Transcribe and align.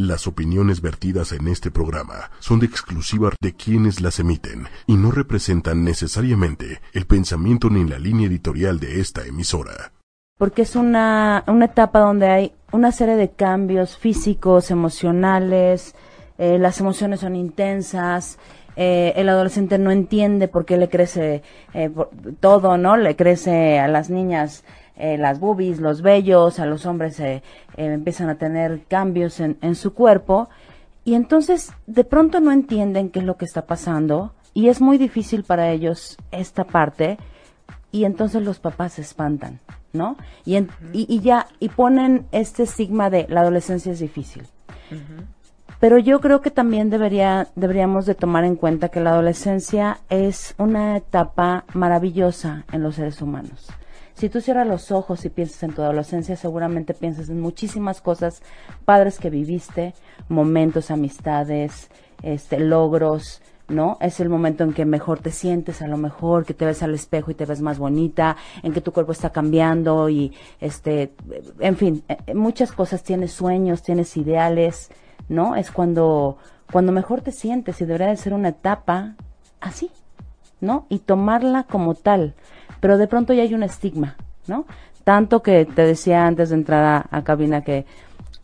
Las 0.00 0.26
opiniones 0.26 0.80
vertidas 0.80 1.30
en 1.32 1.46
este 1.46 1.70
programa 1.70 2.30
son 2.38 2.58
de 2.58 2.64
exclusiva 2.64 3.32
de 3.38 3.52
quienes 3.52 4.00
las 4.00 4.18
emiten 4.18 4.66
y 4.86 4.94
no 4.94 5.10
representan 5.10 5.84
necesariamente 5.84 6.80
el 6.94 7.04
pensamiento 7.04 7.68
ni 7.68 7.86
la 7.86 7.98
línea 7.98 8.26
editorial 8.26 8.80
de 8.80 8.98
esta 9.00 9.26
emisora. 9.26 9.92
Porque 10.38 10.62
es 10.62 10.74
una, 10.74 11.44
una 11.46 11.66
etapa 11.66 11.98
donde 11.98 12.28
hay 12.28 12.52
una 12.72 12.92
serie 12.92 13.16
de 13.16 13.28
cambios 13.32 13.98
físicos, 13.98 14.70
emocionales, 14.70 15.94
eh, 16.38 16.58
las 16.58 16.80
emociones 16.80 17.20
son 17.20 17.36
intensas, 17.36 18.38
eh, 18.76 19.12
el 19.16 19.28
adolescente 19.28 19.76
no 19.76 19.90
entiende 19.90 20.48
por 20.48 20.64
qué 20.64 20.78
le 20.78 20.88
crece 20.88 21.42
eh, 21.74 21.90
todo, 22.40 22.78
¿no? 22.78 22.96
Le 22.96 23.16
crece 23.16 23.78
a 23.78 23.86
las 23.86 24.08
niñas 24.08 24.64
eh, 25.00 25.18
las 25.18 25.40
boobies, 25.40 25.80
los 25.80 26.02
vellos, 26.02 26.58
a 26.60 26.66
los 26.66 26.86
hombres 26.86 27.18
eh, 27.20 27.42
eh, 27.76 27.92
empiezan 27.92 28.28
a 28.28 28.36
tener 28.36 28.82
cambios 28.88 29.40
en, 29.40 29.56
en 29.62 29.74
su 29.74 29.94
cuerpo 29.94 30.48
y 31.04 31.14
entonces 31.14 31.72
de 31.86 32.04
pronto 32.04 32.40
no 32.40 32.52
entienden 32.52 33.10
qué 33.10 33.20
es 33.20 33.24
lo 33.24 33.36
que 33.36 33.44
está 33.44 33.66
pasando 33.66 34.32
y 34.54 34.68
es 34.68 34.80
muy 34.80 34.98
difícil 34.98 35.44
para 35.44 35.70
ellos 35.70 36.18
esta 36.30 36.64
parte 36.64 37.18
y 37.92 38.04
entonces 38.04 38.42
los 38.42 38.58
papás 38.58 38.94
se 38.94 39.02
espantan, 39.02 39.58
¿no? 39.92 40.16
Y, 40.44 40.56
en, 40.56 40.68
y, 40.92 41.06
y, 41.08 41.20
ya, 41.20 41.46
y 41.58 41.68
ponen 41.70 42.26
este 42.30 42.62
estigma 42.64 43.10
de 43.10 43.26
la 43.28 43.40
adolescencia 43.40 43.92
es 43.92 43.98
difícil. 43.98 44.42
Uh 44.90 44.94
-huh. 44.94 45.24
Pero 45.80 45.96
yo 45.96 46.20
creo 46.20 46.42
que 46.42 46.50
también 46.50 46.90
debería, 46.90 47.48
deberíamos 47.56 48.04
de 48.04 48.14
tomar 48.14 48.44
en 48.44 48.54
cuenta 48.54 48.90
que 48.90 49.00
la 49.00 49.10
adolescencia 49.12 50.00
es 50.10 50.54
una 50.58 50.98
etapa 50.98 51.64
maravillosa 51.72 52.64
en 52.70 52.82
los 52.82 52.96
seres 52.96 53.22
humanos. 53.22 53.70
Si 54.20 54.28
tú 54.28 54.42
cierras 54.42 54.66
los 54.66 54.92
ojos 54.92 55.24
y 55.24 55.30
piensas 55.30 55.62
en 55.62 55.72
tu 55.72 55.80
adolescencia, 55.80 56.36
seguramente 56.36 56.92
piensas 56.92 57.30
en 57.30 57.40
muchísimas 57.40 58.02
cosas 58.02 58.42
padres 58.84 59.18
que 59.18 59.30
viviste, 59.30 59.94
momentos, 60.28 60.90
amistades, 60.90 61.88
este, 62.22 62.60
logros, 62.60 63.40
¿no? 63.68 63.96
Es 63.98 64.20
el 64.20 64.28
momento 64.28 64.62
en 64.62 64.74
que 64.74 64.84
mejor 64.84 65.20
te 65.20 65.30
sientes, 65.30 65.80
a 65.80 65.88
lo 65.88 65.96
mejor, 65.96 66.44
que 66.44 66.52
te 66.52 66.66
ves 66.66 66.82
al 66.82 66.92
espejo 66.92 67.30
y 67.30 67.34
te 67.34 67.46
ves 67.46 67.62
más 67.62 67.78
bonita, 67.78 68.36
en 68.62 68.74
que 68.74 68.82
tu 68.82 68.92
cuerpo 68.92 69.12
está 69.12 69.30
cambiando 69.30 70.10
y, 70.10 70.34
este, 70.60 71.14
en 71.58 71.78
fin, 71.78 72.04
eh, 72.06 72.34
muchas 72.34 72.72
cosas, 72.72 73.02
tienes 73.02 73.32
sueños, 73.32 73.82
tienes 73.82 74.18
ideales, 74.18 74.90
¿no? 75.30 75.56
Es 75.56 75.70
cuando, 75.70 76.36
cuando 76.70 76.92
mejor 76.92 77.22
te 77.22 77.32
sientes 77.32 77.80
y 77.80 77.86
debería 77.86 78.08
de 78.08 78.18
ser 78.18 78.34
una 78.34 78.50
etapa 78.50 79.14
así, 79.62 79.90
¿no? 80.60 80.84
Y 80.90 80.98
tomarla 80.98 81.62
como 81.62 81.94
tal 81.94 82.34
pero 82.80 82.98
de 82.98 83.06
pronto 83.06 83.32
ya 83.32 83.42
hay 83.42 83.54
un 83.54 83.62
estigma, 83.62 84.16
¿no? 84.46 84.66
Tanto 85.04 85.42
que 85.42 85.64
te 85.64 85.82
decía 85.82 86.26
antes 86.26 86.50
de 86.50 86.56
entrar 86.56 86.84
a, 86.84 87.16
a 87.16 87.22
cabina 87.24 87.62
que 87.62 87.86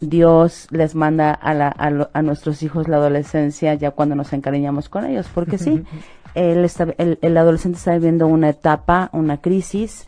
Dios 0.01 0.69
les 0.71 0.95
manda 0.95 1.33
a, 1.33 1.55
la, 1.55 1.69
a, 1.69 1.91
lo, 1.91 2.11
a, 2.13 2.23
nuestros 2.23 2.63
hijos 2.63 2.89
la 2.89 2.97
adolescencia 2.97 3.75
ya 3.75 3.91
cuando 3.91 4.15
nos 4.15 4.33
encariñamos 4.33 4.89
con 4.89 5.07
ellos, 5.07 5.29
porque 5.35 5.59
sí, 5.59 5.85
él 6.35 6.65
está, 6.65 6.89
el, 6.99 7.19
el 7.23 7.37
adolescente 7.37 7.79
está 7.79 7.93
viviendo 7.95 8.27
una 8.27 8.51
etapa, 8.51 9.09
una 9.13 9.39
crisis, 9.39 10.07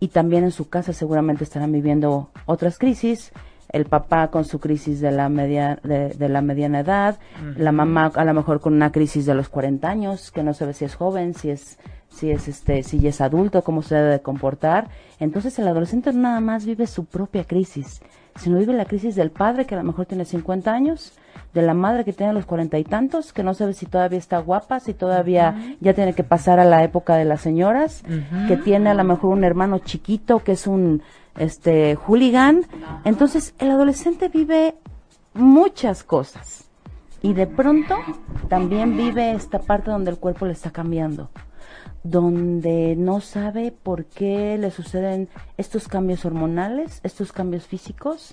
y 0.00 0.08
también 0.08 0.44
en 0.44 0.50
su 0.50 0.68
casa 0.68 0.92
seguramente 0.92 1.44
estarán 1.44 1.72
viviendo 1.72 2.30
otras 2.46 2.78
crisis, 2.78 3.32
el 3.70 3.86
papá 3.86 4.28
con 4.28 4.44
su 4.44 4.58
crisis 4.60 5.00
de 5.00 5.10
la 5.10 5.28
media 5.28 5.78
de, 5.82 6.10
de 6.10 6.28
la 6.28 6.42
mediana 6.42 6.80
edad, 6.80 7.18
uh 7.40 7.44
-huh. 7.44 7.56
la 7.56 7.72
mamá 7.72 8.12
a 8.14 8.24
lo 8.24 8.34
mejor 8.34 8.60
con 8.60 8.74
una 8.74 8.92
crisis 8.92 9.26
de 9.26 9.34
los 9.34 9.48
40 9.48 9.88
años, 9.88 10.30
que 10.30 10.42
no 10.42 10.52
sabe 10.52 10.72
si 10.72 10.84
es 10.84 10.94
joven, 10.94 11.34
si 11.34 11.50
es 11.50 11.78
si 12.16 12.30
es 12.30 12.48
este 12.48 12.82
si 12.82 13.06
es 13.06 13.20
adulto, 13.20 13.62
cómo 13.62 13.82
se 13.82 13.94
debe 13.94 14.10
de 14.10 14.20
comportar. 14.20 14.88
Entonces 15.20 15.58
el 15.58 15.68
adolescente 15.68 16.12
no 16.12 16.20
nada 16.20 16.40
más 16.40 16.64
vive 16.64 16.86
su 16.86 17.04
propia 17.04 17.44
crisis, 17.44 18.00
sino 18.36 18.58
vive 18.58 18.72
la 18.72 18.86
crisis 18.86 19.14
del 19.14 19.30
padre 19.30 19.66
que 19.66 19.74
a 19.74 19.78
lo 19.78 19.84
mejor 19.84 20.06
tiene 20.06 20.24
50 20.24 20.72
años, 20.72 21.12
de 21.52 21.62
la 21.62 21.74
madre 21.74 22.04
que 22.04 22.12
tiene 22.12 22.32
los 22.32 22.46
cuarenta 22.46 22.78
y 22.78 22.84
tantos, 22.84 23.32
que 23.32 23.42
no 23.42 23.54
sabe 23.54 23.72
si 23.74 23.86
todavía 23.86 24.18
está 24.18 24.38
guapa, 24.38 24.80
si 24.80 24.94
todavía 24.94 25.54
uh 25.56 25.60
-huh. 25.60 25.76
ya 25.80 25.94
tiene 25.94 26.14
que 26.14 26.24
pasar 26.24 26.58
a 26.58 26.64
la 26.64 26.82
época 26.82 27.16
de 27.16 27.24
las 27.24 27.40
señoras, 27.40 28.02
uh 28.08 28.12
-huh. 28.12 28.48
que 28.48 28.56
tiene 28.56 28.90
a 28.90 28.94
lo 28.94 29.04
mejor 29.04 29.30
un 29.30 29.44
hermano 29.44 29.78
chiquito 29.78 30.40
que 30.40 30.52
es 30.52 30.66
un 30.66 31.02
este 31.38 31.96
hooligan. 31.96 32.62
Entonces 33.04 33.54
el 33.58 33.70
adolescente 33.70 34.28
vive 34.28 34.74
muchas 35.34 36.02
cosas 36.02 36.64
y 37.22 37.34
de 37.34 37.46
pronto 37.46 37.94
también 38.48 38.96
vive 38.96 39.32
esta 39.32 39.58
parte 39.58 39.90
donde 39.90 40.10
el 40.10 40.18
cuerpo 40.18 40.46
le 40.46 40.52
está 40.52 40.70
cambiando 40.70 41.28
donde 42.10 42.94
no 42.96 43.20
sabe 43.20 43.72
por 43.72 44.04
qué 44.06 44.56
le 44.58 44.70
suceden 44.70 45.28
estos 45.56 45.88
cambios 45.88 46.24
hormonales, 46.24 47.00
estos 47.02 47.32
cambios 47.32 47.66
físicos, 47.66 48.32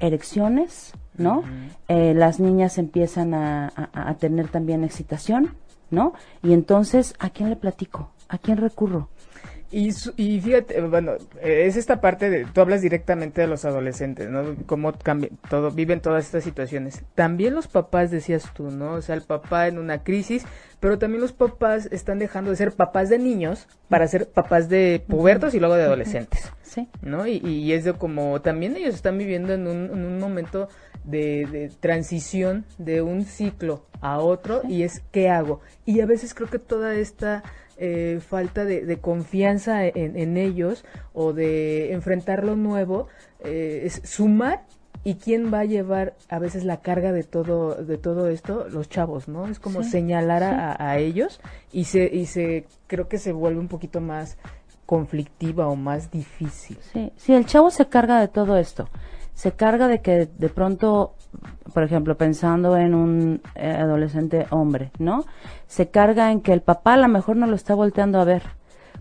erecciones, 0.00 0.92
¿no? 1.16 1.38
Uh 1.38 1.42
-huh. 1.42 1.68
eh, 1.88 2.14
las 2.14 2.40
niñas 2.40 2.78
empiezan 2.78 3.34
a, 3.34 3.68
a, 3.68 4.10
a, 4.10 4.14
tener 4.14 4.48
también 4.48 4.84
excitación, 4.84 5.54
¿no? 5.90 6.14
Y 6.42 6.52
entonces, 6.52 7.14
¿a 7.18 7.30
quién 7.30 7.50
le 7.50 7.56
platico? 7.56 8.10
¿A 8.28 8.38
quién 8.38 8.56
recurro? 8.58 9.08
Y, 9.76 9.92
y 10.16 10.40
fíjate, 10.40 10.80
bueno, 10.82 11.14
es 11.42 11.76
esta 11.76 12.00
parte 12.00 12.30
de, 12.30 12.44
tú 12.44 12.60
hablas 12.60 12.80
directamente 12.80 13.40
de 13.40 13.48
los 13.48 13.64
adolescentes, 13.64 14.30
¿no? 14.30 14.54
Cómo 14.66 14.92
cambia, 14.92 15.30
todo, 15.50 15.72
viven 15.72 16.00
todas 16.00 16.26
estas 16.26 16.44
situaciones. 16.44 17.02
También 17.16 17.56
los 17.56 17.66
papás, 17.66 18.12
decías 18.12 18.54
tú, 18.54 18.70
¿no? 18.70 18.92
O 18.92 19.02
sea, 19.02 19.16
el 19.16 19.22
papá 19.22 19.66
en 19.66 19.78
una 19.78 20.04
crisis, 20.04 20.44
pero 20.78 20.96
también 20.98 21.22
los 21.22 21.32
papás 21.32 21.88
están 21.90 22.20
dejando 22.20 22.50
de 22.50 22.56
ser 22.56 22.70
papás 22.70 23.08
de 23.08 23.18
niños 23.18 23.66
para 23.88 24.06
ser 24.06 24.28
papás 24.28 24.68
de 24.68 25.02
pubertos 25.08 25.54
y 25.54 25.58
luego 25.58 25.74
de 25.74 25.82
adolescentes. 25.82 26.52
Sí. 26.74 26.88
¿No? 27.02 27.26
Y, 27.26 27.36
y 27.38 27.72
es 27.72 27.84
de 27.84 27.92
como, 27.92 28.40
también 28.40 28.76
ellos 28.76 28.94
están 28.94 29.16
viviendo 29.16 29.52
en 29.52 29.68
un, 29.68 29.84
en 29.92 30.04
un 30.04 30.18
momento 30.18 30.68
de, 31.04 31.46
de, 31.46 31.68
transición 31.68 32.64
de 32.78 33.00
un 33.00 33.24
ciclo 33.24 33.86
a 34.00 34.18
otro 34.18 34.62
sí. 34.62 34.74
y 34.74 34.82
es, 34.82 35.02
¿qué 35.12 35.28
hago? 35.28 35.60
Y 35.86 36.00
a 36.00 36.06
veces 36.06 36.34
creo 36.34 36.50
que 36.50 36.58
toda 36.58 36.94
esta 36.94 37.44
eh, 37.76 38.20
falta 38.26 38.64
de, 38.64 38.84
de 38.84 38.98
confianza 38.98 39.86
en, 39.86 40.16
en, 40.16 40.36
ellos 40.36 40.84
o 41.12 41.32
de 41.32 41.92
enfrentar 41.92 42.44
lo 42.44 42.56
nuevo, 42.56 43.08
eh, 43.40 43.82
es 43.84 44.00
sumar 44.04 44.64
y 45.02 45.16
quién 45.16 45.52
va 45.52 45.60
a 45.60 45.64
llevar 45.64 46.16
a 46.28 46.38
veces 46.38 46.64
la 46.64 46.80
carga 46.80 47.12
de 47.12 47.24
todo 47.24 47.74
de 47.74 47.98
todo 47.98 48.28
esto 48.28 48.68
los 48.70 48.88
chavos 48.88 49.28
no 49.28 49.46
es 49.48 49.58
como 49.58 49.82
sí, 49.82 49.90
señalar 49.90 50.42
sí. 50.42 50.48
a, 50.48 50.90
a, 50.90 50.98
ellos 50.98 51.40
y 51.72 51.84
se 51.84 52.06
y 52.06 52.24
se 52.24 52.64
creo 52.86 53.06
que 53.06 53.18
se 53.18 53.32
vuelve 53.32 53.60
un 53.60 53.68
poquito 53.68 54.00
más 54.00 54.38
conflictiva 54.86 55.68
o 55.68 55.76
más 55.76 56.10
difícil 56.10 56.78
sí 56.92 57.12
sí 57.16 57.34
el 57.34 57.46
chavo 57.46 57.70
se 57.70 57.86
carga 57.86 58.20
de 58.20 58.28
todo 58.28 58.56
esto 58.56 58.88
se 59.34 59.52
carga 59.52 59.88
de 59.88 60.00
que 60.00 60.28
de 60.38 60.48
pronto, 60.48 61.14
por 61.72 61.82
ejemplo, 61.82 62.16
pensando 62.16 62.76
en 62.76 62.94
un 62.94 63.42
eh, 63.56 63.68
adolescente 63.68 64.46
hombre, 64.50 64.92
¿no? 64.98 65.24
Se 65.66 65.88
carga 65.88 66.30
en 66.30 66.40
que 66.40 66.52
el 66.52 66.62
papá 66.62 66.94
a 66.94 66.98
lo 66.98 67.08
mejor 67.08 67.36
no 67.36 67.46
lo 67.46 67.56
está 67.56 67.74
volteando 67.74 68.20
a 68.20 68.24
ver, 68.24 68.42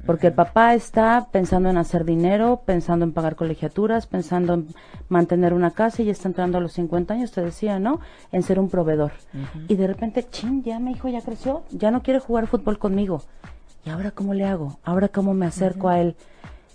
porque 0.08 0.28
el 0.28 0.34
papá 0.34 0.74
está 0.74 1.28
pensando 1.32 1.70
en 1.70 1.78
hacer 1.78 2.04
dinero, 2.04 2.64
pensando 2.66 3.06
en 3.06 3.14
pagar 3.14 3.36
colegiaturas, 3.36 4.08
pensando 4.08 4.56
en 4.56 4.68
mantener 5.08 5.54
una 5.54 5.72
casa 5.72 6.02
y 6.02 6.10
está 6.10 6.28
entrando 6.28 6.58
a 6.58 6.62
los 6.62 6.74
50 6.74 7.14
años, 7.14 7.32
te 7.32 7.42
decía, 7.42 7.80
¿no? 7.80 8.00
En 8.32 8.42
ser 8.42 8.60
un 8.60 8.70
proveedor. 8.70 9.12
Uh 9.34 9.38
-huh. 9.38 9.66
Y 9.70 9.76
de 9.76 9.88
repente, 9.88 10.28
ching, 10.30 10.64
ya 10.64 10.80
mi 10.80 10.92
hijo 10.92 11.08
ya 11.10 11.22
creció, 11.22 11.64
ya 11.70 11.92
no 11.92 12.02
quiere 12.02 12.20
jugar 12.20 12.48
fútbol 12.48 12.80
conmigo. 12.80 13.22
¿Y 13.86 13.90
ahora 13.90 14.12
cómo 14.12 14.34
le 14.34 14.46
hago? 14.46 14.80
¿Ahora 14.84 15.10
cómo 15.10 15.34
me 15.34 15.46
acerco 15.46 15.90
a 15.90 16.00
él? 16.00 16.16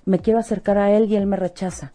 Me 0.05 0.19
quiero 0.19 0.39
acercar 0.39 0.79
a 0.79 0.91
él 0.91 1.07
y 1.07 1.17
él 1.17 1.27
me 1.27 1.37
rechaza 1.37 1.93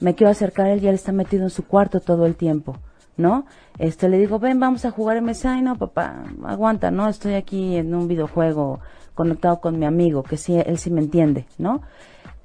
me 0.00 0.14
quiero 0.14 0.30
acercar 0.30 0.66
a 0.66 0.72
él 0.72 0.82
y 0.82 0.88
él 0.88 0.94
está 0.94 1.12
metido 1.12 1.44
en 1.44 1.50
su 1.50 1.66
cuarto 1.66 2.00
todo 2.00 2.26
el 2.26 2.36
tiempo, 2.36 2.76
¿no? 3.16 3.46
Este, 3.78 4.08
le 4.08 4.18
digo, 4.18 4.38
ven, 4.38 4.60
vamos 4.60 4.84
a 4.84 4.90
jugar. 4.90 5.16
Y 5.16 5.20
me 5.20 5.32
dice, 5.32 5.48
ay, 5.48 5.62
no, 5.62 5.76
papá, 5.76 6.24
aguanta, 6.44 6.90
¿no? 6.90 7.08
Estoy 7.08 7.34
aquí 7.34 7.76
en 7.76 7.94
un 7.94 8.06
videojuego 8.06 8.80
conectado 9.14 9.60
con 9.60 9.78
mi 9.78 9.86
amigo, 9.86 10.22
que 10.22 10.36
sí, 10.36 10.56
él 10.56 10.78
sí 10.78 10.90
me 10.90 11.00
entiende, 11.00 11.46
¿no? 11.56 11.80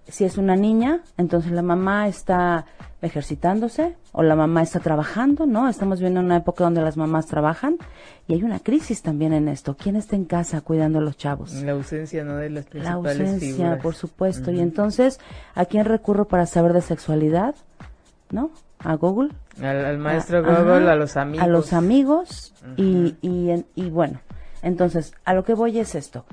Si 0.09 0.25
es 0.25 0.37
una 0.37 0.55
niña, 0.55 1.01
entonces 1.17 1.51
la 1.51 1.61
mamá 1.61 2.07
está 2.07 2.65
ejercitándose 3.01 3.95
o 4.11 4.23
la 4.23 4.35
mamá 4.35 4.61
está 4.61 4.79
trabajando, 4.79 5.45
¿no? 5.45 5.69
Estamos 5.69 5.99
viendo 5.99 6.19
una 6.19 6.37
época 6.37 6.63
donde 6.63 6.81
las 6.81 6.97
mamás 6.97 7.27
trabajan 7.27 7.77
y 8.27 8.33
hay 8.33 8.43
una 8.43 8.59
crisis 8.59 9.01
también 9.01 9.33
en 9.33 9.47
esto. 9.47 9.75
¿Quién 9.77 9.95
está 9.95 10.15
en 10.15 10.25
casa 10.25 10.61
cuidando 10.61 10.99
a 10.99 11.01
los 11.01 11.15
chavos? 11.15 11.53
La 11.63 11.71
ausencia, 11.73 12.23
¿no? 12.23 12.35
De 12.37 12.49
las 12.49 12.65
principales 12.65 13.17
La 13.17 13.23
ausencia, 13.23 13.55
figuras. 13.55 13.81
por 13.81 13.95
supuesto. 13.95 14.51
Uh 14.51 14.53
-huh. 14.53 14.57
Y 14.57 14.61
entonces, 14.61 15.19
¿a 15.55 15.65
quién 15.65 15.85
recurro 15.85 16.25
para 16.25 16.45
saber 16.45 16.73
de 16.73 16.81
sexualidad? 16.81 17.55
¿No? 18.31 18.51
¿A 18.79 18.95
Google? 18.95 19.29
Al, 19.61 19.85
al 19.85 19.97
maestro 19.97 20.37
a, 20.39 20.41
Google, 20.41 20.83
ajá, 20.83 20.91
a 20.91 20.95
los 20.95 21.17
amigos. 21.17 21.43
A 21.43 21.47
los 21.47 21.73
amigos 21.73 22.53
uh 22.63 22.67
-huh. 22.67 23.17
y, 23.21 23.27
y, 23.27 23.65
y 23.75 23.89
bueno, 23.89 24.19
entonces, 24.61 25.13
a 25.23 25.33
lo 25.33 25.43
que 25.43 25.53
voy 25.53 25.79
es 25.79 25.95
esto 25.95 26.25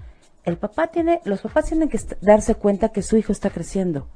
el 0.47 0.57
papá 0.57 0.87
tiene, 0.87 1.21
los 1.25 1.41
papás 1.43 1.67
tienen 1.67 1.89
que 1.89 2.01
darse 2.21 2.55
cuenta 2.55 2.91
que 2.91 3.03
su 3.03 3.17
hijo 3.17 3.33
está 3.33 3.51
creciendo, 3.51 4.09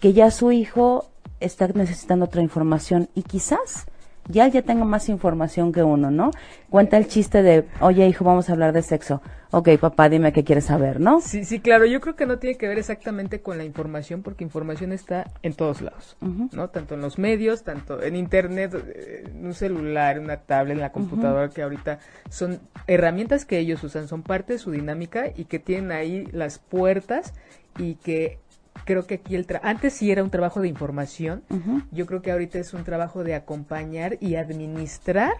que 0.00 0.12
ya 0.12 0.30
su 0.30 0.52
hijo 0.52 1.10
está 1.40 1.66
necesitando 1.68 2.24
otra 2.24 2.42
información 2.42 3.10
y 3.14 3.22
quizás 3.22 3.86
Ya 4.28 4.48
ya 4.48 4.62
tenga 4.62 4.84
más 4.84 5.08
información 5.08 5.72
que 5.72 5.82
uno, 5.82 6.10
¿no? 6.10 6.30
Cuenta 6.70 6.96
el 6.96 7.06
chiste 7.08 7.42
de, 7.42 7.66
oye 7.80 8.08
hijo, 8.08 8.24
vamos 8.24 8.48
a 8.48 8.52
hablar 8.52 8.72
de 8.72 8.82
sexo. 8.82 9.20
Ok, 9.50 9.68
papá, 9.78 10.08
dime 10.08 10.32
qué 10.32 10.42
quieres 10.42 10.64
saber, 10.64 10.98
¿no? 10.98 11.20
Sí, 11.20 11.44
sí, 11.44 11.60
claro. 11.60 11.84
Yo 11.84 12.00
creo 12.00 12.16
que 12.16 12.26
no 12.26 12.38
tiene 12.38 12.56
que 12.56 12.66
ver 12.66 12.78
exactamente 12.78 13.40
con 13.40 13.56
la 13.56 13.64
información, 13.64 14.22
porque 14.22 14.42
información 14.42 14.90
está 14.90 15.30
en 15.42 15.54
todos 15.54 15.80
lados, 15.80 16.16
¿no? 16.20 16.70
Tanto 16.70 16.94
en 16.94 17.02
los 17.02 17.18
medios, 17.18 17.62
tanto 17.62 18.02
en 18.02 18.16
internet, 18.16 18.74
eh, 18.74 19.24
en 19.26 19.46
un 19.46 19.54
celular, 19.54 20.16
en 20.16 20.24
una 20.24 20.38
tablet, 20.38 20.74
en 20.74 20.80
la 20.80 20.90
computadora, 20.90 21.50
que 21.50 21.62
ahorita 21.62 22.00
son 22.30 22.58
herramientas 22.88 23.44
que 23.44 23.58
ellos 23.58 23.84
usan, 23.84 24.08
son 24.08 24.22
parte 24.22 24.54
de 24.54 24.58
su 24.58 24.72
dinámica 24.72 25.26
y 25.32 25.44
que 25.44 25.60
tienen 25.60 25.92
ahí 25.92 26.26
las 26.32 26.58
puertas 26.58 27.32
y 27.78 27.94
que 27.96 28.38
creo 28.84 29.06
que 29.06 29.14
aquí 29.14 29.34
el 29.34 29.46
antes 29.62 29.94
sí 29.94 30.10
era 30.10 30.22
un 30.22 30.30
trabajo 30.30 30.60
de 30.60 30.68
información, 30.68 31.42
yo 31.90 32.06
creo 32.06 32.22
que 32.22 32.32
ahorita 32.32 32.58
es 32.58 32.74
un 32.74 32.84
trabajo 32.84 33.24
de 33.24 33.34
acompañar 33.34 34.16
y 34.20 34.36
administrar 34.36 35.34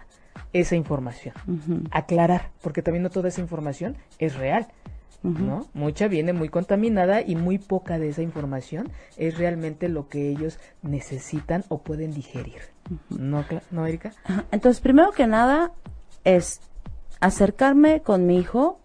esa 0.53 0.77
información, 0.77 1.35
aclarar, 1.91 2.51
porque 2.63 2.83
también 2.83 3.03
no 3.03 3.11
toda 3.11 3.29
esa 3.29 3.41
información 3.41 3.97
es 4.19 4.35
real. 4.37 4.69
¿no? 5.23 5.67
Mucha 5.73 6.07
viene 6.07 6.35
muy 6.35 6.51
contaminada 6.51 7.23
y 7.23 7.35
muy 7.35 7.59
poca 7.59 7.99
de 7.99 8.11
esa 8.11 8.21
información 8.21 8.91
es 9.17 9.39
realmente 9.39 9.89
lo 9.89 10.09
que 10.09 10.29
ellos 10.29 10.59
necesitan 10.83 11.65
o 11.69 11.79
pueden 11.79 12.13
digerir. 12.13 12.61
¿No, 13.09 13.43
¿No, 13.71 13.87
Erika? 13.87 14.13
Entonces, 14.53 14.83
primero 14.83 15.13
que 15.13 15.27
nada 15.27 15.73
es 16.25 16.61
acercarme 17.21 18.03
con 18.03 18.27
mi 18.27 18.39
hijo 18.39 18.81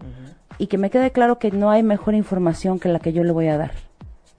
y 0.58 0.68
que 0.68 0.78
me 0.78 0.90
quede 0.90 1.12
claro 1.12 1.40
que 1.40 1.52
no 1.52 1.72
hay 1.72 1.84
mejor 1.84 2.16
información 2.16 2.80
que 2.80 2.88
la 2.88 3.00
que 3.00 3.12
yo 3.12 3.24
le 3.24 3.34
voy 3.34 3.48
a 3.48 3.58
dar. 3.58 3.89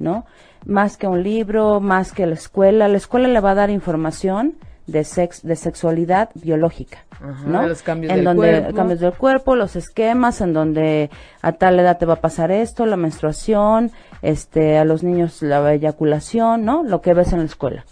¿No? 0.00 0.26
Más 0.66 0.96
que 0.96 1.06
un 1.06 1.22
libro, 1.22 1.78
más 1.78 2.12
que 2.12 2.26
la 2.26 2.34
escuela. 2.34 2.88
La 2.88 2.96
escuela 2.96 3.28
le 3.28 3.38
va 3.38 3.52
a 3.52 3.54
dar 3.54 3.70
información 3.70 4.56
de 4.88 5.04
sex, 5.04 5.42
de 5.42 5.54
sexualidad 5.54 6.30
biológica, 6.34 7.04
¿no? 7.46 7.66
Los 7.66 7.82
cambios 7.82 8.10
en 8.10 8.16
del 8.16 8.24
donde 8.24 8.60
cuerpo. 8.60 8.74
cambios 8.74 9.00
del 9.00 9.12
cuerpo, 9.12 9.54
los 9.54 9.76
esquemas, 9.76 10.40
en 10.40 10.52
donde 10.52 11.10
a 11.42 11.52
tal 11.52 11.78
edad 11.78 11.98
te 11.98 12.06
va 12.06 12.14
a 12.14 12.20
pasar 12.20 12.50
esto, 12.50 12.86
la 12.86 12.96
menstruación, 12.96 13.92
este, 14.22 14.78
a 14.78 14.84
los 14.84 15.04
niños 15.04 15.42
la 15.42 15.72
eyaculación, 15.72 16.64
¿no? 16.64 16.82
Lo 16.82 17.00
que 17.00 17.14
ves 17.14 17.32
en 17.32 17.40
la 17.40 17.44
escuela. 17.44 17.84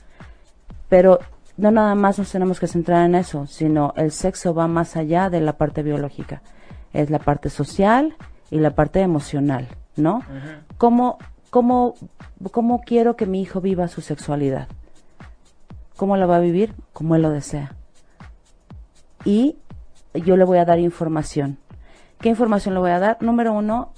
Pero 0.88 1.20
no 1.56 1.70
nada 1.70 1.94
más 1.94 2.18
nos 2.18 2.32
tenemos 2.32 2.58
que 2.58 2.66
centrar 2.66 3.06
en 3.06 3.14
eso, 3.14 3.46
sino 3.46 3.92
el 3.96 4.10
sexo 4.10 4.54
va 4.54 4.66
más 4.66 4.96
allá 4.96 5.30
de 5.30 5.40
la 5.40 5.52
parte 5.52 5.82
biológica. 5.82 6.42
Es 6.92 7.10
la 7.10 7.18
parte 7.18 7.50
social 7.50 8.16
y 8.50 8.58
la 8.58 8.70
parte 8.70 9.00
emocional, 9.00 9.68
¿no? 9.96 10.22
¿Cómo 10.78 11.18
¿Cómo, 11.50 11.94
¿Cómo 12.50 12.80
quiero 12.82 13.16
que 13.16 13.26
mi 13.26 13.40
hijo 13.40 13.60
viva 13.60 13.88
su 13.88 14.00
sexualidad? 14.00 14.68
¿Cómo 15.96 16.16
la 16.16 16.26
va 16.26 16.36
a 16.36 16.40
vivir? 16.40 16.74
Como 16.92 17.16
él 17.16 17.22
lo 17.22 17.30
desea. 17.30 17.74
Y 19.24 19.56
yo 20.14 20.36
le 20.36 20.44
voy 20.44 20.58
a 20.58 20.64
dar 20.64 20.78
información. 20.78 21.58
¿Qué 22.20 22.28
información 22.28 22.74
le 22.74 22.80
voy 22.80 22.90
a 22.90 22.98
dar? 22.98 23.18
Número 23.20 23.52
uno, 23.52 23.92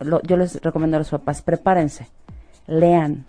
lo, 0.00 0.20
yo 0.22 0.36
les 0.36 0.60
recomiendo 0.62 0.96
a 0.96 1.00
los 1.00 1.10
papás, 1.10 1.42
prepárense, 1.42 2.08
lean, 2.66 3.24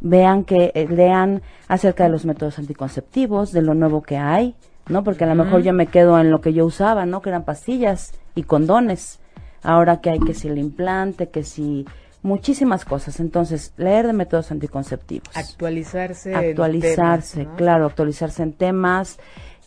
vean 0.00 0.44
que 0.44 0.72
eh, 0.74 0.86
lean 0.88 1.42
acerca 1.68 2.04
de 2.04 2.10
los 2.10 2.24
métodos 2.24 2.58
anticonceptivos, 2.58 3.52
de 3.52 3.62
lo 3.62 3.74
nuevo 3.74 4.02
que 4.02 4.16
hay, 4.16 4.54
¿no? 4.88 5.04
Porque 5.04 5.24
a 5.24 5.26
lo 5.26 5.34
mejor 5.34 5.62
yo 5.62 5.72
me 5.72 5.86
quedo 5.86 6.18
en 6.18 6.30
lo 6.30 6.40
que 6.40 6.52
yo 6.52 6.66
usaba, 6.66 7.06
¿no? 7.06 7.22
Que 7.22 7.30
eran 7.30 7.44
pastillas 7.44 8.12
y 8.34 8.42
condones. 8.42 9.20
Ahora 9.62 10.00
que 10.00 10.10
hay 10.10 10.18
que 10.20 10.34
si 10.34 10.48
el 10.48 10.58
implante, 10.58 11.30
que 11.30 11.42
si 11.42 11.86
muchísimas 12.24 12.84
cosas. 12.84 13.20
Entonces, 13.20 13.72
leer 13.76 14.06
de 14.08 14.14
métodos 14.14 14.50
anticonceptivos. 14.50 15.28
Actualizarse. 15.36 16.34
Actualizarse, 16.34 17.42
en 17.42 17.44
temas, 17.44 17.52
¿no? 17.52 17.56
claro, 17.56 17.86
actualizarse 17.86 18.42
en 18.42 18.52
temas, 18.54 19.18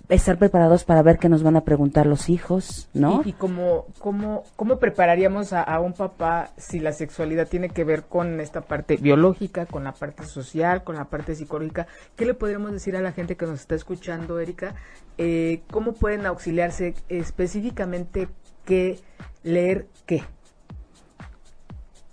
estar 0.09 0.37
preparados 0.37 0.83
para 0.83 1.01
ver 1.01 1.19
qué 1.19 1.29
nos 1.29 1.43
van 1.43 1.55
a 1.55 1.61
preguntar 1.61 2.07
los 2.07 2.29
hijos, 2.29 2.89
¿no? 2.93 3.21
Y, 3.23 3.29
y 3.29 3.33
cómo, 3.33 3.85
cómo, 3.99 4.43
cómo 4.55 4.79
prepararíamos 4.79 5.53
a, 5.53 5.61
a, 5.61 5.79
un 5.79 5.93
papá 5.93 6.49
si 6.57 6.79
la 6.79 6.93
sexualidad 6.93 7.47
tiene 7.47 7.69
que 7.69 7.83
ver 7.83 8.03
con 8.03 8.39
esta 8.39 8.61
parte 8.61 8.97
biológica, 8.97 9.65
con 9.65 9.83
la 9.83 9.91
parte 9.91 10.25
social, 10.25 10.83
con 10.83 10.95
la 10.95 11.05
parte 11.05 11.35
psicológica. 11.35 11.87
¿Qué 12.15 12.25
le 12.25 12.33
podríamos 12.33 12.71
decir 12.71 12.95
a 12.95 13.01
la 13.01 13.11
gente 13.11 13.35
que 13.35 13.45
nos 13.45 13.59
está 13.59 13.75
escuchando, 13.75 14.39
Erika? 14.39 14.75
Eh, 15.17 15.61
¿Cómo 15.71 15.93
pueden 15.93 16.25
auxiliarse 16.25 16.95
específicamente 17.09 18.29
qué 18.65 18.99
leer 19.43 19.87
qué? 20.05 20.23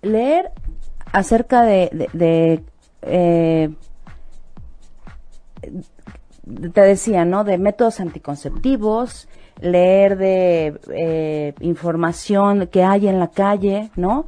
Leer 0.04 0.50
acerca 1.12 1.62
de, 1.62 2.08
de, 2.12 2.64
eh, 3.02 3.70
te 6.72 6.80
decía, 6.80 7.24
¿no? 7.24 7.44
De 7.44 7.58
métodos 7.58 8.00
anticonceptivos, 8.00 9.28
leer 9.60 10.16
de 10.16 10.80
eh, 10.92 11.54
información 11.60 12.66
que 12.66 12.82
hay 12.82 13.08
en 13.08 13.18
la 13.18 13.28
calle, 13.28 13.90
¿no? 13.96 14.26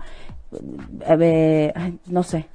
Eh, 1.08 1.72
no 2.06 2.22
sé. 2.22 2.46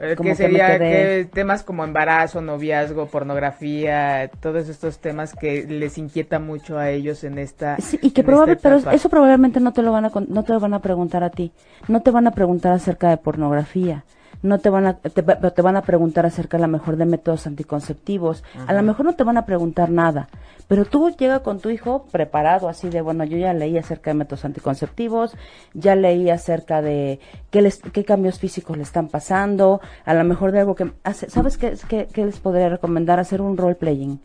¿Qué 0.00 0.34
sería 0.34 0.78
que 0.78 1.28
temas 1.30 1.62
como 1.62 1.84
embarazo, 1.84 2.40
noviazgo, 2.40 3.06
pornografía, 3.06 4.30
todos 4.40 4.68
estos 4.70 4.98
temas 4.98 5.34
que 5.34 5.66
les 5.68 5.98
inquieta 5.98 6.38
mucho 6.38 6.78
a 6.78 6.88
ellos 6.88 7.22
en 7.22 7.38
esta 7.38 7.76
sí, 7.76 7.98
y 8.00 8.12
que 8.12 8.24
probablemente 8.24 8.62
pero 8.62 8.90
eso 8.90 9.08
probablemente 9.10 9.60
no 9.60 9.72
te 9.74 9.82
lo 9.82 9.92
van 9.92 10.06
a 10.06 10.12
no 10.28 10.42
te 10.42 10.52
lo 10.54 10.60
van 10.60 10.72
a 10.72 10.80
preguntar 10.80 11.22
a 11.22 11.30
ti. 11.30 11.52
No 11.88 12.00
te 12.00 12.10
van 12.10 12.26
a 12.26 12.30
preguntar 12.30 12.72
acerca 12.72 13.10
de 13.10 13.18
pornografía 13.18 14.04
no 14.42 14.58
te 14.58 14.70
van 14.70 14.86
a 14.86 14.94
te, 14.94 15.10
te, 15.10 15.62
van 15.62 15.76
a 15.76 15.82
preguntar 15.82 16.26
acerca 16.26 16.56
a 16.56 16.60
lo 16.60 16.68
mejor 16.68 16.96
de 16.96 17.04
métodos 17.04 17.46
anticonceptivos, 17.46 18.42
a 18.66 18.72
lo 18.72 18.82
mejor 18.82 19.06
no 19.06 19.14
te 19.14 19.24
van 19.24 19.36
a 19.36 19.44
preguntar 19.44 19.90
nada, 19.90 20.28
pero 20.68 20.84
tú 20.84 21.10
llega 21.10 21.40
con 21.40 21.60
tu 21.60 21.70
hijo 21.70 22.06
preparado 22.10 22.68
así 22.68 22.88
de 22.88 23.00
bueno, 23.00 23.24
yo 23.24 23.36
ya 23.36 23.52
leí 23.52 23.76
acerca 23.76 24.10
de 24.10 24.14
métodos 24.14 24.44
anticonceptivos, 24.44 25.36
ya 25.74 25.94
leí 25.94 26.30
acerca 26.30 26.82
de 26.82 27.20
qué 27.50 27.62
les 27.62 27.78
qué 27.78 28.04
cambios 28.04 28.38
físicos 28.38 28.76
le 28.76 28.82
están 28.82 29.08
pasando, 29.08 29.80
a 30.04 30.14
lo 30.14 30.24
mejor 30.24 30.52
de 30.52 30.60
algo 30.60 30.74
que 30.74 30.92
hace, 31.04 31.28
¿sabes 31.28 31.58
qué, 31.58 31.74
qué, 31.88 32.08
qué 32.12 32.24
les 32.24 32.40
podría 32.40 32.68
recomendar 32.68 33.20
hacer 33.20 33.40
un 33.40 33.56
role 33.56 33.74
playing? 33.74 34.20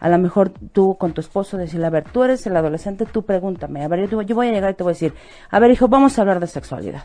A 0.00 0.08
lo 0.08 0.18
mejor 0.18 0.50
tú 0.50 0.96
con 0.96 1.12
tu 1.12 1.20
esposo 1.20 1.56
decirle, 1.56 1.86
a 1.86 1.90
ver, 1.90 2.02
tú 2.02 2.24
eres 2.24 2.44
el 2.48 2.56
adolescente, 2.56 3.06
tú 3.06 3.22
pregúntame, 3.22 3.84
a 3.84 3.88
ver, 3.88 4.10
yo, 4.10 4.20
yo 4.22 4.34
voy 4.34 4.48
a 4.48 4.50
llegar 4.50 4.72
y 4.72 4.74
te 4.74 4.82
voy 4.82 4.90
a 4.90 4.94
decir, 4.94 5.14
a 5.48 5.60
ver, 5.60 5.70
hijo, 5.70 5.86
vamos 5.86 6.18
a 6.18 6.22
hablar 6.22 6.40
de 6.40 6.48
sexualidad. 6.48 7.04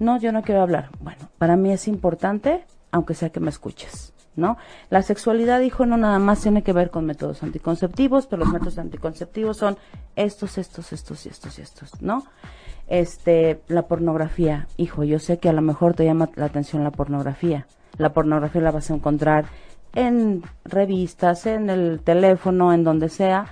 No, 0.00 0.18
yo 0.18 0.32
no 0.32 0.42
quiero 0.42 0.62
hablar. 0.62 0.88
Bueno, 0.98 1.28
para 1.36 1.56
mí 1.56 1.70
es 1.70 1.86
importante, 1.86 2.64
aunque 2.90 3.12
sea 3.12 3.28
que 3.28 3.38
me 3.38 3.50
escuches, 3.50 4.14
¿no? 4.34 4.56
La 4.88 5.02
sexualidad, 5.02 5.60
hijo, 5.60 5.84
no 5.84 5.98
nada 5.98 6.18
más 6.18 6.40
tiene 6.40 6.62
que 6.62 6.72
ver 6.72 6.90
con 6.90 7.04
métodos 7.04 7.42
anticonceptivos, 7.42 8.26
pero 8.26 8.40
los 8.40 8.52
métodos 8.52 8.78
anticonceptivos 8.78 9.58
son 9.58 9.76
estos, 10.16 10.56
estos, 10.56 10.94
estos 10.94 11.26
y 11.26 11.28
estos 11.28 11.58
y 11.58 11.62
estos, 11.62 12.00
¿no? 12.00 12.24
Este, 12.88 13.60
la 13.68 13.82
pornografía, 13.82 14.68
hijo, 14.78 15.04
yo 15.04 15.18
sé 15.18 15.38
que 15.38 15.50
a 15.50 15.52
lo 15.52 15.60
mejor 15.60 15.92
te 15.92 16.06
llama 16.06 16.30
la 16.34 16.46
atención 16.46 16.82
la 16.82 16.90
pornografía. 16.90 17.66
La 17.98 18.14
pornografía 18.14 18.62
la 18.62 18.70
vas 18.70 18.90
a 18.90 18.94
encontrar 18.94 19.44
en 19.94 20.42
revistas, 20.64 21.44
en 21.44 21.68
el 21.68 22.00
teléfono, 22.00 22.72
en 22.72 22.84
donde 22.84 23.10
sea. 23.10 23.48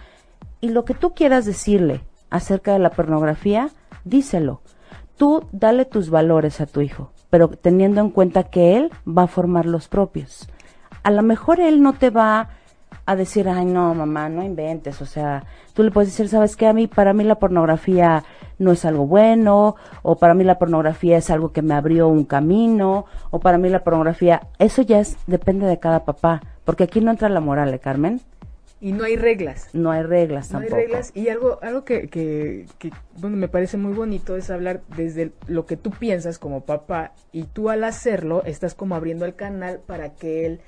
Y 0.62 0.70
lo 0.70 0.86
que 0.86 0.94
tú 0.94 1.12
quieras 1.12 1.44
decirle 1.44 2.00
acerca 2.30 2.72
de 2.72 2.78
la 2.78 2.90
pornografía, 2.90 3.68
díselo 4.04 4.62
tú 5.18 5.44
dale 5.52 5.84
tus 5.84 6.08
valores 6.08 6.62
a 6.62 6.66
tu 6.66 6.80
hijo, 6.80 7.10
pero 7.28 7.48
teniendo 7.48 8.00
en 8.00 8.10
cuenta 8.10 8.44
que 8.44 8.76
él 8.76 8.90
va 9.06 9.24
a 9.24 9.26
formar 9.26 9.66
los 9.66 9.88
propios. 9.88 10.48
A 11.02 11.10
lo 11.10 11.22
mejor 11.22 11.60
él 11.60 11.82
no 11.82 11.92
te 11.92 12.08
va 12.08 12.48
a 13.04 13.16
decir, 13.16 13.48
ay 13.48 13.66
no, 13.66 13.94
mamá, 13.94 14.28
no 14.28 14.42
inventes, 14.42 15.00
o 15.02 15.06
sea, 15.06 15.44
tú 15.74 15.82
le 15.82 15.90
puedes 15.90 16.10
decir, 16.10 16.28
sabes 16.28 16.56
qué, 16.56 16.66
a 16.66 16.72
mí, 16.72 16.86
para 16.86 17.12
mí 17.12 17.24
la 17.24 17.36
pornografía 17.36 18.24
no 18.58 18.72
es 18.72 18.84
algo 18.84 19.06
bueno, 19.06 19.76
o 20.02 20.16
para 20.16 20.34
mí 20.34 20.44
la 20.44 20.58
pornografía 20.58 21.16
es 21.16 21.30
algo 21.30 21.52
que 21.52 21.62
me 21.62 21.74
abrió 21.74 22.08
un 22.08 22.24
camino, 22.24 23.06
o 23.30 23.40
para 23.40 23.58
mí 23.58 23.68
la 23.68 23.82
pornografía, 23.84 24.42
eso 24.58 24.82
ya 24.82 25.00
es, 25.00 25.16
depende 25.26 25.66
de 25.66 25.78
cada 25.78 26.04
papá, 26.04 26.42
porque 26.64 26.84
aquí 26.84 27.00
no 27.00 27.10
entra 27.10 27.28
la 27.28 27.40
moral, 27.40 27.72
¿eh, 27.72 27.78
Carmen? 27.78 28.20
Y 28.80 28.92
no 28.92 29.04
hay 29.04 29.16
reglas. 29.16 29.68
No 29.72 29.90
hay 29.90 30.02
reglas 30.02 30.50
no 30.50 30.58
tampoco. 30.58 30.76
hay 30.76 30.82
reglas 30.84 31.12
y 31.14 31.28
algo 31.28 31.58
algo 31.62 31.84
que, 31.84 32.08
que, 32.08 32.66
que, 32.78 32.92
bueno, 33.16 33.36
me 33.36 33.48
parece 33.48 33.76
muy 33.76 33.92
bonito 33.92 34.36
es 34.36 34.50
hablar 34.50 34.82
desde 34.96 35.32
lo 35.46 35.66
que 35.66 35.76
tú 35.76 35.90
piensas 35.90 36.38
como 36.38 36.64
papá 36.64 37.12
y 37.32 37.44
tú 37.44 37.70
al 37.70 37.84
hacerlo 37.84 38.42
estás 38.44 38.74
como 38.74 38.94
abriendo 38.94 39.24
el 39.24 39.34
canal 39.34 39.80
para 39.84 40.14
que 40.14 40.46
él 40.46 40.60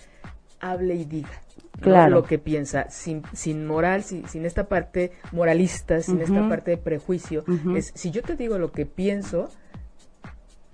hable 0.60 0.94
y 0.94 1.04
diga 1.04 1.30
¿no? 1.76 1.82
Claro. 1.82 2.16
lo 2.16 2.24
que 2.24 2.38
piensa 2.38 2.90
sin, 2.90 3.22
sin 3.32 3.66
moral, 3.66 4.02
sin, 4.02 4.28
sin 4.28 4.44
esta 4.44 4.68
parte 4.68 5.12
moralista, 5.32 6.00
sin 6.02 6.20
esta 6.20 6.48
parte 6.48 6.72
de 6.72 6.76
prejuicio. 6.76 7.44
Es 7.74 7.92
si 7.94 8.10
yo 8.10 8.22
te 8.22 8.36
digo 8.36 8.58
lo 8.58 8.72
que 8.72 8.86
pienso 8.86 9.48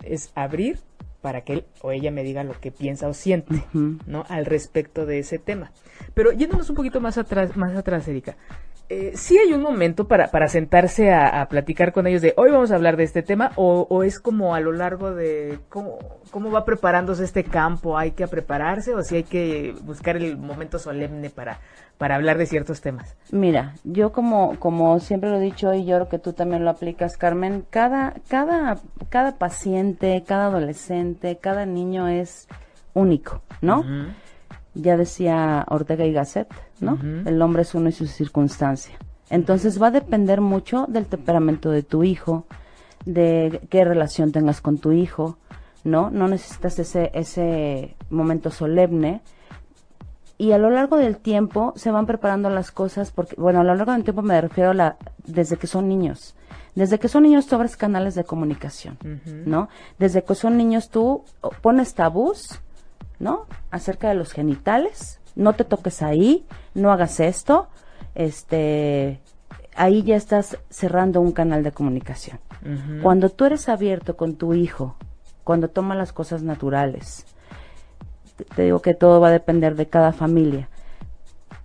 es 0.03 0.33
abrir 0.35 0.79
para 1.27 1.41
que 1.41 1.55
él 1.55 1.65
o 1.83 1.91
ella 1.91 2.13
me 2.13 2.23
diga 2.23 2.45
lo 2.45 2.53
que 2.61 2.71
piensa 2.71 3.09
o 3.09 3.13
siente. 3.13 3.65
¿no? 4.07 4.25
Al 4.29 4.47
respecto 4.47 5.07
de 5.07 5.19
ese 5.19 5.41
tema. 5.41 5.73
Pero 6.15 6.31
yéndonos 6.31 6.71
un 6.71 6.77
poquito 6.77 7.01
más 7.01 7.19
atrás, 7.19 7.57
más 7.57 7.77
atrás, 7.77 8.07
Erika. 8.07 8.37
Eh, 8.89 9.13
sí 9.17 9.37
hay 9.37 9.53
un 9.53 9.63
momento 9.63 10.07
para, 10.07 10.31
para 10.31 10.47
sentarse 10.49 11.13
a, 11.13 11.47
platicar 11.49 11.93
con 11.93 12.07
ellos 12.07 12.23
de 12.23 12.35
hoy 12.37 12.53
vamos 12.53 12.71
a 12.71 12.77
hablar 12.77 12.97
de 12.97 13.03
este 13.03 13.23
tema 13.23 13.51
o, 13.57 14.03
es 14.05 14.21
como 14.21 14.55
a 14.55 14.61
lo 14.61 14.73
largo 14.73 15.13
de 15.13 15.59
cómo, 15.69 15.99
cómo 16.31 16.51
va 16.51 16.65
preparándose 16.65 17.25
este 17.25 17.43
campo, 17.43 17.99
hay 17.99 18.13
que 18.13 18.29
prepararse 18.29 18.95
o 18.95 19.03
si 19.03 19.17
hay 19.17 19.23
que 19.25 19.75
buscar 19.83 20.17
el 20.17 20.37
momento 20.37 20.79
solemne 20.79 21.31
para, 21.31 21.59
para 21.99 22.15
hablar 22.15 22.39
de 22.39 22.47
ciertos 22.47 22.81
temas. 22.81 23.17
Mira, 23.33 23.75
yo 23.83 24.13
como, 24.13 24.57
como 24.61 25.01
siempre 25.01 25.31
lo 25.31 25.39
he 25.39 25.41
dicho 25.41 25.75
y 25.75 25.85
yo 25.85 25.97
creo 25.97 26.09
que 26.09 26.19
tú 26.19 26.33
también 26.33 26.65
lo 26.65 26.71
aplicas, 26.71 27.17
Carmen, 27.17 27.65
cada, 27.71 28.15
cada, 28.29 28.79
cada 29.09 29.37
paciente, 29.37 30.23
cada 30.27 30.47
adolescente, 30.47 31.39
cada 31.41 31.67
niño 31.67 32.07
es 32.07 32.47
único, 32.95 33.43
¿no? 33.61 33.85
Ya 34.77 34.97
decía 34.97 35.65
Ortega 35.69 36.05
y 36.05 36.13
Gasset, 36.13 36.49
¿no? 36.81 36.99
El 37.25 37.41
hombre 37.43 37.63
es 37.63 37.75
uno 37.75 37.89
y 37.89 37.93
su 37.93 38.07
circunstancia. 38.07 38.97
Entonces 39.31 39.81
va 39.81 39.89
a 39.89 39.91
depender 39.91 40.41
mucho 40.41 40.87
del 40.89 41.07
temperamento 41.07 41.71
de 41.71 41.83
tu 41.83 42.05
hijo, 42.05 42.47
de 43.05 43.61
qué 43.71 43.85
relación 43.85 44.33
tengas 44.33 44.61
con 44.61 44.79
tu 44.79 44.93
hijo, 44.93 45.39
¿no? 45.85 46.11
No 46.11 46.29
necesitas 46.29 46.79
ese, 46.79 47.11
ese 47.15 47.97
momento 48.11 48.51
solemne. 48.51 49.23
Y 50.39 50.53
a 50.53 50.59
lo 50.59 50.71
largo 50.71 50.97
del 50.97 51.17
tiempo 51.17 51.73
se 51.77 51.91
van 51.91 52.07
preparando 52.07 52.51
las 52.51 52.71
cosas, 52.71 53.11
porque, 53.11 53.35
bueno, 53.37 53.61
a 53.61 53.65
lo 53.65 53.75
largo 53.75 53.93
del 53.93 54.05
tiempo 54.05 54.23
me 54.23 54.39
refiero 54.41 54.71
a 54.71 54.75
la, 54.75 54.97
desde 55.25 55.57
que 55.57 55.67
son 55.67 55.89
niños. 55.89 56.35
Desde 56.75 56.99
que 56.99 57.09
son 57.09 57.23
niños 57.23 57.47
tú 57.47 57.55
abres 57.55 57.75
canales 57.75 58.15
de 58.15 58.25
comunicación, 58.25 58.99
¿no? 59.47 59.71
Desde 59.99 60.23
que 60.23 60.35
son 60.35 60.59
niños 60.59 60.91
tú 60.91 61.25
pones 61.63 61.95
tabús 61.95 62.61
¿no? 63.19 63.47
Acerca 63.71 64.09
de 64.09 64.15
los 64.15 64.33
genitales, 64.33 65.21
no 65.35 65.53
te 65.53 65.65
toques 65.65 66.03
ahí, 66.03 66.47
no 66.75 66.93
hagas 66.93 67.21
esto, 67.21 67.69
este, 68.15 69.21
ahí 69.75 70.03
ya 70.03 70.17
estás 70.17 70.59
cerrando 70.71 71.21
un 71.21 71.33
canal 71.33 71.63
de 71.63 71.73
comunicación. 71.73 72.39
Cuando 73.01 73.29
tú 73.29 73.45
eres 73.45 73.69
abierto 73.69 74.17
con 74.17 74.35
tu 74.35 74.53
hijo, 74.53 74.97
cuando 75.45 75.69
toma 75.69 75.95
las 75.95 76.13
cosas 76.13 76.43
naturales, 76.43 77.27
te 78.57 78.63
digo 78.63 78.83
que 78.83 78.95
todo 78.95 79.21
va 79.21 79.29
a 79.29 79.33
depender 79.33 79.77
de 79.77 79.87
cada 79.87 80.13
familia. 80.13 80.69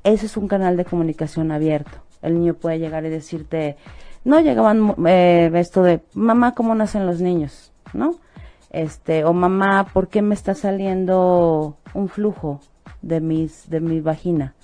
Ese 0.04 0.28
es 0.28 0.38
un 0.38 0.48
canal 0.48 0.78
de 0.78 0.86
comunicación 0.86 1.52
abierto. 1.52 1.98
El 2.22 2.36
niño 2.36 2.54
puede 2.54 2.78
llegar 2.78 3.04
y 3.06 3.10
decirte, 3.10 3.78
no 4.24 4.40
llegaban 4.40 4.94
eh, 5.08 5.52
esto 5.56 5.82
de, 5.82 6.02
mamá, 6.14 6.54
¿cómo 6.54 6.76
nacen 6.76 7.08
los 7.08 7.20
niños? 7.20 7.72
¿No? 7.94 8.16
Este, 8.72 9.26
o 9.26 9.34
mamá, 9.34 9.86
¿por 9.94 10.08
qué 10.08 10.22
me 10.22 10.34
está 10.34 10.56
saliendo 10.56 11.78
un 11.94 12.10
flujo 12.10 12.62
de 13.02 13.22
mis, 13.22 13.70
de 13.70 13.82
mi 13.82 14.00
vagina? 14.00 14.56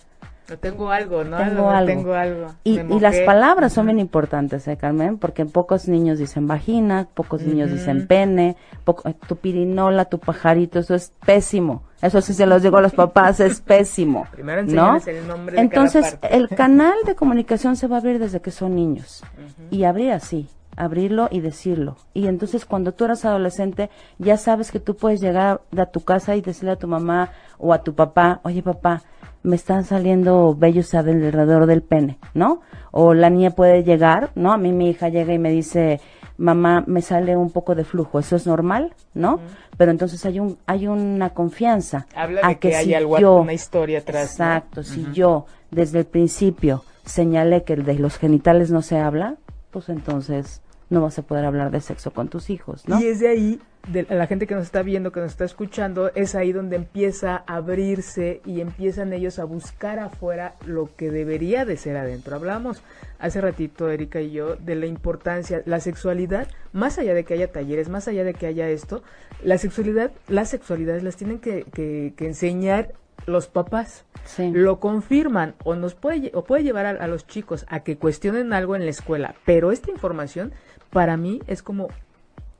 tengo 0.55 0.89
algo, 0.89 1.25
¿no? 1.25 1.35
Tengo 1.37 1.69
algo. 1.69 1.87
Tengo 1.87 2.13
algo. 2.13 2.47
Y, 2.63 2.79
y, 2.79 2.99
las 3.01 3.19
palabras 3.19 3.73
son 3.73 3.87
bien 3.87 3.99
importantes, 3.99 4.65
¿eh, 4.69 4.77
Carmen? 4.77 5.17
Porque 5.17 5.45
pocos 5.45 5.89
niños 5.89 6.19
dicen 6.19 6.47
vagina, 6.47 7.09
pocos 7.13 7.41
niños 7.41 7.69
dicen 7.69 8.07
pene, 8.07 8.55
poco, 8.85 9.11
tu 9.27 9.35
pirinola, 9.35 10.05
tu 10.05 10.19
pajarito, 10.19 10.79
eso 10.79 10.95
es 10.95 11.11
pésimo. 11.25 11.83
Eso 12.01 12.21
sí 12.21 12.33
se 12.33 12.45
los 12.45 12.61
digo 12.61 12.77
a 12.77 12.81
los 12.81 12.93
papás, 12.93 13.41
es 13.41 13.59
pésimo. 13.59 14.25
Primero 14.31 14.63
¿no? 14.63 14.97
el 15.05 15.27
nombre 15.27 15.55
de 15.57 15.61
Entonces, 15.61 16.17
el 16.21 16.47
canal 16.47 16.95
de 17.05 17.15
comunicación 17.15 17.75
se 17.75 17.87
va 17.87 17.97
a 17.97 17.99
abrir 17.99 18.17
desde 18.17 18.39
que 18.39 18.51
son 18.51 18.73
niños. 18.73 19.23
Y 19.69 19.83
abrir 19.83 20.13
así, 20.13 20.47
abrirlo 20.77 21.27
y 21.29 21.41
decirlo. 21.41 21.97
Y 22.13 22.27
entonces 22.27 22.65
cuando 22.65 22.93
tú 22.93 23.05
eras 23.05 23.25
adolescente, 23.25 23.89
ya 24.17 24.37
sabes 24.37 24.71
que 24.71 24.79
tú 24.79 24.95
puedes 24.95 25.19
llegar 25.19 25.61
a 25.75 25.85
tu 25.87 26.01
casa 26.01 26.35
y 26.35 26.41
decirle 26.41 26.71
a 26.71 26.77
tu 26.77 26.87
mamá 26.87 27.31
o 27.57 27.73
a 27.73 27.83
tu 27.83 27.93
papá, 27.93 28.39
oye 28.43 28.63
papá, 28.63 29.01
me 29.43 29.55
están 29.55 29.83
saliendo 29.83 30.55
vellos 30.55 30.93
alrededor 30.93 31.65
del 31.65 31.81
pene, 31.81 32.19
¿no? 32.33 32.61
O 32.91 33.13
la 33.13 33.29
niña 33.29 33.51
puede 33.51 33.83
llegar, 33.83 34.31
¿no? 34.35 34.51
A 34.51 34.57
mí 34.57 34.71
mi 34.71 34.89
hija 34.89 35.09
llega 35.09 35.33
y 35.33 35.39
me 35.39 35.51
dice, 35.51 35.99
mamá, 36.37 36.83
me 36.85 37.01
sale 37.01 37.35
un 37.35 37.51
poco 37.51 37.75
de 37.75 37.83
flujo, 37.83 38.19
eso 38.19 38.35
es 38.35 38.45
normal, 38.45 38.93
¿no? 39.13 39.39
Pero 39.77 39.91
entonces 39.91 40.25
hay 40.25 40.39
un 40.39 40.57
hay 40.65 40.87
una 40.87 41.31
confianza 41.31 42.07
Habla 42.15 42.47
de 42.47 42.59
que, 42.59 42.75
hay 42.75 42.93
algo, 42.93 43.41
una 43.41 43.53
historia 43.53 43.99
atrás. 43.99 44.31
Exacto, 44.31 44.83
si 44.83 45.07
yo 45.13 45.45
desde 45.71 45.99
el 45.99 46.05
principio 46.05 46.83
señalé 47.05 47.63
que 47.63 47.75
de 47.75 47.95
los 47.95 48.17
genitales 48.17 48.69
no 48.69 48.81
se 48.81 48.99
habla, 48.99 49.35
pues 49.71 49.89
entonces 49.89 50.61
no 50.89 51.01
vas 51.01 51.19
a 51.19 51.21
poder 51.21 51.45
hablar 51.45 51.71
de 51.71 51.81
sexo 51.81 52.11
con 52.11 52.29
tus 52.29 52.49
hijos, 52.49 52.87
¿no? 52.87 52.99
Y 52.99 53.07
es 53.07 53.19
de 53.19 53.27
ahí, 53.27 53.61
de 53.89 54.03
la 54.09 54.27
gente 54.27 54.47
que 54.47 54.55
nos 54.55 54.63
está 54.63 54.83
viendo, 54.83 55.11
que 55.11 55.19
nos 55.19 55.31
está 55.31 55.45
escuchando, 55.45 56.11
es 56.15 56.33
ahí 56.35 56.51
donde 56.51 56.77
empieza 56.77 57.43
a 57.45 57.57
abrirse 57.57 58.41
y 58.45 58.61
empiezan 58.61 59.11
ellos 59.11 59.39
a 59.39 59.43
buscar 59.43 59.99
afuera 59.99 60.55
lo 60.65 60.89
que 60.95 61.11
debería 61.11 61.65
de 61.65 61.77
ser 61.77 61.97
adentro. 61.97 62.35
Hablamos 62.35 62.81
hace 63.19 63.41
ratito, 63.41 63.89
Erika 63.89 64.21
y 64.21 64.31
yo, 64.31 64.55
de 64.55 64.75
la 64.75 64.85
importancia, 64.85 65.61
la 65.65 65.79
sexualidad, 65.79 66.47
más 66.71 66.97
allá 66.97 67.13
de 67.13 67.25
que 67.25 67.33
haya 67.33 67.51
talleres, 67.51 67.89
más 67.89 68.07
allá 68.07 68.23
de 68.23 68.33
que 68.33 68.47
haya 68.47 68.69
esto, 68.69 69.03
la 69.43 69.57
sexualidad, 69.57 70.11
las 70.27 70.49
sexualidades 70.49 71.03
las 71.03 71.17
tienen 71.17 71.39
que, 71.39 71.63
que, 71.73 72.13
que 72.15 72.27
enseñar 72.27 72.93
los 73.25 73.47
papás. 73.47 74.05
Lo 74.37 74.79
confirman 74.79 75.55
o 75.63 75.75
nos 75.75 75.95
puede 75.95 76.31
o 76.33 76.43
puede 76.43 76.63
llevar 76.63 76.85
a, 76.85 77.07
los 77.07 77.25
chicos 77.27 77.65
a 77.69 77.79
que 77.81 77.97
cuestionen 77.97 78.51
algo 78.51 78.75
en 78.75 78.83
la 78.83 78.91
escuela, 78.91 79.35
pero 79.45 79.71
esta 79.71 79.89
información 79.89 80.51
para 80.91 81.17
mí 81.17 81.41
es 81.47 81.61
como 81.61 81.89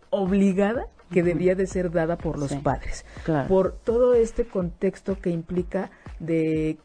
obligada 0.10 0.88
que 1.12 1.24
debía 1.24 1.56
de 1.56 1.68
ser 1.68 1.92
dada 1.92 2.18
por 2.18 2.38
los 2.38 2.54
padres. 2.56 3.06
Por 3.48 3.72
todo 3.72 4.14
este 4.14 4.46
contexto 4.46 5.20
que 5.20 5.30
implica 5.30 5.90
de, 6.20 6.78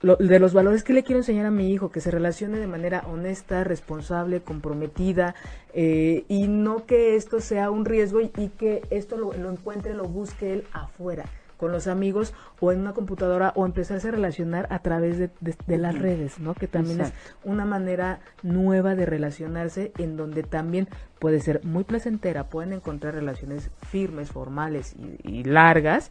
de 0.00 0.38
los 0.38 0.54
valores 0.54 0.84
que 0.84 0.94
le 0.94 1.02
quiero 1.02 1.20
enseñar 1.20 1.46
a 1.46 1.50
mi 1.50 1.70
hijo, 1.70 1.90
que 1.90 2.00
se 2.00 2.10
relacione 2.10 2.58
de 2.58 2.66
manera 2.66 3.04
honesta, 3.06 3.64
responsable, 3.64 4.40
comprometida, 4.40 5.34
eh, 5.74 6.24
y 6.28 6.48
no 6.48 6.86
que 6.86 7.16
esto 7.16 7.40
sea 7.40 7.70
un 7.70 7.84
riesgo 7.84 8.20
y, 8.20 8.28
que 8.28 8.82
esto 8.90 9.18
lo, 9.18 9.34
lo 9.34 9.50
encuentre, 9.50 9.92
lo 9.92 10.04
busque 10.04 10.52
él 10.54 10.64
afuera 10.72 11.26
con 11.58 11.72
los 11.72 11.86
amigos 11.86 12.32
o 12.60 12.72
en 12.72 12.80
una 12.80 12.94
computadora 12.94 13.52
o 13.54 13.66
empezarse 13.66 14.08
a 14.08 14.12
relacionar 14.12 14.66
a 14.70 14.78
través 14.78 15.18
de, 15.18 15.78
las 15.78 15.98
redes, 15.98 16.38
¿no? 16.38 16.54
Que 16.54 16.68
también 16.68 17.02
es 17.02 17.12
una 17.44 17.66
manera 17.66 18.20
nueva 18.42 18.94
de 18.94 19.04
relacionarse 19.04 19.92
en 19.98 20.16
donde 20.16 20.44
también 20.44 20.88
puede 21.18 21.40
ser 21.40 21.62
muy 21.64 21.84
placentera, 21.84 22.48
pueden 22.48 22.72
encontrar 22.72 23.14
relaciones 23.14 23.70
firmes, 23.88 24.30
formales 24.30 24.94
y, 25.24 25.44
largas 25.44 26.10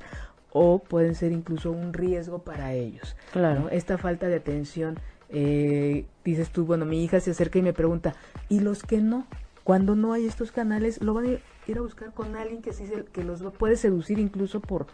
o 0.52 0.80
pueden 0.80 1.16
ser 1.16 1.32
incluso 1.32 1.72
un 1.72 1.94
riesgo 1.94 2.40
para 2.40 2.74
ellos. 2.74 3.16
Claro. 3.32 3.70
Esta 3.70 3.98
falta 3.98 4.28
de 4.28 4.36
atención, 4.36 5.00
eh, 5.30 6.06
dices 6.26 6.50
tú, 6.50 6.66
bueno, 6.66 6.86
mi 6.86 7.04
hija 7.04 7.20
se 7.20 7.32
acerca 7.32 7.60
y 7.60 7.62
me 7.62 7.74
pregunta, 7.74 8.16
¿y 8.50 8.60
los 8.60 8.84
que 8.84 9.00
no? 9.00 9.26
Cuando 9.68 9.98
no 9.98 10.14
hay 10.14 10.26
estos 10.26 10.54
canales, 10.54 11.02
lo 11.02 11.14
van 11.14 11.26
a 11.26 11.28
ir 11.28 11.42
ir 11.68 11.78
a 11.78 11.82
buscar 11.82 12.14
con 12.14 12.38
alguien 12.38 12.62
que 12.62 12.72
sí 12.72 12.86
que 13.12 13.22
los 13.26 13.42
puede 13.58 13.76
seducir 13.76 14.18
incluso 14.20 14.62
por, 14.62 14.88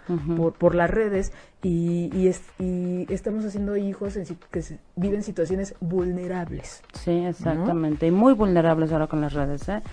por, 0.58 0.74
las 0.74 0.90
redes 0.90 1.32
y, 1.62 2.10
y, 2.58 3.06
estamos 3.14 3.46
haciendo 3.46 3.78
hijos 3.78 4.16
en, 4.16 4.26
que 4.26 4.64
viven 4.96 5.22
situaciones 5.22 5.76
vulnerables. 5.80 6.82
Sí, 6.94 7.12
exactamente, 7.12 8.08
y 8.08 8.12
muy 8.12 8.34
vulnerables 8.34 8.92
ahora 8.92 9.06
con 9.06 9.22
las 9.22 9.34
redes. 9.34 9.70
¿eh? 9.70 9.84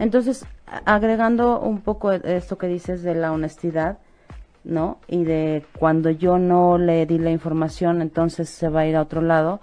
Entonces, 0.00 0.44
agregando 0.84 1.60
un 1.60 1.82
poco 1.82 2.10
esto 2.10 2.58
que 2.58 2.66
dices 2.66 3.04
de 3.04 3.14
la 3.14 3.30
honestidad, 3.30 3.98
¿no? 4.64 4.98
Y 5.06 5.22
de 5.22 5.64
cuando 5.78 6.10
yo 6.10 6.38
no 6.38 6.76
le 6.76 7.06
di 7.06 7.18
la 7.18 7.30
información, 7.30 8.02
entonces 8.02 8.48
se 8.48 8.68
va 8.68 8.80
a 8.80 8.86
ir 8.88 8.96
a 8.96 9.02
otro 9.02 9.22
lado. 9.22 9.60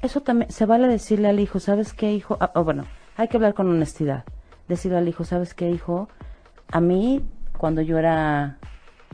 Eso 0.00 0.22
también, 0.22 0.50
se 0.50 0.64
vale 0.64 0.88
decirle 0.88 1.28
al 1.28 1.40
hijo, 1.40 1.60
¿sabes 1.60 1.92
qué, 1.92 2.14
hijo? 2.14 2.38
Ah, 2.40 2.58
bueno, 2.60 2.86
hay 3.16 3.28
que 3.28 3.36
hablar 3.36 3.54
con 3.54 3.68
honestidad 3.68 4.24
decirle 4.68 4.98
al 4.98 5.08
hijo, 5.08 5.24
¿sabes 5.24 5.54
qué, 5.54 5.70
hijo? 5.70 6.08
A 6.70 6.80
mí, 6.80 7.24
cuando 7.56 7.82
yo 7.82 7.98
era, 7.98 8.58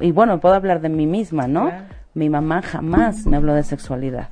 y 0.01 0.13
bueno, 0.13 0.41
puedo 0.41 0.55
hablar 0.55 0.81
de 0.81 0.89
mí 0.89 1.07
misma, 1.07 1.47
¿no? 1.47 1.71
Mi 2.15 2.29
mamá 2.29 2.61
jamás 2.61 3.27
me 3.27 3.37
habló 3.39 3.55
de 3.55 3.63
sexualidad. 3.63 4.29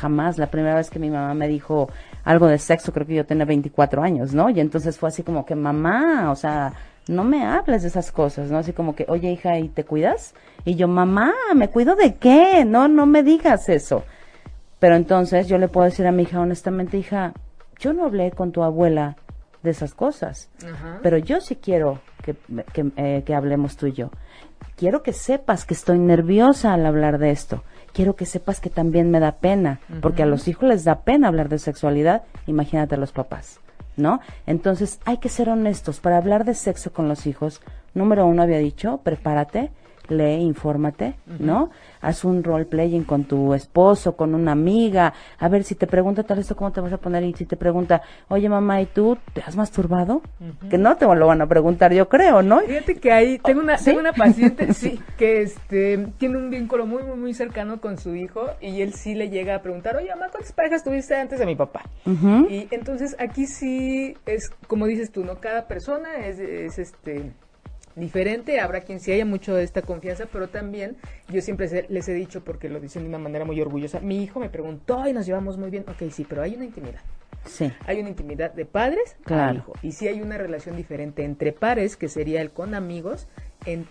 Jamás. 0.00 0.38
La 0.38 0.46
primera 0.46 0.76
vez 0.76 0.90
que 0.90 1.00
mi 1.00 1.10
mamá 1.10 1.34
me 1.34 1.48
dijo 1.48 1.88
algo 2.24 2.46
de 2.46 2.58
sexo, 2.58 2.92
creo 2.92 3.06
que 3.06 3.14
yo 3.14 3.26
tenía 3.26 3.44
24 3.44 4.02
años, 4.02 4.32
¿no? 4.32 4.48
Y 4.48 4.60
entonces 4.60 4.96
fue 4.96 5.08
así 5.08 5.24
como 5.24 5.44
que, 5.44 5.56
mamá, 5.56 6.30
o 6.30 6.36
sea, 6.36 6.72
no 7.08 7.24
me 7.24 7.44
hables 7.44 7.82
de 7.82 7.88
esas 7.88 8.12
cosas, 8.12 8.50
¿no? 8.50 8.58
Así 8.58 8.72
como 8.72 8.94
que, 8.94 9.06
oye, 9.08 9.30
hija, 9.32 9.58
¿y 9.58 9.68
te 9.68 9.84
cuidas? 9.84 10.34
Y 10.64 10.76
yo, 10.76 10.86
mamá, 10.86 11.32
¿me 11.54 11.68
cuido 11.68 11.96
de 11.96 12.14
qué? 12.14 12.64
No, 12.64 12.86
no 12.86 13.06
me 13.06 13.24
digas 13.24 13.68
eso. 13.68 14.04
Pero 14.78 14.94
entonces 14.94 15.48
yo 15.48 15.58
le 15.58 15.68
puedo 15.68 15.86
decir 15.86 16.06
a 16.06 16.12
mi 16.12 16.24
hija, 16.24 16.40
honestamente, 16.40 16.96
hija, 16.98 17.32
yo 17.78 17.92
no 17.92 18.04
hablé 18.04 18.30
con 18.32 18.52
tu 18.52 18.62
abuela 18.62 19.16
de 19.62 19.70
esas 19.70 19.94
cosas. 19.94 20.48
Pero 21.02 21.18
yo 21.18 21.40
sí 21.40 21.56
quiero 21.56 22.00
que, 22.22 22.36
eh, 22.96 23.22
que, 23.24 23.34
hablemos 23.34 23.76
tú 23.76 23.86
y 23.86 23.92
yo. 23.92 24.10
Quiero 24.76 25.02
que 25.02 25.12
sepas 25.12 25.64
que 25.64 25.74
estoy 25.74 25.98
nerviosa 25.98 26.72
al 26.72 26.86
hablar 26.86 27.18
de 27.18 27.30
esto. 27.30 27.62
Quiero 27.92 28.14
que 28.14 28.26
sepas 28.26 28.60
que 28.60 28.70
también 28.70 29.10
me 29.10 29.20
da 29.20 29.32
pena, 29.32 29.80
porque 30.02 30.22
a 30.22 30.26
los 30.26 30.48
hijos 30.48 30.68
les 30.68 30.84
da 30.84 31.00
pena 31.00 31.28
hablar 31.28 31.48
de 31.48 31.58
sexualidad, 31.58 32.24
imagínate 32.46 32.94
a 32.94 32.98
los 32.98 33.12
papás, 33.12 33.58
¿no? 33.96 34.20
Entonces 34.46 35.00
hay 35.06 35.16
que 35.16 35.30
ser 35.30 35.48
honestos. 35.48 36.00
Para 36.00 36.18
hablar 36.18 36.44
de 36.44 36.54
sexo 36.54 36.92
con 36.92 37.08
los 37.08 37.26
hijos, 37.26 37.62
número 37.94 38.26
uno 38.26 38.42
había 38.42 38.58
dicho, 38.58 39.00
prepárate, 39.02 39.70
lee, 40.10 40.40
infórmate, 40.40 41.14
¿no? 41.38 41.70
Haz 42.00 42.24
un 42.24 42.44
role 42.44 42.64
playing 42.64 43.04
con 43.04 43.24
tu 43.24 43.54
esposo, 43.54 44.16
con 44.16 44.34
una 44.34 44.52
amiga, 44.52 45.12
a 45.38 45.48
ver 45.48 45.64
si 45.64 45.74
te 45.74 45.86
pregunta 45.86 46.22
tal 46.22 46.38
esto 46.38 46.56
cómo 46.56 46.72
te 46.72 46.80
vas 46.80 46.92
a 46.92 46.98
poner 46.98 47.24
y 47.24 47.32
si 47.34 47.46
te 47.46 47.56
pregunta, 47.56 48.02
oye 48.28 48.48
mamá, 48.48 48.80
¿y 48.80 48.86
tú 48.86 49.18
te 49.32 49.40
has 49.42 49.56
masturbado? 49.56 50.22
Que 50.70 50.78
no 50.78 50.96
te 50.96 51.06
lo 51.06 51.26
van 51.26 51.42
a 51.42 51.46
preguntar, 51.46 51.92
yo 51.92 52.08
creo, 52.08 52.42
¿no? 52.42 52.60
Fíjate 52.60 52.96
que 52.96 53.12
ahí 53.12 53.38
tengo 53.38 53.60
una, 53.60 53.76
tengo 53.76 54.00
una 54.00 54.12
paciente, 54.12 54.72
sí, 54.74 55.00
que 55.16 55.42
este 55.42 56.06
tiene 56.18 56.36
un 56.36 56.50
vínculo 56.50 56.86
muy, 56.86 57.02
muy, 57.02 57.16
muy 57.16 57.34
cercano 57.34 57.80
con 57.80 57.98
su 57.98 58.14
hijo 58.14 58.50
y 58.60 58.82
él 58.82 58.94
sí 58.94 59.14
le 59.14 59.30
llega 59.30 59.56
a 59.56 59.62
preguntar, 59.62 59.96
oye 59.96 60.08
mamá, 60.10 60.28
¿cuántas 60.30 60.52
parejas 60.52 60.84
tuviste 60.84 61.14
antes 61.14 61.38
de 61.38 61.46
mi 61.46 61.56
papá? 61.56 61.82
Y 62.48 62.68
entonces 62.70 63.16
aquí 63.18 63.46
sí 63.46 64.16
es, 64.26 64.50
como 64.66 64.86
dices 64.86 65.10
tú, 65.10 65.24
¿no? 65.24 65.40
Cada 65.40 65.66
persona 65.66 66.26
es, 66.26 66.38
es 66.38 66.78
este 66.78 67.32
diferente, 67.96 68.60
habrá 68.60 68.82
quien 68.82 69.00
sí 69.00 69.10
haya 69.10 69.24
mucho 69.24 69.54
de 69.54 69.64
esta 69.64 69.82
confianza, 69.82 70.26
pero 70.30 70.48
también 70.48 70.96
yo 71.28 71.40
siempre 71.40 71.86
les 71.88 72.08
he 72.08 72.14
dicho, 72.14 72.44
porque 72.44 72.68
lo 72.68 72.78
dicen 72.78 73.02
de 73.02 73.08
una 73.08 73.18
manera 73.18 73.44
muy 73.44 73.60
orgullosa, 73.60 74.00
mi 74.00 74.22
hijo 74.22 74.38
me 74.38 74.50
preguntó 74.50 75.08
y 75.08 75.12
nos 75.12 75.26
llevamos 75.26 75.56
muy 75.56 75.70
bien, 75.70 75.84
ok, 75.88 76.10
sí, 76.10 76.26
pero 76.28 76.42
hay 76.42 76.54
una 76.54 76.64
intimidad. 76.64 77.00
Sí. 77.46 77.72
Hay 77.86 78.00
una 78.00 78.08
intimidad 78.08 78.52
de 78.52 78.64
padres 78.64 79.16
a 79.26 79.52
hijo. 79.54 79.72
Y 79.80 79.92
sí 79.92 80.08
hay 80.08 80.20
una 80.20 80.36
relación 80.36 80.76
diferente 80.76 81.24
entre 81.24 81.52
pares, 81.52 81.96
que 81.96 82.08
sería 82.08 82.42
el 82.42 82.50
con 82.50 82.74
amigos, 82.74 83.28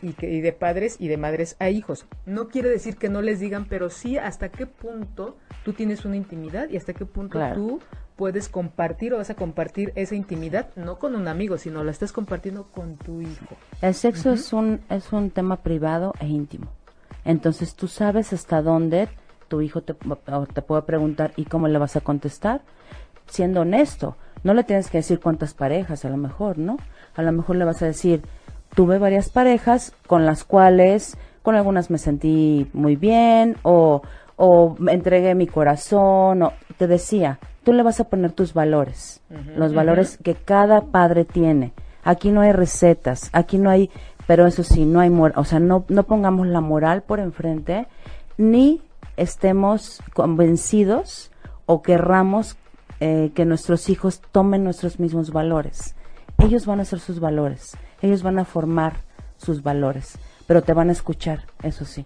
y, 0.01 0.13
que, 0.13 0.29
y 0.29 0.41
de 0.41 0.53
padres 0.53 0.97
y 0.99 1.07
de 1.07 1.17
madres 1.17 1.55
a 1.59 1.69
hijos. 1.69 2.05
No 2.25 2.49
quiere 2.49 2.69
decir 2.69 2.97
que 2.97 3.09
no 3.09 3.21
les 3.21 3.39
digan, 3.39 3.65
pero 3.65 3.89
sí 3.89 4.17
hasta 4.17 4.49
qué 4.49 4.65
punto 4.65 5.37
tú 5.63 5.73
tienes 5.73 6.05
una 6.05 6.15
intimidad 6.15 6.69
y 6.69 6.77
hasta 6.77 6.93
qué 6.93 7.05
punto 7.05 7.39
tú 7.53 7.79
puedes 8.15 8.49
compartir 8.49 9.13
o 9.13 9.17
vas 9.17 9.29
a 9.29 9.35
compartir 9.35 9.91
esa 9.95 10.15
intimidad 10.15 10.69
no 10.75 10.97
con 10.97 11.15
un 11.15 11.27
amigo, 11.27 11.57
sino 11.57 11.83
la 11.83 11.91
estás 11.91 12.11
compartiendo 12.11 12.63
con 12.63 12.95
tu 12.95 13.21
hijo. 13.21 13.55
El 13.81 13.93
sexo 13.93 14.31
es 14.31 14.53
un 14.53 14.81
es 14.89 15.11
un 15.11 15.31
tema 15.31 15.57
privado 15.57 16.13
e 16.19 16.27
íntimo. 16.27 16.67
Entonces 17.25 17.75
tú 17.75 17.87
sabes 17.87 18.33
hasta 18.33 18.61
dónde 18.61 19.09
tu 19.47 19.61
hijo 19.61 19.81
te, 19.81 19.93
te 19.93 20.61
puede 20.61 20.81
preguntar 20.83 21.33
y 21.35 21.45
cómo 21.45 21.67
le 21.67 21.77
vas 21.77 21.95
a 21.95 22.01
contestar, 22.01 22.61
siendo 23.27 23.61
honesto. 23.61 24.15
No 24.43 24.53
le 24.53 24.63
tienes 24.63 24.89
que 24.89 24.99
decir 24.99 25.19
cuántas 25.19 25.53
parejas, 25.53 26.05
a 26.05 26.09
lo 26.09 26.17
mejor, 26.17 26.57
¿no? 26.57 26.77
A 27.15 27.21
lo 27.21 27.31
mejor 27.31 27.55
le 27.55 27.65
vas 27.65 27.81
a 27.81 27.87
decir, 27.87 28.21
tuve 28.75 28.99
varias 28.99 29.29
parejas 29.29 29.93
con 30.07 30.25
las 30.25 30.43
cuales, 30.43 31.17
con 31.41 31.55
algunas 31.55 31.89
me 31.89 31.97
sentí 31.97 32.69
muy 32.73 32.95
bien 32.95 33.57
o, 33.63 34.03
o 34.35 34.75
me 34.77 34.93
entregué 34.93 35.33
mi 35.33 35.47
corazón 35.47 36.43
o 36.43 36.53
te 36.77 36.87
decía, 36.87 37.39
tú 37.65 37.73
le 37.73 37.83
vas 37.83 37.99
a 37.99 38.05
poner 38.05 38.31
tus 38.31 38.53
valores, 38.53 39.21
los 39.57 39.73
valores 39.73 40.17
que 40.23 40.35
cada 40.35 40.81
padre 40.81 41.25
tiene. 41.25 41.73
Aquí 42.03 42.29
no 42.29 42.41
hay 42.41 42.51
recetas, 42.51 43.29
aquí 43.33 43.57
no 43.57 43.71
hay, 43.71 43.89
pero 44.27 44.45
eso 44.45 44.63
sí, 44.63 44.85
no 44.85 44.99
hay, 44.99 45.09
o 45.09 45.43
sea, 45.43 45.59
no, 45.59 45.83
no 45.89 46.03
pongamos 46.03 46.47
la 46.47 46.61
moral 46.61 47.01
por 47.01 47.19
enfrente, 47.19 47.87
ni 48.37 48.81
estemos 49.17 50.01
convencidos 50.13 51.31
o 51.65 51.81
querramos 51.81 52.55
eh, 52.99 53.31
que 53.33 53.45
nuestros 53.45 53.89
hijos 53.89 54.21
tomen 54.31 54.63
nuestros 54.63 54.99
mismos 54.99 55.31
valores. 55.31 55.95
Ellos 56.37 56.67
van 56.67 56.79
a 56.79 56.85
ser 56.85 56.99
sus 56.99 57.19
valores, 57.19 57.75
ellos 58.03 58.21
van 58.21 58.37
a 58.37 58.45
formar 58.45 58.93
sus 59.37 59.63
valores, 59.63 60.19
pero 60.45 60.61
te 60.61 60.73
van 60.73 60.89
a 60.89 60.93
escuchar, 60.93 61.45
eso 61.63 61.83
sí, 61.83 62.05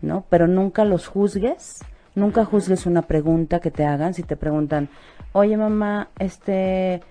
¿no? 0.00 0.24
Pero 0.30 0.48
nunca 0.48 0.86
los 0.86 1.06
juzgues, 1.06 1.84
Nunca 2.16 2.46
juzgues 2.46 2.86
una 2.86 3.02
pregunta 3.02 3.60
que 3.60 3.70
te 3.70 3.84
hagan. 3.84 4.14
Si 4.14 4.22
te 4.22 4.36
preguntan, 4.36 4.88
oye 5.32 5.58
mamá, 5.58 6.08
este, 6.18 7.02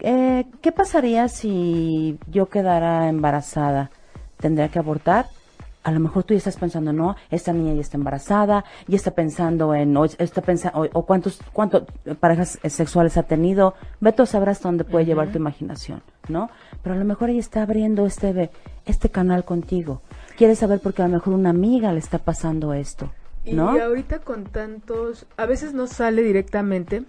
eh, 0.00 0.44
¿qué 0.60 0.72
pasaría 0.72 1.28
si 1.28 2.18
yo 2.26 2.46
quedara 2.46 3.08
embarazada? 3.08 3.92
¿Tendría 4.38 4.68
que 4.70 4.80
abortar? 4.80 5.26
A 5.84 5.92
lo 5.92 6.00
mejor 6.00 6.24
tú 6.24 6.34
ya 6.34 6.38
estás 6.38 6.56
pensando, 6.56 6.92
no, 6.92 7.14
esta 7.30 7.52
niña 7.52 7.74
ya 7.74 7.80
está 7.82 7.96
embarazada, 7.96 8.64
ya 8.88 8.96
está 8.96 9.12
pensando 9.12 9.72
en, 9.72 9.96
o, 9.96 10.04
está 10.04 10.42
pensando, 10.42 10.88
o, 10.92 11.06
cuántos, 11.06 11.38
cuántas 11.52 11.82
parejas 12.18 12.58
sexuales 12.64 13.16
ha 13.16 13.22
tenido. 13.22 13.74
Beto 14.00 14.26
sabrás 14.26 14.60
dónde 14.60 14.82
puede 14.82 15.04
llevar 15.04 15.28
tu 15.28 15.38
imaginación, 15.38 16.02
¿no? 16.28 16.50
Pero 16.82 16.96
a 16.96 16.98
lo 16.98 17.04
mejor 17.04 17.30
ella 17.30 17.38
está 17.38 17.62
abriendo 17.62 18.04
este, 18.04 18.50
este 18.84 19.10
canal 19.10 19.44
contigo. 19.44 20.02
Quiere 20.36 20.56
saber 20.56 20.80
porque 20.80 21.02
a 21.02 21.06
lo 21.06 21.14
mejor 21.14 21.34
una 21.34 21.50
amiga 21.50 21.92
le 21.92 22.00
está 22.00 22.18
pasando 22.18 22.74
esto. 22.74 23.10
Y 23.44 23.58
ahorita 23.58 24.20
con 24.20 24.44
tantos, 24.44 25.26
a 25.36 25.46
veces 25.46 25.74
no 25.74 25.86
sale 25.86 26.22
directamente 26.22 27.04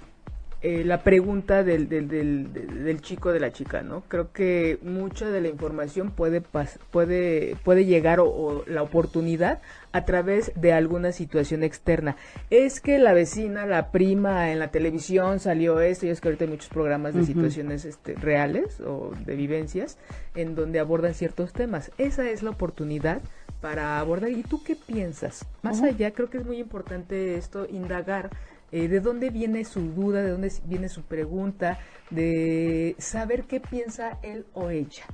eh, 0.67 0.83
la 0.83 1.03
pregunta 1.03 1.63
del, 1.63 1.87
del, 1.89 2.07
del, 2.07 2.51
del, 2.51 3.01
chico 3.01 3.31
de 3.31 3.39
la 3.39 3.51
chica, 3.51 3.83
¿no? 3.83 4.01
Creo 4.07 4.31
que 4.31 4.79
mucha 4.81 5.29
de 5.29 5.39
la 5.39 5.47
información 5.47 6.09
puede 6.09 6.41
puede 6.41 7.55
puede 7.63 7.85
llegar 7.85 8.19
o, 8.19 8.63
la 8.65 8.81
oportunidad 8.81 9.61
a 9.91 10.05
través 10.05 10.51
de 10.55 10.73
alguna 10.73 11.11
situación 11.11 11.61
externa. 11.61 12.15
Es 12.49 12.81
que 12.81 12.97
la 12.97 13.13
vecina, 13.13 13.67
la 13.67 13.91
prima 13.91 14.51
en 14.51 14.57
la 14.57 14.71
televisión 14.71 15.39
salió 15.39 15.81
esto, 15.81 16.07
y 16.07 16.09
es 16.09 16.19
que 16.19 16.29
ahorita 16.29 16.45
hay 16.45 16.49
muchos 16.49 16.69
programas 16.69 17.13
de 17.13 17.25
situaciones 17.25 17.85
este, 17.85 18.15
reales 18.15 18.79
o 18.79 19.11
de 19.23 19.35
vivencias 19.35 19.99
en 20.33 20.55
donde 20.55 20.79
abordan 20.79 21.13
ciertos 21.13 21.53
temas. 21.53 21.91
Esa 21.99 22.27
es 22.27 22.41
la 22.41 22.49
oportunidad 22.49 23.21
para 23.65 23.99
abordar. 23.99 24.29
¿Y 24.29 24.43
tú 24.43 24.61
qué 24.63 24.75
piensas? 24.75 25.43
Más 25.63 25.81
allá, 25.81 26.11
creo 26.11 26.29
que 26.29 26.37
es 26.37 26.45
muy 26.45 26.59
importante 26.59 27.35
esto, 27.35 27.65
indagar 27.67 28.29
eh, 28.71 28.87
de 28.87 28.99
dónde 28.99 29.31
viene 29.31 29.65
su 29.65 29.81
duda, 29.91 30.21
de 30.21 30.29
dónde 30.29 30.51
viene 30.65 30.87
su 30.87 31.01
pregunta, 31.01 31.79
de 32.11 32.95
saber 32.99 33.45
qué 33.45 33.59
piensa 33.59 34.19
él 34.21 34.45
o 34.53 34.69
ella. 34.69 35.05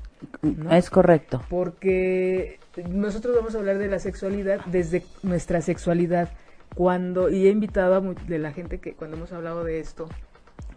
Es 0.70 0.90
correcto. 0.90 1.42
Porque 1.50 2.60
nosotros 2.90 3.38
vamos 3.38 3.56
a 3.56 3.60
hablar 3.60 3.78
de 3.78 3.88
la 3.88 4.00
sexualidad 4.00 4.60
desde 4.66 5.06
nuestra 5.24 5.62
sexualidad. 5.62 6.28
Cuando, 6.76 7.30
y 7.30 7.48
he 7.48 7.52
invitado 7.52 7.96
a 7.96 8.02
de 8.02 8.38
la 8.38 8.52
gente 8.52 8.80
que 8.80 8.96
cuando 8.96 9.16
hemos 9.16 9.32
hablado 9.32 9.64
de 9.64 9.80
esto, 9.80 10.10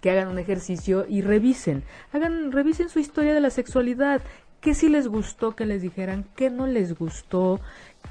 que 0.01 0.11
hagan 0.11 0.29
un 0.29 0.39
ejercicio 0.39 1.07
y 1.09 1.23
revisen, 1.23 1.83
hagan, 2.13 2.53
revisen 2.53 2.89
su 2.89 3.01
historia 3.01 3.35
de 3.35 3.41
la 3.41 3.51
sexualidad, 3.51 4.21
qué 4.65 4.73
sí 4.73 4.89
les 4.89 5.09
gustó 5.09 5.55
que 5.55 5.67
les 5.67 5.83
dijeran, 5.83 6.25
qué 6.37 6.49
no 6.49 6.67
les 6.67 6.99
gustó, 6.99 7.61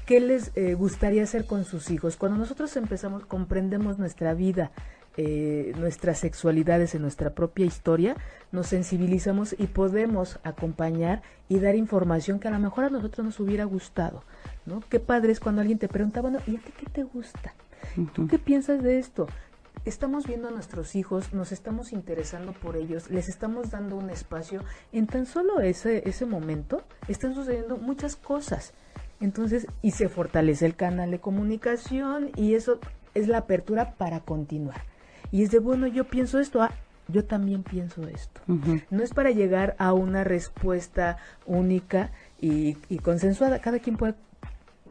qué 0.06 0.20
les 0.20 0.52
eh, 0.54 0.74
gustaría 0.74 1.24
hacer 1.24 1.46
con 1.46 1.64
sus 1.64 1.90
hijos. 1.90 2.16
Cuando 2.16 2.38
nosotros 2.38 2.76
empezamos, 2.76 3.26
comprendemos 3.26 3.98
nuestra 3.98 4.34
vida, 4.34 4.70
eh, 5.16 5.72
nuestras 5.76 6.20
sexualidades 6.20 6.94
en 6.94 7.02
nuestra 7.02 7.30
propia 7.30 7.66
historia, 7.66 8.16
nos 8.52 8.68
sensibilizamos 8.68 9.56
y 9.58 9.66
podemos 9.66 10.38
acompañar 10.44 11.22
y 11.48 11.58
dar 11.58 11.74
información 11.74 12.38
que 12.38 12.46
a 12.46 12.52
lo 12.52 12.60
mejor 12.60 12.84
a 12.84 12.90
nosotros 12.90 13.26
nos 13.26 13.40
hubiera 13.40 13.64
gustado, 13.64 14.22
¿no? 14.64 14.80
Qué 14.88 15.00
padre 15.00 15.32
es 15.32 15.40
cuando 15.40 15.60
alguien 15.60 15.80
te 15.80 15.88
pregunta, 15.88 16.20
bueno, 16.20 16.38
¿y 16.46 16.54
a 16.54 16.60
ti 16.60 16.72
qué 16.78 16.86
te 16.86 17.02
gusta? 17.02 17.52
¿Tú 18.14 18.28
qué 18.28 18.38
piensas 18.38 18.80
de 18.80 19.00
esto? 19.00 19.26
Estamos 19.84 20.26
viendo 20.26 20.48
a 20.48 20.50
nuestros 20.50 20.94
hijos, 20.94 21.32
nos 21.32 21.52
estamos 21.52 21.92
interesando 21.92 22.52
por 22.52 22.76
ellos, 22.76 23.10
les 23.10 23.28
estamos 23.28 23.70
dando 23.70 23.96
un 23.96 24.10
espacio, 24.10 24.62
en 24.92 25.06
tan 25.06 25.26
solo 25.26 25.60
ese, 25.60 26.08
ese 26.08 26.26
momento 26.26 26.82
están 27.08 27.34
sucediendo 27.34 27.76
muchas 27.76 28.16
cosas. 28.16 28.72
Entonces, 29.20 29.66
y 29.82 29.92
se 29.92 30.08
fortalece 30.08 30.66
el 30.66 30.76
canal 30.76 31.10
de 31.10 31.20
comunicación 31.20 32.30
y 32.36 32.54
eso 32.54 32.78
es 33.14 33.28
la 33.28 33.38
apertura 33.38 33.94
para 33.94 34.20
continuar. 34.20 34.82
Y 35.30 35.42
es 35.42 35.50
de, 35.50 35.58
bueno, 35.58 35.86
yo 35.86 36.04
pienso 36.04 36.38
esto, 36.38 36.62
ah, 36.62 36.72
yo 37.08 37.24
también 37.24 37.62
pienso 37.62 38.06
esto. 38.08 38.40
No 38.90 39.02
es 39.02 39.12
para 39.12 39.30
llegar 39.30 39.76
a 39.78 39.92
una 39.92 40.24
respuesta 40.24 41.18
única 41.46 42.12
y, 42.40 42.76
y 42.88 42.98
consensuada. 42.98 43.60
Cada 43.60 43.78
quien 43.78 43.96
puede 43.96 44.14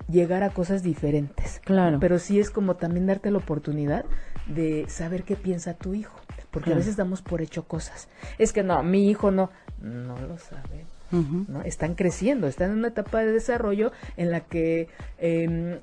llegar 0.09 0.43
a 0.43 0.49
cosas 0.49 0.83
diferentes. 0.83 1.59
Claro. 1.63 1.99
Pero 1.99 2.19
sí 2.19 2.39
es 2.39 2.49
como 2.49 2.75
también 2.75 3.07
darte 3.07 3.31
la 3.31 3.37
oportunidad 3.37 4.05
de 4.47 4.85
saber 4.87 5.23
qué 5.23 5.35
piensa 5.35 5.73
tu 5.73 5.93
hijo. 5.93 6.19
Porque 6.51 6.71
a 6.71 6.75
veces 6.75 6.95
damos 6.95 7.23
por 7.23 7.41
hecho 7.41 7.63
cosas. 7.63 8.09
Es 8.37 8.53
que 8.53 8.61
no, 8.61 8.83
mi 8.83 9.09
hijo 9.09 9.31
no. 9.31 9.49
No 9.81 10.15
lo 10.21 10.37
sabe. 10.37 10.85
¿no? 11.11 11.61
Están 11.61 11.95
creciendo, 11.95 12.47
están 12.47 12.71
en 12.71 12.77
una 12.79 12.87
etapa 12.89 13.19
de 13.19 13.31
desarrollo 13.31 13.91
en 14.17 14.31
la 14.31 14.41
que 14.41 14.87
eh, 15.19 15.79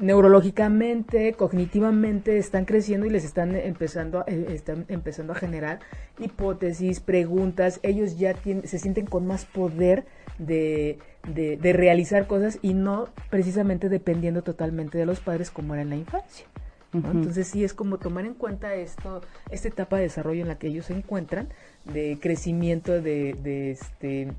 neurológicamente, 0.00 1.34
cognitivamente 1.34 2.38
están 2.38 2.64
creciendo 2.64 3.06
y 3.06 3.10
les 3.10 3.24
están 3.24 3.54
empezando, 3.54 4.24
eh, 4.26 4.46
están 4.50 4.86
empezando 4.88 5.32
a 5.32 5.36
generar 5.36 5.80
hipótesis, 6.18 7.00
preguntas. 7.00 7.80
Ellos 7.82 8.18
ya 8.18 8.34
se 8.64 8.78
sienten 8.78 9.06
con 9.06 9.26
más 9.26 9.44
poder 9.44 10.06
de, 10.40 10.98
de, 11.28 11.72
realizar 11.72 12.26
cosas 12.26 12.58
y 12.62 12.74
no 12.74 13.08
precisamente 13.28 13.88
dependiendo 13.88 14.42
totalmente 14.42 14.98
de 14.98 15.06
los 15.06 15.20
padres 15.20 15.50
como 15.50 15.74
era 15.74 15.82
en 15.82 15.90
la 15.90 15.96
infancia. 15.96 16.46
Entonces 16.92 17.46
sí 17.46 17.62
es 17.62 17.72
como 17.72 17.98
tomar 17.98 18.24
en 18.24 18.34
cuenta 18.34 18.74
esto, 18.74 19.20
esta 19.52 19.68
etapa 19.68 19.96
de 19.96 20.02
desarrollo 20.02 20.42
en 20.42 20.48
la 20.48 20.58
que 20.58 20.66
ellos 20.66 20.86
se 20.86 20.92
encuentran, 20.92 21.48
de 21.84 22.18
crecimiento, 22.20 23.00
de, 23.00 23.36
de 23.40 23.70
este 23.70 24.32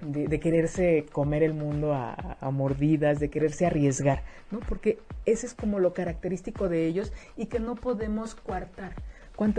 de, 0.00 0.40
quererse 0.40 1.06
comer 1.12 1.42
el 1.42 1.52
mundo 1.52 1.92
a, 1.92 2.38
mordidas, 2.50 3.20
de 3.20 3.28
quererse 3.28 3.66
arriesgar, 3.66 4.22
¿no? 4.50 4.60
Porque 4.60 4.98
ese 5.26 5.46
es 5.46 5.54
como 5.54 5.78
lo 5.78 5.92
característico 5.92 6.68
de 6.68 6.86
ellos 6.86 7.12
y 7.36 7.46
que 7.46 7.60
no 7.60 7.74
podemos 7.74 8.34
coartar. 8.34 8.94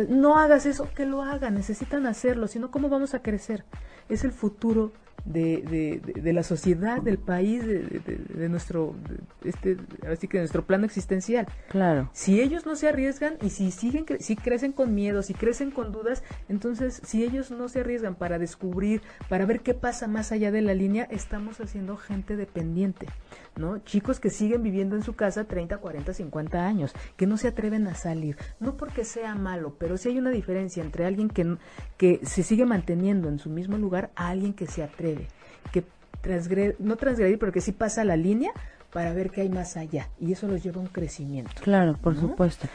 no 0.10 0.38
hagas 0.38 0.66
eso, 0.66 0.90
que 0.96 1.06
lo 1.06 1.22
hagan, 1.22 1.56
necesitan 1.56 2.06
hacerlo, 2.06 2.48
sino 2.48 2.72
cómo 2.72 2.90
vamos 2.90 3.14
a 3.14 3.22
crecer. 3.22 3.66
Es 4.10 4.24
el 4.24 4.32
futuro 4.32 4.92
de, 5.26 6.02
de, 6.16 6.34
la 6.34 6.44
sociedad, 6.44 7.02
del 7.02 7.18
país, 7.18 7.66
de, 7.66 8.50
nuestro, 8.50 8.96
este, 9.44 9.78
así 10.10 10.28
que 10.28 10.38
de 10.38 10.44
nuestro 10.44 10.66
plano 10.66 10.86
existencial. 10.86 11.48
Claro. 11.70 12.10
Si 12.14 12.42
ellos 12.42 12.66
no 12.66 12.76
se 12.76 12.90
arriesgan 12.90 13.36
y 13.42 13.50
si 13.50 13.72
siguen, 13.72 14.06
si 14.20 14.36
crecen 14.36 14.72
con 14.72 14.96
miedo, 14.96 15.22
si 15.24 15.34
crecen 15.34 15.72
con 15.72 15.92
dudas, 15.92 16.24
entonces 16.50 17.02
si 17.04 17.24
ellos 17.24 17.52
no 17.52 17.70
se 17.70 17.82
arriesgan 17.82 18.16
para 18.16 18.40
descubrir, 18.40 19.02
para 19.30 19.46
ver 19.46 19.62
qué 19.62 19.74
pasa 19.74 20.08
más 20.08 20.32
allá 20.32 20.52
de 20.52 20.62
la 20.62 20.74
línea, 20.74 21.08
estamos 21.12 21.60
haciendo 21.62 21.98
gente 21.98 22.36
dependiente, 22.36 23.08
¿no? 23.56 23.80
Chicos 23.80 24.20
que 24.20 24.30
siguen 24.30 24.64
viviendo 24.64 24.96
en 24.96 25.04
su 25.04 25.14
casa 25.16 25.46
30, 25.46 25.78
40, 25.78 26.14
50 26.14 26.66
años, 26.66 26.94
que 27.18 27.28
no 27.28 27.38
se 27.38 27.48
atreven 27.48 27.88
a 27.88 27.96
salir, 27.96 28.38
no 28.60 28.78
porque 28.78 29.04
sea 29.06 29.36
malo, 29.36 29.76
pero 29.78 29.98
sí 29.98 30.10
hay 30.10 30.18
una 30.18 30.30
diferencia 30.30 30.84
entre 30.84 31.06
alguien 31.06 31.30
que, 31.30 31.58
que 31.98 32.20
se 32.24 32.44
sigue 32.44 32.66
manteniendo 32.66 33.30
en 33.30 33.40
su 33.40 33.50
mismo 33.50 33.78
lugar 33.78 34.12
a 34.16 34.30
alguien 34.30 34.54
que 34.54 34.68
se 34.68 34.84
atreve 34.84 35.28
que 35.72 35.84
transgredir, 36.22 36.76
no 36.80 36.96
transgredir, 36.96 37.40
pero 37.40 37.52
que 37.52 37.62
sí 37.62 37.72
pasa 37.72 38.04
la 38.04 38.16
línea 38.16 38.52
para 38.92 39.14
ver 39.14 39.32
qué 39.32 39.42
hay 39.42 39.50
más 39.50 39.78
allá. 39.78 40.10
Y 40.20 40.32
eso 40.32 40.48
los 40.48 40.64
lleva 40.64 40.78
a 40.78 40.82
un 40.82 40.88
crecimiento. 40.88 41.62
Claro, 41.62 41.98
por 41.98 42.16
supuesto. 42.16 42.68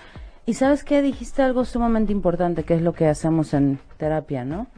Y 0.46 0.54
sabes 0.54 0.84
qué, 0.84 1.02
dijiste 1.02 1.42
algo 1.42 1.64
sumamente 1.64 2.12
importante, 2.12 2.62
que 2.62 2.74
es 2.74 2.82
lo 2.82 2.92
que 2.92 3.06
hacemos 3.06 3.52
en 3.52 3.78
terapia, 3.96 4.44
¿no? 4.44 4.68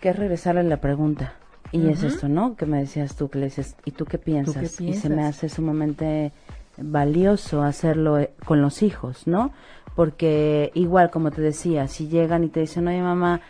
Que 0.00 0.10
es 0.10 0.16
regresarle 0.16 0.62
la 0.62 0.78
pregunta. 0.78 1.34
Y 1.72 1.88
es 1.88 2.02
esto, 2.02 2.28
¿no? 2.28 2.56
Que 2.56 2.66
me 2.66 2.78
decías 2.78 3.14
tú, 3.14 3.28
que 3.28 3.38
le 3.38 3.44
dices, 3.46 3.76
¿y 3.84 3.92
tú 3.92 4.04
qué 4.04 4.18
piensas? 4.18 4.80
Y 4.80 4.94
se 4.94 5.08
me 5.08 5.24
hace 5.24 5.48
sumamente 5.48 6.32
valioso 6.76 7.62
hacerlo 7.62 8.18
eh, 8.18 8.32
con 8.44 8.60
los 8.62 8.82
hijos, 8.82 9.26
¿no? 9.26 9.52
Porque 9.94 10.70
igual, 10.74 11.10
como 11.10 11.30
te 11.30 11.42
decía, 11.42 11.88
si 11.88 12.08
llegan 12.08 12.44
y 12.44 12.48
te 12.48 12.60
dicen, 12.60 12.88
oye 12.88 13.02
mamá, 13.02 13.40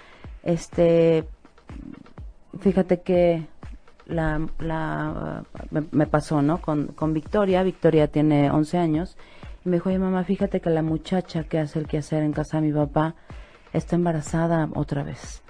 este, 0.43 1.25
fíjate 2.59 3.01
que 3.01 3.47
la, 4.07 4.47
la 4.59 5.45
me, 5.71 6.07
pasó, 6.07 6.43
¿no? 6.43 6.61
Con, 6.61 6.89
con 6.89 7.15
Victoria, 7.15 7.63
Victoria 7.63 8.09
tiene 8.09 8.51
11 8.51 8.79
años, 8.79 9.17
y 9.65 9.69
me 9.69 9.77
dijo, 9.77 9.91
oye 9.91 9.99
mamá, 9.99 10.25
fíjate 10.25 10.61
que 10.61 10.71
la 10.71 10.83
muchacha 10.83 11.45
que 11.45 11.59
hace 11.59 11.79
el 11.79 11.87
quehacer 11.87 12.23
en 12.23 12.33
casa 12.33 12.61
de 12.61 12.69
mi 12.69 12.73
papá 12.73 13.15
está 13.73 13.97
embarazada 13.97 14.69
otra 14.75 15.05
vez, 15.05 15.43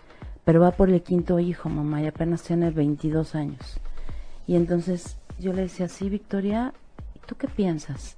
pero 0.44 0.60
va 0.60 0.72
por 0.72 0.90
el 0.90 1.02
quinto 1.02 1.38
hijo, 1.38 1.68
mamá, 1.68 2.02
y 2.02 2.06
apenas 2.06 2.42
tiene 2.42 2.70
22 2.70 3.34
años. 3.34 3.80
Y 4.46 4.56
entonces 4.56 5.16
yo 5.38 5.52
le 5.52 5.62
decía, 5.62 5.88
sí, 5.88 6.08
Victoria, 6.08 6.72
¿y 7.14 7.18
tú 7.26 7.36
qué 7.36 7.48
piensas? 7.48 8.16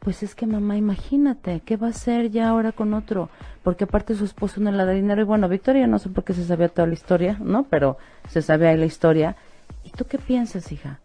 Pues 0.00 0.22
es 0.22 0.34
que 0.34 0.46
mamá, 0.46 0.78
imagínate, 0.78 1.60
¿qué 1.60 1.76
va 1.76 1.88
a 1.88 1.90
hacer 1.90 2.30
ya 2.30 2.48
ahora 2.48 2.72
con 2.72 2.94
otro? 2.94 3.28
Porque 3.62 3.84
aparte 3.84 4.14
su 4.14 4.24
esposo 4.24 4.60
no 4.60 4.72
le 4.72 4.84
da 4.84 4.92
dinero 4.92 5.20
y 5.20 5.24
bueno, 5.24 5.48
Victoria 5.48 5.86
no 5.86 5.98
sé 5.98 6.08
por 6.08 6.24
qué 6.24 6.32
se 6.32 6.46
sabía 6.46 6.70
toda 6.70 6.88
la 6.88 6.94
historia, 6.94 7.36
¿no? 7.38 7.64
Pero 7.64 7.98
se 8.28 8.40
sabía 8.40 8.70
ahí 8.70 8.78
la 8.78 8.86
historia. 8.86 9.36
¿Y 9.84 9.90
tú 9.90 10.06
qué 10.06 10.16
piensas, 10.16 10.72
hija? 10.72 11.00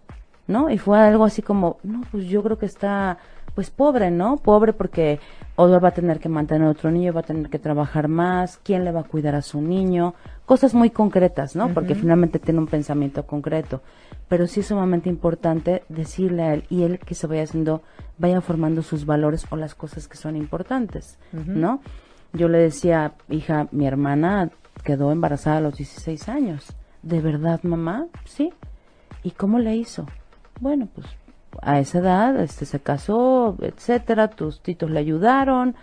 ¿No? 0.48 0.70
Y 0.70 0.78
fue 0.78 0.98
algo 0.98 1.26
así 1.26 1.42
como, 1.42 1.78
no, 1.84 2.04
pues 2.10 2.26
yo 2.28 2.42
creo 2.42 2.58
que 2.58 2.68
está, 2.68 3.18
pues 3.54 3.70
pobre, 3.70 4.12
¿no? 4.12 4.38
Pobre 4.38 4.72
porque 4.72 5.20
Odor 5.58 5.84
va 5.84 5.90
a 5.90 5.94
tener 5.94 6.20
que 6.20 6.30
mantener 6.30 6.68
a 6.68 6.72
otro 6.72 6.90
niño, 6.90 7.12
va 7.12 7.20
a 7.20 7.24
tener 7.24 7.50
que 7.50 7.60
trabajar 7.60 8.08
más, 8.08 8.60
¿quién 8.64 8.86
le 8.86 8.94
va 8.94 9.02
a 9.02 9.04
cuidar 9.04 9.36
a 9.36 9.42
su 9.42 9.62
niño? 9.62 10.14
Cosas 10.46 10.74
muy 10.74 10.92
concretas, 10.92 11.56
¿no? 11.56 11.74
Porque 11.74 11.96
finalmente 11.96 12.40
tiene 12.40 12.60
un 12.60 12.68
pensamiento 12.68 13.26
concreto 13.26 13.82
pero 14.28 14.48
sí 14.48 14.62
es 14.62 14.68
sumamente 14.68 15.10
importante 15.10 15.84
decirle 15.90 16.44
a 16.44 16.54
él 16.54 16.66
y 16.70 16.84
él 16.84 17.00
que 17.00 17.16
se 17.16 17.28
vaya 17.28 17.44
haciendo, 17.44 17.84
vaya 18.18 18.42
formando 18.42 18.82
sus 18.82 19.06
valores 19.06 19.46
o 19.50 19.56
las 19.56 19.76
cosas 19.76 20.08
que 20.08 20.18
son 20.18 20.36
importantes, 20.36 21.20
¿no? 21.32 21.82
Yo 22.34 22.48
le 22.50 22.58
decía, 22.58 23.14
hija, 23.30 23.68
mi 23.72 23.88
hermana 23.88 24.50
quedó 24.84 25.12
embarazada 25.12 25.58
a 25.58 25.62
los 25.62 25.78
16 25.78 26.28
años. 26.28 26.76
¿De 27.02 27.22
verdad, 27.22 27.62
mamá? 27.64 28.08
Sí. 28.26 28.52
¿Y 29.24 29.32
cómo 29.32 29.60
le 29.60 29.76
hizo? 29.76 30.06
Bueno, 30.60 30.90
pues 30.94 31.08
a 31.62 31.80
esa 31.80 32.00
edad 32.00 32.40
este 32.42 32.66
se 32.66 32.80
casó, 32.80 33.56
etcétera, 33.62 34.30
tus 34.30 34.62
titos 34.62 34.90
le 34.90 35.00
ayudaron, 35.00 35.76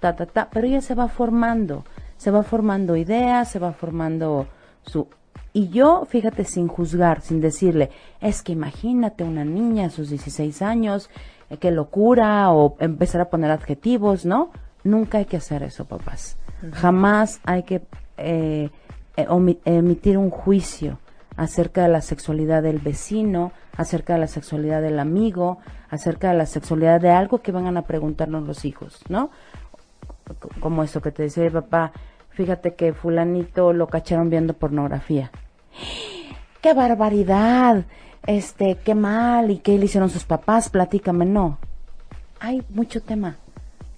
ta 0.00 0.16
ta 0.16 0.26
ta, 0.26 0.48
pero 0.50 0.66
ella 0.66 0.80
se 0.80 0.94
va 0.94 1.08
formando, 1.08 1.84
se 2.22 2.30
va 2.30 2.44
formando 2.44 2.94
ideas, 2.94 3.50
se 3.50 3.58
va 3.58 3.72
formando 3.72 4.46
su 4.82 5.08
y 5.52 5.70
yo, 5.70 6.06
fíjate, 6.08 6.44
sin 6.44 6.68
juzgar, 6.68 7.20
sin 7.20 7.40
decirle, 7.40 7.90
es 8.20 8.42
que 8.42 8.52
imagínate 8.52 9.24
una 9.24 9.44
niña 9.44 9.86
a 9.86 9.90
sus 9.90 10.08
16 10.08 10.62
años, 10.62 11.10
eh, 11.50 11.56
qué 11.56 11.72
locura, 11.72 12.52
o 12.52 12.76
empezar 12.78 13.22
a 13.22 13.28
poner 13.28 13.50
adjetivos, 13.50 14.24
¿no? 14.24 14.52
Nunca 14.84 15.18
hay 15.18 15.24
que 15.24 15.38
hacer 15.38 15.64
eso, 15.64 15.84
papás. 15.84 16.36
Jamás 16.72 17.40
hay 17.44 17.64
que 17.64 17.82
eh, 18.18 18.70
eh, 19.16 19.58
emitir 19.64 20.16
un 20.16 20.30
juicio 20.30 21.00
acerca 21.36 21.82
de 21.82 21.88
la 21.88 22.02
sexualidad 22.02 22.62
del 22.62 22.78
vecino, 22.78 23.50
acerca 23.76 24.12
de 24.12 24.20
la 24.20 24.28
sexualidad 24.28 24.80
del 24.80 25.00
amigo, 25.00 25.58
acerca 25.90 26.30
de 26.30 26.38
la 26.38 26.46
sexualidad 26.46 27.00
de 27.00 27.10
algo 27.10 27.42
que 27.42 27.50
vengan 27.50 27.76
a 27.76 27.82
preguntarnos 27.82 28.46
los 28.46 28.64
hijos, 28.64 29.00
¿no? 29.08 29.30
Como 30.60 30.84
eso 30.84 31.02
que 31.02 31.10
te 31.10 31.24
decía 31.24 31.50
papá, 31.50 31.92
fíjate 32.34 32.74
que 32.74 32.92
fulanito 32.92 33.72
lo 33.72 33.86
cacharon 33.86 34.30
viendo 34.30 34.54
pornografía. 34.54 35.30
¡Qué 36.60 36.74
barbaridad! 36.74 37.84
Este, 38.26 38.76
qué 38.84 38.94
mal, 38.94 39.50
y 39.50 39.58
qué 39.58 39.76
le 39.78 39.86
hicieron 39.86 40.08
sus 40.08 40.24
papás, 40.24 40.68
platícame, 40.68 41.24
no. 41.24 41.58
Hay 42.38 42.62
mucho 42.70 43.02
tema 43.02 43.36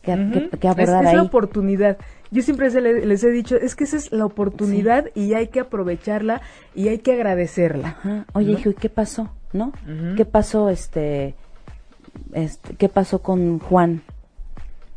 que, 0.02 0.12
abordar 0.12 1.04
es, 1.04 1.10
es 1.10 1.16
la 1.16 1.22
oportunidad. 1.22 1.98
Yo 2.30 2.42
siempre 2.42 2.70
les 2.80 3.22
he 3.22 3.30
dicho, 3.30 3.56
es 3.56 3.76
que 3.76 3.84
esa 3.84 3.96
es 3.96 4.12
la 4.12 4.24
oportunidad 4.24 5.10
y 5.14 5.34
hay 5.34 5.48
que 5.48 5.60
aprovecharla 5.60 6.40
y 6.74 6.88
hay 6.88 6.98
que 6.98 7.12
agradecerla. 7.12 8.24
Oye, 8.32 8.52
hijo, 8.52 8.70
¿y 8.70 8.74
qué 8.74 8.88
pasó? 8.88 9.30
¿No? 9.52 9.72
¿Qué 10.16 10.24
pasó, 10.24 10.68
este, 10.68 11.34
este, 12.32 12.74
qué 12.76 12.88
pasó 12.88 13.22
con 13.22 13.60
Juan? 13.60 14.02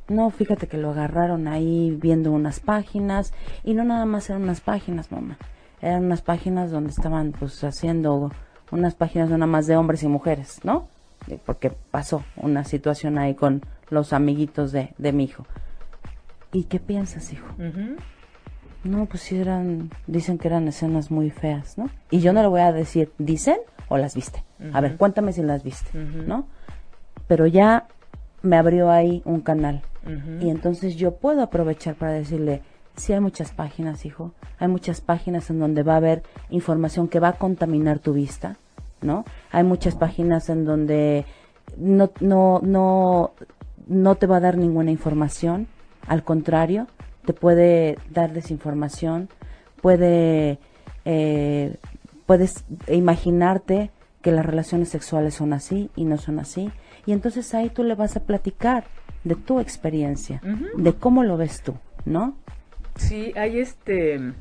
No, 0.09 0.29
fíjate 0.29 0.67
que 0.67 0.77
lo 0.77 0.91
agarraron 0.91 1.47
ahí 1.47 1.97
viendo 2.01 2.31
unas 2.31 2.59
páginas 2.59 3.33
y 3.63 3.73
no 3.73 3.83
nada 3.83 4.05
más 4.05 4.29
eran 4.29 4.43
unas 4.43 4.61
páginas, 4.61 5.11
mamá. 5.11 5.37
Eran 5.81 6.05
unas 6.05 6.21
páginas 6.21 6.71
donde 6.71 6.91
estaban 6.91 7.33
pues 7.33 7.63
haciendo 7.63 8.31
unas 8.71 8.95
páginas 8.95 9.29
nada 9.29 9.45
más 9.47 9.67
de 9.67 9.75
hombres 9.75 10.03
y 10.03 10.07
mujeres, 10.07 10.59
¿no? 10.63 10.87
Porque 11.45 11.71
pasó 11.91 12.23
una 12.37 12.63
situación 12.63 13.17
ahí 13.17 13.35
con 13.35 13.61
los 13.89 14.13
amiguitos 14.13 14.71
de, 14.71 14.93
de 14.97 15.11
mi 15.11 15.25
hijo. 15.25 15.45
¿Y 16.53 16.63
qué 16.63 16.79
piensas, 16.79 17.33
hijo? 17.33 17.47
No, 18.83 19.05
pues 19.07 19.23
sí 19.23 19.37
eran, 19.37 19.89
dicen 20.07 20.37
que 20.37 20.47
eran 20.47 20.67
escenas 20.67 21.11
muy 21.11 21.29
feas, 21.29 21.77
¿no? 21.77 21.89
Y 22.09 22.19
yo 22.19 22.31
no 22.31 22.41
le 22.41 22.47
voy 22.47 22.61
a 22.61 22.71
decir, 22.71 23.11
¿dicen 23.17 23.57
o 23.89 23.97
las 23.97 24.15
viste? 24.15 24.43
A 24.73 24.79
ver, 24.79 24.95
cuéntame 24.95 25.33
si 25.33 25.43
las 25.43 25.63
viste, 25.63 25.97
¿no? 25.97 26.47
Pero 27.27 27.45
ya 27.45 27.87
me 28.41 28.55
abrió 28.55 28.89
ahí 28.89 29.21
un 29.25 29.41
canal 29.41 29.81
y 30.39 30.49
entonces 30.49 30.95
yo 30.95 31.15
puedo 31.15 31.41
aprovechar 31.41 31.95
para 31.95 32.13
decirle, 32.13 32.61
sí 32.95 33.13
hay 33.13 33.19
muchas 33.19 33.51
páginas, 33.51 34.05
hijo, 34.05 34.33
hay 34.59 34.67
muchas 34.67 35.01
páginas 35.01 35.49
en 35.49 35.59
donde 35.59 35.83
va 35.83 35.93
a 35.93 35.97
haber 35.97 36.23
información 36.49 37.07
que 37.07 37.19
va 37.19 37.29
a 37.29 37.33
contaminar 37.33 37.99
tu 37.99 38.13
vista, 38.13 38.57
¿no? 39.01 39.25
Hay 39.51 39.63
muchas 39.63 39.95
páginas 39.95 40.49
en 40.49 40.65
donde 40.65 41.25
no, 41.77 42.11
no, 42.19 42.59
no, 42.63 43.31
no 43.87 44.15
te 44.15 44.27
va 44.27 44.37
a 44.37 44.41
dar 44.41 44.57
ninguna 44.57 44.91
información, 44.91 45.67
al 46.07 46.23
contrario, 46.23 46.87
te 47.25 47.33
puede 47.33 47.97
dar 48.09 48.33
desinformación, 48.33 49.29
puede, 49.81 50.59
eh, 51.05 51.75
puedes 52.25 52.63
imaginarte 52.87 53.91
que 54.21 54.31
las 54.31 54.45
relaciones 54.45 54.89
sexuales 54.89 55.35
son 55.35 55.53
así 55.53 55.91
y 55.95 56.05
no 56.05 56.17
son 56.17 56.39
así, 56.39 56.71
y 57.05 57.11
entonces 57.11 57.53
ahí 57.53 57.69
tú 57.69 57.83
le 57.83 57.95
vas 57.95 58.15
a 58.15 58.21
platicar 58.21 58.85
de 59.27 59.35
tu 59.35 59.59
experiencia, 59.59 60.41
de 60.75 60.93
cómo 60.93 61.23
lo 61.23 61.37
ves 61.37 61.61
tú, 61.61 61.75
¿no? 62.05 62.35
Sí, 62.95 63.33
hay 63.35 63.59
este 63.59 64.33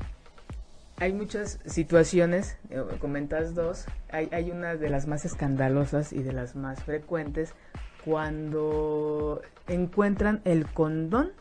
hay 0.99 1.13
muchas 1.13 1.59
situaciones, 1.65 2.57
eh, 2.71 2.81
comentas 2.99 3.53
dos, 3.53 3.85
hay, 4.09 4.29
hay 4.31 4.49
una 4.49 4.75
de 4.75 4.89
las 4.89 5.05
más 5.05 5.25
escandalosas 5.25 6.11
y 6.11 6.23
de 6.23 6.33
las 6.33 6.55
más 6.55 6.83
frecuentes 6.83 7.53
cuando 8.03 9.41
encuentran 9.67 10.41
el 10.43 10.65
condón 10.65 11.33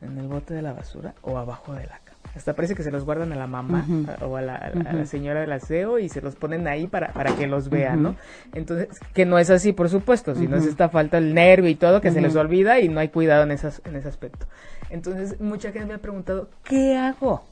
en 0.00 0.18
el 0.18 0.28
bote 0.28 0.54
de 0.54 0.62
la 0.62 0.72
basura 0.72 1.14
o 1.22 1.36
abajo 1.38 1.74
de 1.74 1.86
la 1.86 1.98
cama. 1.98 2.09
Hasta 2.36 2.54
parece 2.54 2.74
que 2.74 2.82
se 2.82 2.90
los 2.90 3.04
guardan 3.04 3.32
a 3.32 3.36
la 3.36 3.46
mamá 3.46 3.84
o 4.22 4.36
a 4.36 4.42
la, 4.42 4.72
señora 5.06 5.40
del 5.40 5.52
aseo 5.52 5.98
y 5.98 6.08
se 6.08 6.20
los 6.20 6.36
ponen 6.36 6.68
ahí 6.68 6.86
para, 6.86 7.12
para 7.12 7.34
que 7.34 7.46
los 7.46 7.70
vean, 7.70 8.02
¿no? 8.02 8.16
Entonces, 8.54 8.88
que 9.14 9.26
no 9.26 9.38
es 9.38 9.50
así, 9.50 9.72
por 9.72 9.88
supuesto, 9.88 10.34
sino 10.34 10.56
es 10.56 10.66
esta 10.66 10.88
falta 10.88 11.18
el 11.18 11.34
nervio 11.34 11.68
y 11.68 11.74
todo 11.74 12.00
que 12.00 12.12
se 12.12 12.20
les 12.20 12.36
olvida 12.36 12.78
y 12.80 12.88
no 12.88 13.00
hay 13.00 13.08
cuidado 13.08 13.42
en, 13.42 13.50
esas, 13.50 13.82
en 13.84 13.96
ese 13.96 14.08
aspecto. 14.08 14.46
Entonces, 14.90 15.40
mucha 15.40 15.72
gente 15.72 15.86
me 15.86 15.94
ha 15.94 15.98
preguntado, 15.98 16.48
¿qué 16.64 16.96
hago? 16.96 17.42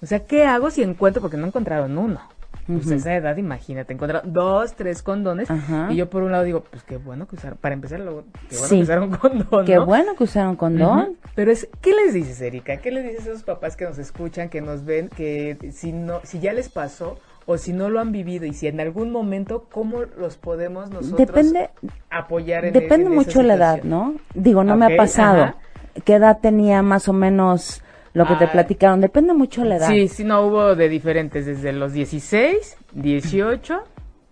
O 0.00 0.06
sea, 0.06 0.20
¿qué 0.20 0.44
hago 0.44 0.70
si 0.70 0.82
encuentro? 0.82 1.20
Porque 1.22 1.36
no 1.36 1.46
encontraron 1.46 1.96
uno. 1.98 2.20
Pues 2.66 2.90
esa 2.90 3.14
edad, 3.16 3.36
imagínate, 3.38 3.92
encontrar 3.92 4.22
dos, 4.24 4.74
tres 4.74 5.02
condones. 5.02 5.48
Y 5.90 5.96
yo 5.96 6.08
por 6.08 6.22
un 6.22 6.32
lado 6.32 6.44
digo, 6.44 6.62
pues 6.70 6.82
qué 6.84 6.96
bueno 6.96 7.26
que 7.26 7.36
usaron, 7.36 7.58
para 7.60 7.74
empezar, 7.74 8.00
luego, 8.00 8.24
qué 8.48 8.56
bueno 8.56 8.68
que 8.68 8.82
usaron 8.82 9.10
condón. 9.10 9.64
Qué 9.66 9.78
bueno 9.78 10.14
que 10.16 10.24
usaron 10.24 10.56
condón. 10.56 11.16
Pero 11.34 11.50
es, 11.50 11.68
¿qué 11.80 11.92
les 11.94 12.14
dices, 12.14 12.40
Erika? 12.40 12.76
¿Qué 12.76 12.90
les 12.92 13.04
dices 13.04 13.26
a 13.26 13.30
esos 13.30 13.42
papás 13.42 13.76
que 13.76 13.84
nos 13.84 13.98
escuchan, 13.98 14.48
que 14.48 14.60
nos 14.60 14.84
ven, 14.84 15.08
que 15.08 15.56
si 15.72 15.92
no, 15.92 16.20
si 16.22 16.38
ya 16.40 16.52
les 16.52 16.68
pasó, 16.68 17.18
o 17.44 17.58
si 17.58 17.72
no 17.72 17.88
lo 17.88 17.98
han 17.98 18.12
vivido 18.12 18.46
y 18.46 18.52
si 18.54 18.68
en 18.68 18.78
algún 18.78 19.10
momento, 19.10 19.66
¿cómo 19.72 20.02
los 20.16 20.36
podemos 20.36 20.90
nosotros 20.90 21.18
Depende- 21.18 21.70
apoyar 22.10 22.64
en 22.66 22.72
Depende 22.72 23.06
en 23.08 23.14
mucho 23.16 23.40
de 23.40 23.44
la 23.46 23.54
edad? 23.54 23.82
¿no? 23.82 24.14
Digo, 24.34 24.62
no 24.62 24.76
me 24.76 24.86
ha 24.94 24.96
pasado. 24.96 25.42
ajá. 25.42 25.56
¿Qué 26.04 26.14
edad 26.14 26.38
tenía 26.40 26.82
más 26.82 27.08
o 27.08 27.12
menos 27.12 27.81
lo 28.14 28.26
que 28.26 28.34
te 28.36 28.44
Ah. 28.44 28.52
platicaron? 28.52 29.00
Depende 29.00 29.32
mucho 29.34 29.62
de 29.62 29.68
la 29.68 29.76
edad. 29.76 29.88
Sí, 29.88 30.08
sí, 30.08 30.24
no 30.24 30.42
hubo 30.46 30.74
de 30.74 30.88
diferentes, 30.88 31.46
desde 31.46 31.72
los 31.72 31.92
16, 31.92 32.76
18 32.92 33.82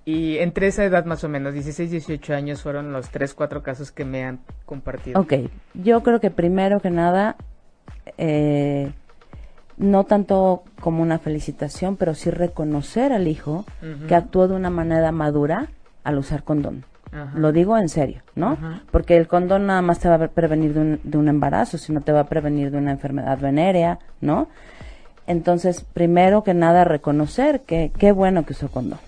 y 0.04 0.38
entre 0.38 0.66
esa 0.66 0.84
edad 0.84 1.04
más 1.04 1.22
o 1.24 1.28
menos, 1.28 1.52
16, 1.54 1.90
18 1.90 2.34
años 2.34 2.62
fueron 2.62 2.92
los 2.92 3.08
3, 3.10 3.32
4 3.34 3.62
casos 3.62 3.90
que 3.92 4.04
me 4.04 4.24
han 4.24 4.40
compartido. 4.66 5.20
Ok, 5.20 5.34
yo 5.74 6.02
creo 6.02 6.20
que 6.20 6.30
primero 6.30 6.80
que 6.80 6.90
nada, 6.90 7.36
eh, 8.18 8.90
no 9.76 10.04
tanto 10.04 10.62
como 10.80 11.02
una 11.02 11.18
felicitación, 11.18 11.96
pero 11.96 12.14
sí 12.14 12.30
reconocer 12.30 13.12
al 13.12 13.28
hijo 13.28 13.64
que 14.08 14.14
actuó 14.14 14.46
de 14.48 14.54
una 14.56 14.68
manera 14.70 15.10
madura 15.12 15.68
al 16.04 16.18
usar 16.18 16.42
condón. 16.44 16.84
Ajá. 17.12 17.32
Lo 17.34 17.52
digo 17.52 17.76
en 17.76 17.88
serio, 17.88 18.22
¿no? 18.34 18.52
Ajá. 18.52 18.82
Porque 18.90 19.16
el 19.16 19.26
condón 19.26 19.66
nada 19.66 19.82
más 19.82 19.98
te 19.98 20.08
va 20.08 20.16
a 20.16 20.28
prevenir 20.28 20.74
de 20.74 20.80
un, 20.80 21.00
de 21.02 21.18
un 21.18 21.28
embarazo, 21.28 21.78
sino 21.78 22.00
te 22.00 22.12
va 22.12 22.20
a 22.20 22.24
prevenir 22.24 22.70
de 22.70 22.78
una 22.78 22.92
enfermedad 22.92 23.38
venérea, 23.38 23.98
¿no? 24.20 24.48
Entonces, 25.26 25.84
primero 25.92 26.42
que 26.42 26.54
nada, 26.54 26.84
reconocer 26.84 27.60
que 27.60 27.92
qué 27.96 28.10
bueno 28.10 28.44
que 28.44 28.52
usó 28.52 28.68
condón. 28.68 28.98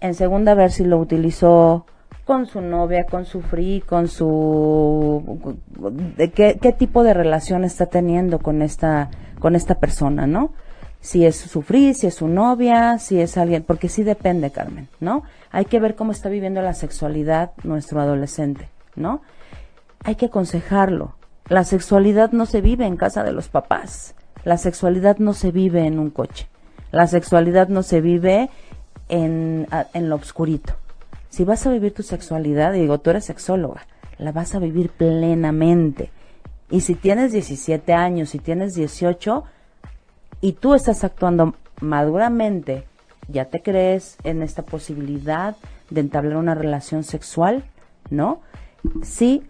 En 0.00 0.14
segunda, 0.14 0.54
ver 0.54 0.70
si 0.70 0.84
lo 0.84 0.98
utilizó 0.98 1.84
con 2.24 2.46
su 2.46 2.60
novia, 2.60 3.04
con 3.04 3.24
su 3.26 3.42
free, 3.42 3.82
con 3.82 4.08
su... 4.08 5.54
De 6.16 6.30
qué, 6.30 6.58
qué 6.60 6.72
tipo 6.72 7.04
de 7.04 7.12
relación 7.12 7.64
está 7.64 7.86
teniendo 7.86 8.38
con 8.38 8.62
esta, 8.62 9.10
con 9.38 9.54
esta 9.54 9.74
persona, 9.76 10.26
¿no? 10.26 10.52
Si 11.00 11.24
es 11.24 11.36
su 11.36 11.62
free, 11.62 11.94
si 11.94 12.06
es 12.06 12.14
su 12.14 12.28
novia, 12.28 12.98
si 12.98 13.20
es 13.20 13.36
alguien, 13.36 13.62
porque 13.62 13.88
sí 13.88 14.02
depende, 14.02 14.50
Carmen, 14.50 14.88
¿no? 15.00 15.22
Hay 15.56 15.64
que 15.64 15.80
ver 15.80 15.94
cómo 15.94 16.12
está 16.12 16.28
viviendo 16.28 16.60
la 16.60 16.74
sexualidad 16.74 17.52
nuestro 17.64 17.98
adolescente, 17.98 18.68
¿no? 18.94 19.22
Hay 20.04 20.16
que 20.16 20.26
aconsejarlo. 20.26 21.14
La 21.48 21.64
sexualidad 21.64 22.32
no 22.32 22.44
se 22.44 22.60
vive 22.60 22.84
en 22.84 22.98
casa 22.98 23.24
de 23.24 23.32
los 23.32 23.48
papás. 23.48 24.14
La 24.44 24.58
sexualidad 24.58 25.16
no 25.16 25.32
se 25.32 25.52
vive 25.52 25.86
en 25.86 25.98
un 25.98 26.10
coche. 26.10 26.46
La 26.92 27.06
sexualidad 27.06 27.68
no 27.68 27.82
se 27.82 28.02
vive 28.02 28.50
en, 29.08 29.66
en 29.94 30.10
lo 30.10 30.16
obscurito. 30.16 30.74
Si 31.30 31.44
vas 31.44 31.66
a 31.66 31.70
vivir 31.70 31.94
tu 31.94 32.02
sexualidad, 32.02 32.74
digo, 32.74 32.98
tú 32.98 33.08
eres 33.08 33.24
sexóloga, 33.24 33.86
la 34.18 34.32
vas 34.32 34.54
a 34.54 34.58
vivir 34.58 34.90
plenamente. 34.90 36.10
Y 36.68 36.82
si 36.82 36.94
tienes 36.94 37.32
17 37.32 37.94
años, 37.94 38.28
si 38.28 38.40
tienes 38.40 38.74
18, 38.74 39.42
y 40.42 40.52
tú 40.52 40.74
estás 40.74 41.02
actuando 41.02 41.54
maduramente, 41.80 42.84
ya 43.28 43.46
te 43.46 43.62
crees 43.62 44.16
en 44.24 44.42
esta 44.42 44.62
posibilidad 44.62 45.56
de 45.90 46.00
entablar 46.00 46.36
una 46.36 46.54
relación 46.54 47.04
sexual, 47.04 47.64
¿no? 48.10 48.42
Sí, 49.02 49.44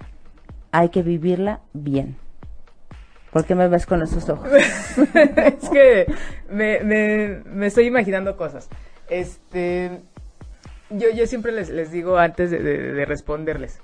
hay 0.72 0.88
que 0.90 1.02
vivirla 1.02 1.60
bien. 1.72 2.16
¿Por 3.32 3.44
qué 3.44 3.54
me 3.54 3.68
ves 3.68 3.86
con 3.86 4.02
esos 4.02 4.28
ojos? 4.28 4.48
es 5.14 5.68
que 5.68 6.06
me, 6.48 6.80
me, 6.80 7.66
estoy 7.66 7.86
imaginando 7.86 8.36
cosas. 8.36 8.68
Este, 9.10 10.00
yo, 10.90 11.10
yo 11.10 11.26
siempre 11.26 11.52
les, 11.52 11.68
les 11.68 11.90
digo 11.90 12.16
antes 12.16 12.50
de 12.50 13.04
responderles. 13.04 13.80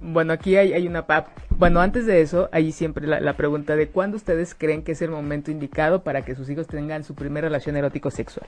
Bueno, 0.00 0.32
aquí 0.32 0.56
hay, 0.56 0.72
hay 0.72 0.86
una... 0.86 1.06
pa- 1.06 1.26
Bueno, 1.50 1.80
antes 1.80 2.06
de 2.06 2.20
eso, 2.20 2.48
hay 2.52 2.70
siempre 2.70 3.06
la, 3.06 3.18
la 3.20 3.32
pregunta 3.32 3.74
de 3.74 3.88
cuándo 3.88 4.16
ustedes 4.16 4.54
creen 4.54 4.82
que 4.82 4.92
es 4.92 5.02
el 5.02 5.10
momento 5.10 5.50
indicado 5.50 6.02
para 6.04 6.24
que 6.24 6.36
sus 6.36 6.48
hijos 6.50 6.68
tengan 6.68 7.02
su 7.02 7.14
primera 7.16 7.48
relación 7.48 7.76
erótico-sexual. 7.76 8.46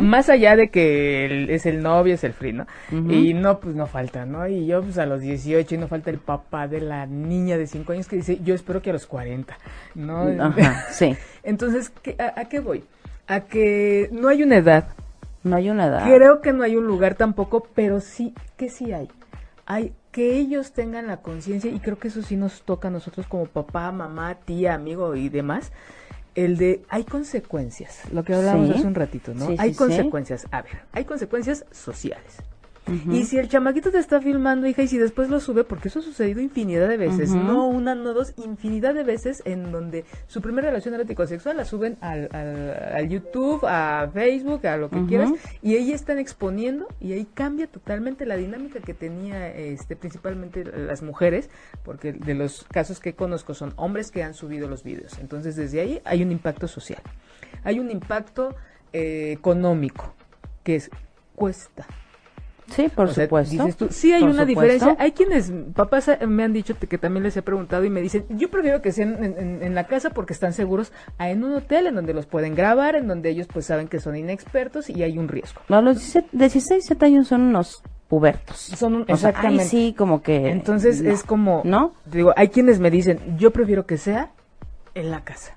Más 0.00 0.28
allá 0.28 0.54
de 0.54 0.68
que 0.68 1.24
el- 1.26 1.50
es 1.50 1.66
el 1.66 1.82
novio, 1.82 2.14
es 2.14 2.22
el 2.22 2.32
free, 2.34 2.52
¿no? 2.52 2.66
Y 3.10 3.34
no, 3.34 3.58
pues 3.58 3.74
no 3.74 3.86
falta, 3.86 4.26
¿no? 4.26 4.46
Y 4.46 4.66
yo, 4.66 4.80
pues 4.82 4.96
a 4.98 5.06
los 5.06 5.20
18, 5.20 5.74
y 5.74 5.78
no 5.78 5.88
falta 5.88 6.10
el 6.10 6.18
papá 6.18 6.68
de 6.68 6.80
la 6.80 7.06
niña 7.06 7.58
de 7.58 7.66
5 7.66 7.92
años 7.92 8.06
que 8.06 8.16
dice, 8.16 8.38
yo 8.44 8.54
espero 8.54 8.80
que 8.80 8.90
a 8.90 8.92
los 8.92 9.06
40, 9.06 9.58
¿no? 9.96 10.22
Ajá, 10.40 10.86
sí. 10.92 11.16
Entonces, 11.42 11.90
¿qué- 12.02 12.14
a, 12.18 12.40
a 12.40 12.44
qué 12.48 12.60
voy? 12.60 12.84
A 13.26 13.40
que 13.40 14.08
no 14.12 14.28
hay 14.28 14.44
una 14.44 14.56
edad. 14.58 14.88
No 15.42 15.56
hay 15.56 15.68
una 15.68 15.86
edad. 15.86 16.04
Creo 16.06 16.40
que 16.40 16.52
no 16.52 16.62
hay 16.62 16.76
un 16.76 16.86
lugar 16.86 17.16
tampoco, 17.16 17.66
pero 17.74 18.00
sí, 18.00 18.34
que 18.56 18.68
sí 18.68 18.92
hay. 18.92 19.08
Hay 19.64 19.92
que 20.16 20.38
ellos 20.38 20.72
tengan 20.72 21.06
la 21.08 21.18
conciencia, 21.18 21.70
y 21.70 21.78
creo 21.78 21.98
que 21.98 22.08
eso 22.08 22.22
sí 22.22 22.36
nos 22.36 22.62
toca 22.62 22.88
a 22.88 22.90
nosotros 22.90 23.26
como 23.26 23.44
papá, 23.44 23.92
mamá, 23.92 24.34
tía, 24.34 24.72
amigo 24.72 25.14
y 25.14 25.28
demás. 25.28 25.72
El 26.34 26.56
de, 26.56 26.82
hay 26.88 27.04
consecuencias, 27.04 28.00
lo 28.12 28.24
que 28.24 28.34
hablábamos 28.34 28.68
Sí. 28.68 28.74
hace 28.78 28.86
un 28.86 28.94
ratito, 28.94 29.34
¿no? 29.34 29.46
Sí, 29.46 29.56
hay 29.58 29.72
sí. 29.72 29.76
consecuencias, 29.76 30.46
a 30.52 30.62
ver, 30.62 30.72
hay 30.92 31.04
consecuencias 31.04 31.66
sociales. 31.70 32.38
Y 33.10 33.24
si 33.24 33.38
el 33.38 33.48
chamaquito 33.48 33.90
te 33.90 33.98
está 33.98 34.20
filmando, 34.20 34.66
hija, 34.66 34.82
y 34.82 34.88
si 34.88 34.98
después 34.98 35.28
lo 35.28 35.40
sube, 35.40 35.64
porque 35.64 35.88
eso 35.88 35.98
ha 35.98 36.02
sucedido 36.02 36.40
infinidad 36.40 36.88
de 36.88 36.96
veces, 36.96 37.30
no 37.30 37.66
una, 37.66 37.94
no 37.94 38.12
dos, 38.12 38.34
infinidad 38.36 38.94
de 38.94 39.02
veces 39.02 39.42
en 39.44 39.72
donde 39.72 40.04
su 40.28 40.40
primera 40.40 40.68
relación 40.68 40.94
erótico-sexual 40.94 41.56
la 41.56 41.64
suben 41.64 41.96
al, 42.00 42.28
al, 42.32 42.94
al 42.94 43.08
YouTube, 43.08 43.64
a 43.66 44.08
Facebook, 44.12 44.66
a 44.66 44.76
lo 44.76 44.88
que 44.88 45.04
quieras, 45.06 45.30
y 45.62 45.74
ahí 45.74 45.92
están 45.92 46.18
exponiendo, 46.18 46.86
y 47.00 47.12
ahí 47.12 47.26
cambia 47.34 47.66
totalmente 47.66 48.24
la 48.24 48.36
dinámica 48.36 48.80
que 48.80 48.94
tenía 48.94 49.48
este 49.48 49.96
principalmente 49.96 50.64
las 50.64 51.02
mujeres, 51.02 51.50
porque 51.84 52.12
de 52.12 52.34
los 52.34 52.64
casos 52.64 53.00
que 53.00 53.14
conozco 53.14 53.54
son 53.54 53.72
hombres 53.76 54.10
que 54.10 54.22
han 54.22 54.34
subido 54.34 54.68
los 54.68 54.84
vídeos. 54.84 55.18
Entonces, 55.18 55.56
desde 55.56 55.80
ahí 55.80 56.00
hay 56.04 56.22
un 56.22 56.30
impacto 56.30 56.68
social. 56.68 57.02
Hay 57.64 57.80
un 57.80 57.90
impacto 57.90 58.54
eh, 58.92 59.32
económico, 59.32 60.14
que 60.62 60.76
es 60.76 60.90
cuesta. 61.34 61.86
Sí, 62.68 62.88
por 62.88 63.06
O 63.08 63.12
sea, 63.12 63.24
supuesto. 63.24 63.52
dices 63.52 63.76
tú, 63.76 63.86
sí 63.90 64.12
hay 64.12 64.20
Por 64.22 64.30
una 64.30 64.40
supuesto. 64.46 64.60
diferencia. 64.62 64.96
Hay 64.98 65.12
quienes, 65.12 65.52
papás 65.74 66.08
eh, 66.08 66.26
me 66.26 66.42
han 66.42 66.52
dicho 66.52 66.74
que 66.78 66.98
también 66.98 67.22
les 67.22 67.36
he 67.36 67.42
preguntado 67.42 67.84
y 67.84 67.90
me 67.90 68.00
dicen, 68.00 68.26
yo 68.30 68.50
prefiero 68.50 68.82
que 68.82 68.90
sean 68.92 69.22
en, 69.22 69.38
en- 69.38 69.62
en 69.62 69.74
la 69.74 69.86
casa 69.86 70.10
porque 70.10 70.32
están 70.32 70.52
seguros 70.52 70.92
a 71.18 71.30
en 71.30 71.44
un 71.44 71.52
hotel 71.54 71.86
en 71.86 71.94
donde 71.94 72.12
los 72.12 72.26
pueden 72.26 72.54
grabar, 72.54 72.96
en 72.96 73.06
donde 73.06 73.30
ellos 73.30 73.46
pues 73.52 73.66
saben 73.66 73.86
que 73.88 74.00
son 74.00 74.16
inexpertos 74.16 74.90
y 74.90 75.02
hay 75.02 75.16
un 75.18 75.28
riesgo. 75.28 75.60
No, 75.68 75.80
los 75.80 75.96
17 75.98 76.28
16, 76.32 76.68
17 76.82 77.06
años 77.06 77.28
son 77.28 77.42
unos 77.42 77.82
pubertos. 78.08 78.56
Son 78.58 78.94
un- 78.96 79.06
sea, 79.06 79.14
exactamente. 79.14 79.62
ahí 79.62 79.68
sí, 79.68 79.94
como 79.96 80.22
que... 80.22 80.48
Entonces 80.50 81.02
no. 81.02 81.10
es 81.10 81.22
como, 81.22 81.62
¿No? 81.64 81.92
digo, 82.06 82.32
hay 82.36 82.48
quienes 82.48 82.80
me 82.80 82.90
dicen, 82.90 83.36
yo 83.38 83.52
prefiero 83.52 83.86
que 83.86 83.96
sea 83.96 84.30
en 84.94 85.10
la 85.10 85.22
casa. 85.24 85.54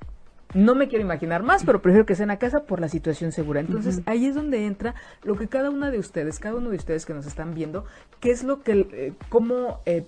No 0.54 0.74
me 0.74 0.88
quiero 0.88 1.06
imaginar 1.06 1.44
más, 1.44 1.64
pero 1.64 1.82
prefiero 1.82 2.08
que 2.08 2.16
sea 2.16 2.24
en 2.24 2.30
la 2.30 2.40
casa 2.40 2.64
por 2.64 2.82
la 2.82 2.90
situación 2.90 3.32
segura. 3.32 3.60
Entonces 3.60 4.02
ahí 4.08 4.26
es 4.26 4.34
donde 4.34 4.66
entra 4.66 4.96
lo 5.24 5.36
que 5.36 5.48
cada 5.48 5.70
una 5.70 5.92
de 5.92 6.00
ustedes, 6.00 6.40
cada 6.40 6.56
uno 6.56 6.72
de 6.72 6.78
ustedes 6.78 7.06
que 7.06 7.14
nos 7.14 7.28
están 7.28 7.54
viendo, 7.54 7.86
qué 8.20 8.32
es 8.32 8.44
lo 8.44 8.64
que, 8.64 8.88
eh, 8.92 9.14
cómo 9.30 9.82
eh, 9.86 10.06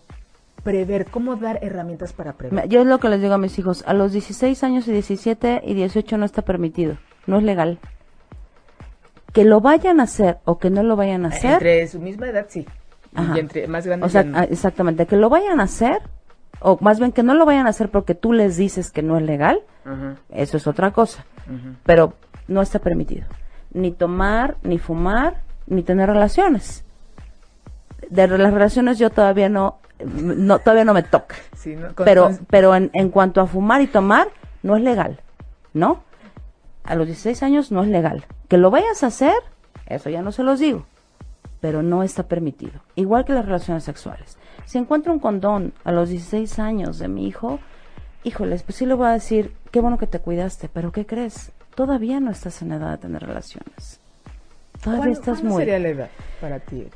prever, 0.63 1.05
cómo 1.05 1.35
dar 1.35 1.59
herramientas 1.61 2.13
para 2.13 2.33
prever. 2.33 2.67
Yo 2.67 2.81
es 2.81 2.87
lo 2.87 2.99
que 2.99 3.09
les 3.09 3.21
digo 3.21 3.33
a 3.33 3.37
mis 3.37 3.57
hijos, 3.59 3.83
a 3.85 3.93
los 3.93 4.11
16 4.13 4.63
años 4.63 4.87
y 4.87 4.93
17 4.93 5.61
y 5.63 5.73
18 5.73 6.17
no 6.17 6.25
está 6.25 6.41
permitido, 6.41 6.97
no 7.27 7.37
es 7.37 7.43
legal. 7.43 7.79
Que 9.33 9.45
lo 9.45 9.61
vayan 9.61 9.99
a 9.99 10.03
hacer 10.03 10.39
o 10.45 10.57
que 10.57 10.69
no 10.69 10.83
lo 10.83 10.95
vayan 10.95 11.25
a 11.25 11.29
hacer, 11.29 11.53
Entre 11.53 11.87
su 11.87 11.99
misma 11.99 12.29
edad, 12.29 12.47
sí. 12.49 12.65
Ajá. 13.13 13.35
Y 13.35 13.39
entre 13.39 13.67
más 13.67 13.85
grandes. 13.85 14.07
o 14.07 14.09
sea, 14.09 14.23
no. 14.23 14.37
ah, 14.37 14.43
exactamente, 14.43 15.05
que 15.05 15.17
lo 15.17 15.29
vayan 15.29 15.59
a 15.59 15.63
hacer, 15.63 16.01
o 16.61 16.77
más 16.81 16.99
bien 16.99 17.11
que 17.11 17.23
no 17.23 17.33
lo 17.33 17.45
vayan 17.45 17.67
a 17.67 17.71
hacer 17.71 17.89
porque 17.89 18.15
tú 18.15 18.33
les 18.33 18.55
dices 18.57 18.91
que 18.91 19.01
no 19.01 19.17
es 19.17 19.23
legal, 19.23 19.61
eso 20.29 20.57
es 20.57 20.67
otra 20.67 20.91
cosa, 20.91 21.25
pero 21.83 22.13
no 22.47 22.61
está 22.61 22.79
permitido. 22.79 23.25
Ni 23.73 23.91
tomar, 23.91 24.57
ni 24.63 24.77
fumar, 24.79 25.41
ni 25.67 25.81
tener 25.83 26.07
relaciones. 26.09 26.83
De 28.09 28.27
las 28.27 28.53
relaciones 28.53 28.99
yo 28.99 29.09
todavía 29.09 29.47
no, 29.49 29.79
no 30.03 30.59
todavía 30.59 30.83
no 30.85 30.93
me 30.93 31.03
toca. 31.03 31.35
Sí, 31.55 31.75
¿no? 31.75 31.93
Con- 31.95 32.05
pero 32.05 32.23
con- 32.25 32.45
pero 32.49 32.75
en, 32.75 32.89
en 32.93 33.09
cuanto 33.09 33.39
a 33.41 33.47
fumar 33.47 33.81
y 33.81 33.87
tomar, 33.87 34.27
no 34.63 34.75
es 34.75 34.83
legal, 34.83 35.19
¿no? 35.73 36.03
A 36.83 36.95
los 36.95 37.05
16 37.07 37.41
años 37.43 37.71
no 37.71 37.83
es 37.83 37.89
legal. 37.89 38.25
Que 38.49 38.57
lo 38.57 38.69
vayas 38.71 39.03
a 39.03 39.07
hacer, 39.07 39.35
eso 39.85 40.09
ya 40.09 40.21
no 40.21 40.31
se 40.31 40.43
los 40.43 40.59
digo, 40.59 40.85
pero 41.61 41.81
no 41.83 42.03
está 42.03 42.23
permitido. 42.23 42.81
Igual 42.95 43.23
que 43.23 43.33
las 43.33 43.45
relaciones 43.45 43.83
sexuales. 43.83 44.37
Si 44.71 44.77
encuentro 44.77 45.11
un 45.11 45.19
condón 45.19 45.73
a 45.83 45.91
los 45.91 46.07
16 46.07 46.57
años 46.59 46.97
de 46.97 47.09
mi 47.09 47.27
hijo, 47.27 47.59
híjoles, 48.23 48.63
pues 48.63 48.77
sí 48.77 48.85
le 48.85 48.93
voy 48.93 49.07
a 49.07 49.11
decir, 49.11 49.53
qué 49.69 49.81
bueno 49.81 49.97
que 49.97 50.07
te 50.07 50.19
cuidaste, 50.19 50.69
pero 50.69 50.93
¿qué 50.93 51.05
crees? 51.05 51.51
Todavía 51.75 52.21
no 52.21 52.31
estás 52.31 52.61
en 52.61 52.71
edad 52.71 52.91
de 52.91 52.97
tener 52.99 53.21
relaciones. 53.21 53.99
Todavía 54.81 54.99
¿Cuándo- 55.01 55.19
estás 55.19 55.39
cuándo 55.39 55.49
muy... 55.55 55.61
sería 55.63 55.77
la 55.77 55.89
edad 55.89 56.09
para 56.39 56.59
ti? 56.61 56.87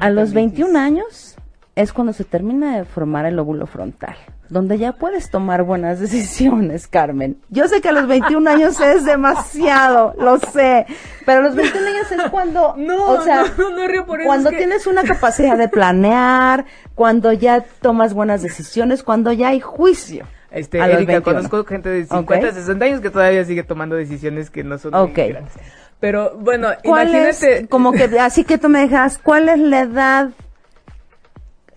A 0.00 0.10
los 0.10 0.32
21 0.32 0.70
difícil? 0.70 0.76
años 0.76 1.36
es 1.76 1.92
cuando 1.92 2.12
se 2.12 2.24
termina 2.24 2.76
de 2.78 2.84
formar 2.84 3.26
el 3.26 3.36
lóbulo 3.36 3.66
frontal, 3.66 4.14
donde 4.48 4.78
ya 4.78 4.92
puedes 4.92 5.30
tomar 5.30 5.64
buenas 5.64 5.98
decisiones, 6.04 6.86
Carmen. 6.86 7.36
Yo 7.50 7.66
sé 7.68 7.80
que 7.80 7.88
a 7.88 7.92
los 7.92 8.06
21 8.06 8.48
años 8.48 8.80
es 8.80 9.04
demasiado, 9.04 10.14
lo 10.18 10.38
sé, 10.38 10.86
pero 11.26 11.40
a 11.40 11.42
los 11.42 11.56
21 11.56 11.86
años 11.86 12.12
es 12.12 12.30
cuando, 12.30 12.74
No, 12.78 13.06
o 13.10 13.20
sea, 13.22 13.44
no, 13.58 13.70
no 13.70 13.88
río 13.88 14.06
por 14.06 14.20
eso, 14.20 14.26
cuando 14.28 14.50
es 14.50 14.54
que- 14.54 14.58
tienes 14.58 14.86
una 14.86 15.02
capacidad 15.04 15.56
de 15.58 15.68
planear, 15.68 16.64
cuando 16.94 17.32
ya 17.32 17.64
tomas 17.80 18.14
buenas 18.14 18.42
decisiones, 18.42 19.02
cuando 19.02 19.32
ya 19.32 19.48
hay 19.48 19.60
juicio. 19.60 20.26
Este, 20.50 20.78
Erika, 20.78 21.20
conozco 21.20 21.64
gente 21.64 21.88
de 21.88 22.04
50, 22.04 22.52
60 22.52 22.84
años 22.84 23.00
que 23.00 23.10
todavía 23.10 23.44
sigue 23.44 23.64
tomando 23.64 23.96
decisiones 23.96 24.50
que 24.50 24.62
no 24.62 24.78
son 24.78 24.92
muy 24.92 25.10
grandes. 25.12 25.52
Pero 25.98 26.36
bueno, 26.38 26.68
imagínate. 26.84 27.66
como 27.66 27.90
que 27.90 28.04
así 28.20 28.44
que 28.44 28.56
tú 28.58 28.68
me 28.68 28.80
dejas, 28.82 29.18
¿cuál 29.18 29.48
es 29.48 29.58
la 29.58 29.80
edad 29.80 30.30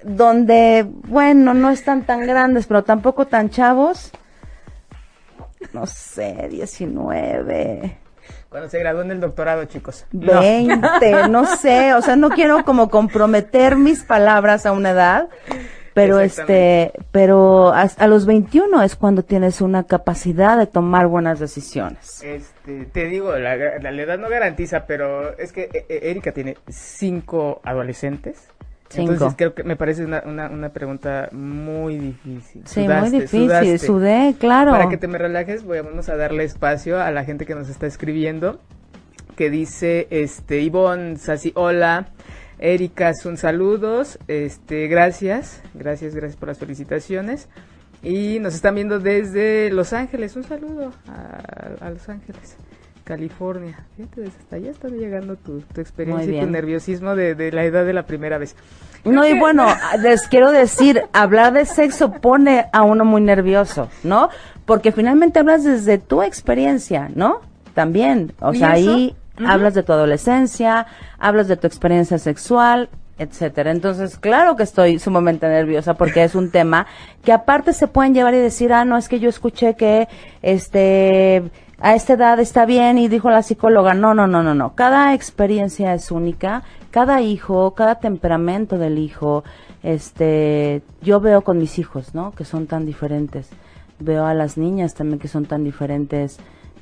donde, 0.07 0.85
bueno, 1.07 1.53
no 1.53 1.69
están 1.69 2.03
tan 2.03 2.25
grandes, 2.25 2.65
pero 2.65 2.83
tampoco 2.83 3.27
tan 3.27 3.49
chavos? 3.49 4.11
No 5.73 5.85
sé, 5.85 6.47
19. 6.49 7.97
Cuando 8.49 8.69
se 8.69 8.79
graduó 8.79 9.01
en 9.01 9.11
el 9.11 9.19
doctorado, 9.19 9.65
chicos. 9.65 10.05
20, 10.11 11.27
no 11.29 11.45
sé, 11.45 11.93
o 11.93 12.01
sea, 12.01 12.15
no 12.15 12.29
quiero 12.29 12.63
como 12.63 12.89
comprometer 12.89 13.75
mis 13.75 14.03
palabras 14.03 14.65
a 14.65 14.71
una 14.71 14.91
edad, 14.91 15.27
pero 15.93 16.21
este, 16.21 16.93
pero 17.11 17.73
a, 17.73 18.07
los 18.07 18.25
21 18.25 18.83
es 18.83 18.95
cuando 18.95 19.23
tienes 19.23 19.59
una 19.59 19.83
capacidad 19.83 20.57
de 20.57 20.67
tomar 20.67 21.07
buenas 21.07 21.39
decisiones. 21.39 22.23
Este, 22.23 22.85
te 22.85 23.05
digo, 23.05 23.35
la, 23.35 23.55
edad 23.55 24.17
no 24.17 24.29
garantiza, 24.29 24.85
pero 24.85 25.37
es 25.37 25.51
que 25.51 25.63
eh, 25.63 25.85
eh, 25.89 25.99
Erika 26.03 26.31
tiene 26.31 26.55
cinco 26.69 27.59
adolescentes. 27.65 28.47
Cinco. 28.89 29.13
Entonces 29.13 29.35
creo 29.37 29.53
que 29.53 29.63
me 29.63 29.75
parece 29.75 30.05
una, 30.05 30.23
una, 30.25 30.69
pregunta 30.69 31.29
muy 31.31 31.97
difícil. 31.97 32.61
Sí, 32.65 32.87
muy 32.87 33.09
difícil, 33.09 33.79
sudé, 33.79 34.35
claro. 34.39 34.71
Para 34.71 34.89
que 34.89 34.97
te 34.97 35.07
me 35.07 35.17
relajes, 35.17 35.63
voy, 35.63 35.79
vamos 35.81 36.07
a 36.09 36.15
darle 36.15 36.43
espacio 36.43 37.01
a 37.01 37.11
la 37.11 37.25
gente 37.25 37.45
que 37.45 37.53
nos 37.53 37.69
está 37.69 37.85
escribiendo, 37.85 38.59
que 39.35 39.49
dice, 39.49 40.07
este, 40.09 40.61
Ivonne 40.61 41.17
Sasi, 41.17 41.51
hola, 41.55 42.07
Erika, 42.59 43.13
son 43.13 43.37
saludos, 43.37 44.19
este, 44.27 44.87
gracias, 44.87 45.61
gracias, 45.73 46.15
gracias 46.15 46.37
por 46.39 46.47
las 46.47 46.57
felicitaciones. 46.57 47.49
Y 48.03 48.39
nos 48.39 48.53
están 48.55 48.75
viendo 48.75 48.99
desde 48.99 49.71
Los 49.71 49.91
Ángeles, 49.91 50.35
un 50.35 50.43
saludo 50.43 50.93
a, 51.07 51.89
Los 51.89 52.07
Ángeles, 52.09 52.55
California. 53.07 53.85
Fíjate, 53.95 54.25
hasta 54.25 54.55
allá 54.57 54.69
está 54.69 54.89
llegando 54.89 55.37
tu, 55.37 55.63
experiencia 55.79 56.29
y 56.29 56.39
tu 56.41 56.51
nerviosismo 56.51 57.15
de, 57.15 57.51
la 57.53 57.63
edad 57.63 57.85
de 57.85 57.93
la 57.93 58.05
primera 58.05 58.37
vez. 58.37 58.55
no, 59.05 59.25
y 59.25 59.39
bueno, 59.39 59.65
les 60.01 60.27
quiero 60.27 60.51
decir, 60.51 61.03
hablar 61.13 61.53
de 61.53 61.65
sexo 61.65 62.11
pone 62.11 62.65
a 62.73 62.83
uno 62.83 63.05
muy 63.05 63.21
nervioso, 63.21 63.87
¿no? 64.03 64.29
Porque 64.65 64.91
finalmente 64.91 65.39
hablas 65.39 65.63
desde 65.63 65.97
tu 65.99 66.21
experiencia, 66.21 67.09
¿no? 67.15 67.39
También, 67.73 68.33
o 68.41 68.53
sea, 68.53 68.71
ahí 68.71 69.15
hablas 69.45 69.73
de 69.73 69.83
tu 69.83 69.93
adolescencia, 69.93 70.87
hablas 71.17 71.47
de 71.47 71.55
tu 71.55 71.65
experiencia 71.65 72.17
sexual, 72.17 72.89
etcétera. 73.17 73.71
Entonces, 73.71 74.17
claro 74.17 74.57
que 74.57 74.63
estoy 74.63 74.99
sumamente 74.99 75.47
nerviosa 75.47 75.93
porque 75.93 76.23
es 76.23 76.35
un 76.35 76.51
tema 76.51 76.87
que 77.23 77.31
aparte 77.31 77.71
se 77.71 77.87
pueden 77.87 78.13
llevar 78.13 78.33
y 78.33 78.39
decir, 78.39 78.73
ah, 78.73 78.83
no, 78.83 78.97
es 78.97 79.07
que 79.07 79.19
yo 79.19 79.29
escuché 79.29 79.75
que 79.75 80.09
este 80.41 81.43
a 81.79 81.95
esta 81.95 82.13
edad 82.13 82.39
está 82.39 82.65
bien 82.65 82.97
y 82.97 83.07
dijo 83.07 83.29
la 83.29 83.43
psicóloga, 83.43 83.93
no, 83.93 84.13
no, 84.13 84.27
no, 84.27 84.43
no, 84.43 84.55
no. 84.55 84.75
Cada 84.75 85.13
experiencia 85.13 85.93
es 85.93 86.11
única, 86.11 86.63
cada 86.91 87.21
hijo, 87.21 87.73
cada 87.75 87.95
temperamento 87.95 88.77
del 88.77 88.97
hijo, 88.97 89.43
este, 89.83 90.81
yo 91.01 91.19
veo 91.19 91.41
con 91.41 91.59
mis 91.59 91.77
hijos, 91.79 92.15
¿no? 92.15 92.31
Que 92.31 92.45
son 92.45 92.67
tan 92.67 92.85
diferentes. 92.85 93.49
Veo 93.99 94.25
a 94.25 94.33
las 94.33 94.57
niñas 94.57 94.93
también 94.93 95.19
que 95.19 95.27
son 95.27 95.45
tan 95.45 95.63
diferentes 95.63 96.39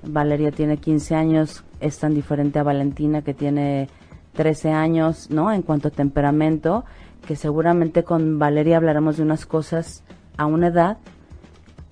Valeria 0.07 0.51
tiene 0.51 0.77
15 0.77 1.15
años, 1.15 1.63
es 1.79 1.99
tan 1.99 2.13
diferente 2.13 2.59
a 2.59 2.63
Valentina 2.63 3.21
que 3.21 3.33
tiene 3.33 3.89
13 4.33 4.71
años, 4.71 5.29
¿no? 5.29 5.51
En 5.51 5.61
cuanto 5.61 5.87
a 5.87 5.91
temperamento, 5.91 6.85
que 7.27 7.35
seguramente 7.35 8.03
con 8.03 8.37
Valeria 8.39 8.77
hablaremos 8.77 9.17
de 9.17 9.23
unas 9.23 9.45
cosas 9.45 10.03
a 10.37 10.45
una 10.45 10.67
edad 10.67 10.97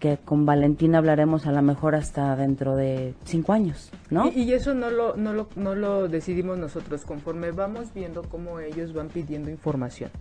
que 0.04 0.18
con 0.18 0.46
Valentina 0.46 0.98
hablaremos 0.98 1.48
a 1.48 1.54
lo 1.54 1.62
mejor 1.62 1.96
hasta 1.96 2.36
dentro 2.36 2.76
de 2.76 3.14
cinco 3.24 3.54
años, 3.54 3.90
¿no? 4.10 4.30
Y, 4.36 4.52
eso 4.52 4.74
no 4.74 4.90
lo, 4.90 5.16
no, 5.16 5.32
lo, 5.32 5.48
no 5.56 5.76
lo 5.76 6.10
decidimos 6.10 6.58
nosotros, 6.58 7.06
conforme 7.06 7.52
vamos 7.52 7.94
viendo 7.94 8.24
cómo 8.24 8.60
ellos 8.60 8.92
van 8.94 9.08
pidiendo 9.08 9.50
información. 9.50 10.12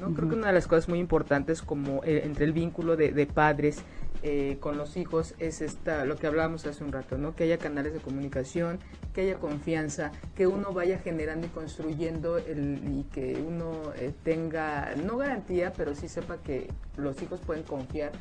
¿no? 0.00 0.14
Creo 0.14 0.28
que 0.28 0.36
una 0.36 0.46
de 0.46 0.52
las 0.52 0.68
cosas 0.68 0.88
muy 0.88 1.00
importantes 1.00 1.62
como 1.62 2.04
eh, 2.04 2.22
entre 2.24 2.44
el 2.44 2.52
vínculo 2.52 2.94
de, 2.94 3.10
de 3.10 3.26
padres 3.26 3.82
eh, 4.22 4.56
con 4.60 4.76
los 4.76 4.96
hijos 4.96 5.34
es 5.40 5.60
esta, 5.62 6.04
lo 6.04 6.14
que 6.14 6.28
hablábamos 6.28 6.64
hace 6.66 6.84
un 6.84 6.92
rato, 6.92 7.18
¿no? 7.18 7.34
Que 7.34 7.42
haya 7.42 7.58
canales 7.58 7.92
de 7.92 7.98
comunicación, 7.98 8.78
que 9.14 9.22
haya 9.22 9.38
confianza, 9.38 10.12
que 10.36 10.46
uno 10.46 10.72
vaya 10.72 10.98
generando 11.00 11.48
y 11.48 11.50
construyendo 11.50 12.38
el, 12.38 12.80
y 12.84 13.02
que 13.12 13.42
uno 13.44 13.72
eh, 13.96 14.12
tenga, 14.22 14.94
no 14.94 15.16
garantía, 15.16 15.72
pero 15.76 15.96
sí 15.96 16.06
sepa 16.06 16.36
que 16.36 16.68
los 16.96 17.20
hijos 17.20 17.40
pueden 17.40 17.64
confiar 17.64 18.12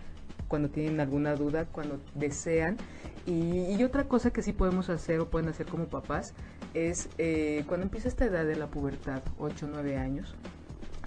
cuando 0.54 0.70
tienen 0.70 1.00
alguna 1.00 1.34
duda, 1.34 1.66
cuando 1.66 2.00
desean. 2.14 2.78
Y, 3.26 3.84
otra 3.84 4.04
cosa 4.04 4.30
que 4.30 4.44
sí 4.44 4.54
podemos 4.54 4.88
hacer 4.92 5.20
o 5.20 5.28
pueden 5.28 5.50
hacer 5.50 5.66
como 5.66 5.86
papás 5.86 6.36
es 6.76 7.10
eh, 7.18 7.64
cuando 7.66 7.86
empieza 7.86 8.08
esta 8.08 8.26
edad 8.26 8.46
de 8.46 8.56
la 8.56 8.68
pubertad, 8.68 9.24
8 9.40 9.66
o 9.66 9.70
9 9.74 9.98
años, 9.98 10.36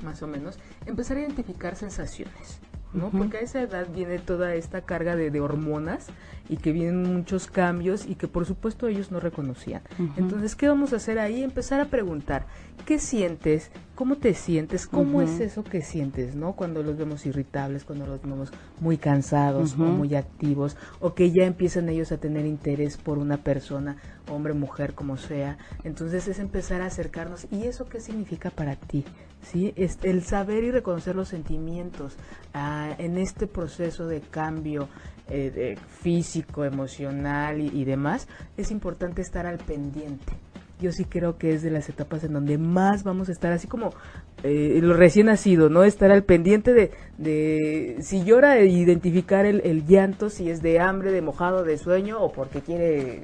más 0.02 0.20
o 0.24 0.26
menos, 0.26 0.58
empezar 0.84 1.18
a 1.18 1.20
identificar 1.20 1.76
sensaciones. 1.76 2.58
¿no? 2.92 3.10
Porque 3.10 3.36
a 3.36 3.40
esa 3.40 3.62
edad 3.62 3.86
viene 3.94 4.18
toda 4.18 4.52
esta 4.56 4.80
carga 4.80 5.14
de, 5.14 5.40
hormonas 5.40 6.08
y 6.48 6.56
que 6.56 6.72
vienen 6.72 7.04
muchos 7.04 7.46
cambios 7.46 8.04
y 8.04 8.16
que 8.16 8.26
por 8.26 8.46
supuesto 8.46 8.88
ellos 8.88 9.12
no 9.12 9.20
reconocían. 9.20 9.82
Entonces, 10.16 10.56
¿qué 10.56 10.66
vamos 10.66 10.92
a 10.92 10.96
hacer 10.96 11.20
ahí? 11.20 11.44
Empezar 11.44 11.78
a 11.78 11.84
preguntar, 11.84 12.46
¿qué 12.84 12.98
sientes? 12.98 13.70
¿Cómo 13.96 14.16
te 14.16 14.34
sientes? 14.34 14.86
¿Cómo 14.86 15.22
es 15.22 15.40
eso 15.40 15.64
que 15.64 15.80
sientes, 15.80 16.36
no? 16.36 16.52
Cuando 16.52 16.82
los 16.82 16.98
vemos 16.98 17.24
irritables, 17.24 17.84
cuando 17.84 18.06
los 18.06 18.20
vemos 18.20 18.52
muy 18.78 18.98
cansados 18.98 19.72
o 19.72 19.78
muy 19.78 20.14
activos, 20.14 20.76
o 21.00 21.14
que 21.14 21.32
ya 21.32 21.46
empiezan 21.46 21.88
ellos 21.88 22.12
a 22.12 22.18
tener 22.18 22.44
interés 22.44 22.98
por 22.98 23.16
una 23.16 23.38
persona, 23.38 23.96
hombre, 24.30 24.52
mujer, 24.52 24.92
como 24.92 25.16
sea. 25.16 25.56
Entonces 25.82 26.28
es 26.28 26.38
empezar 26.38 26.82
a 26.82 26.86
acercarnos. 26.86 27.46
¿Y 27.50 27.64
eso 27.64 27.86
qué 27.86 28.00
significa 28.00 28.50
para 28.50 28.76
ti? 28.76 29.02
¿sí? 29.42 29.72
el 29.76 30.22
saber 30.24 30.64
y 30.64 30.70
reconocer 30.70 31.16
los 31.16 31.28
sentimientos 31.28 32.16
ah, 32.52 32.94
en 32.98 33.16
este 33.18 33.46
proceso 33.46 34.06
de 34.06 34.20
cambio 34.20 34.88
eh, 35.28 35.76
físico, 36.02 36.64
emocional 36.64 37.60
y, 37.60 37.84
demás, 37.84 38.28
es 38.56 38.70
importante 38.70 39.22
estar 39.22 39.46
al 39.46 39.58
pendiente. 39.58 40.32
Yo 40.80 40.92
sí 40.92 41.04
creo 41.04 41.38
que 41.38 41.54
es 41.54 41.62
de 41.62 41.70
las 41.70 41.88
etapas 41.88 42.22
en 42.24 42.32
donde 42.32 42.58
más 42.58 43.02
vamos 43.02 43.28
a 43.28 43.32
estar, 43.32 43.52
así 43.52 43.66
como 43.66 43.94
eh, 44.42 44.78
lo 44.82 44.94
recién 44.94 45.26
nacido, 45.26 45.70
¿no? 45.70 45.84
Estar 45.84 46.10
al 46.10 46.24
pendiente 46.24 46.74
de, 46.74 46.90
de 47.16 47.96
si 48.00 48.24
llora, 48.24 48.60
identificar 48.60 49.46
el, 49.46 49.62
el 49.64 49.86
llanto, 49.86 50.28
si 50.28 50.50
es 50.50 50.60
de 50.62 50.78
hambre, 50.80 51.12
de 51.12 51.22
mojado, 51.22 51.64
de 51.64 51.78
sueño 51.78 52.20
o 52.20 52.32
porque 52.32 52.60
quiere 52.60 53.22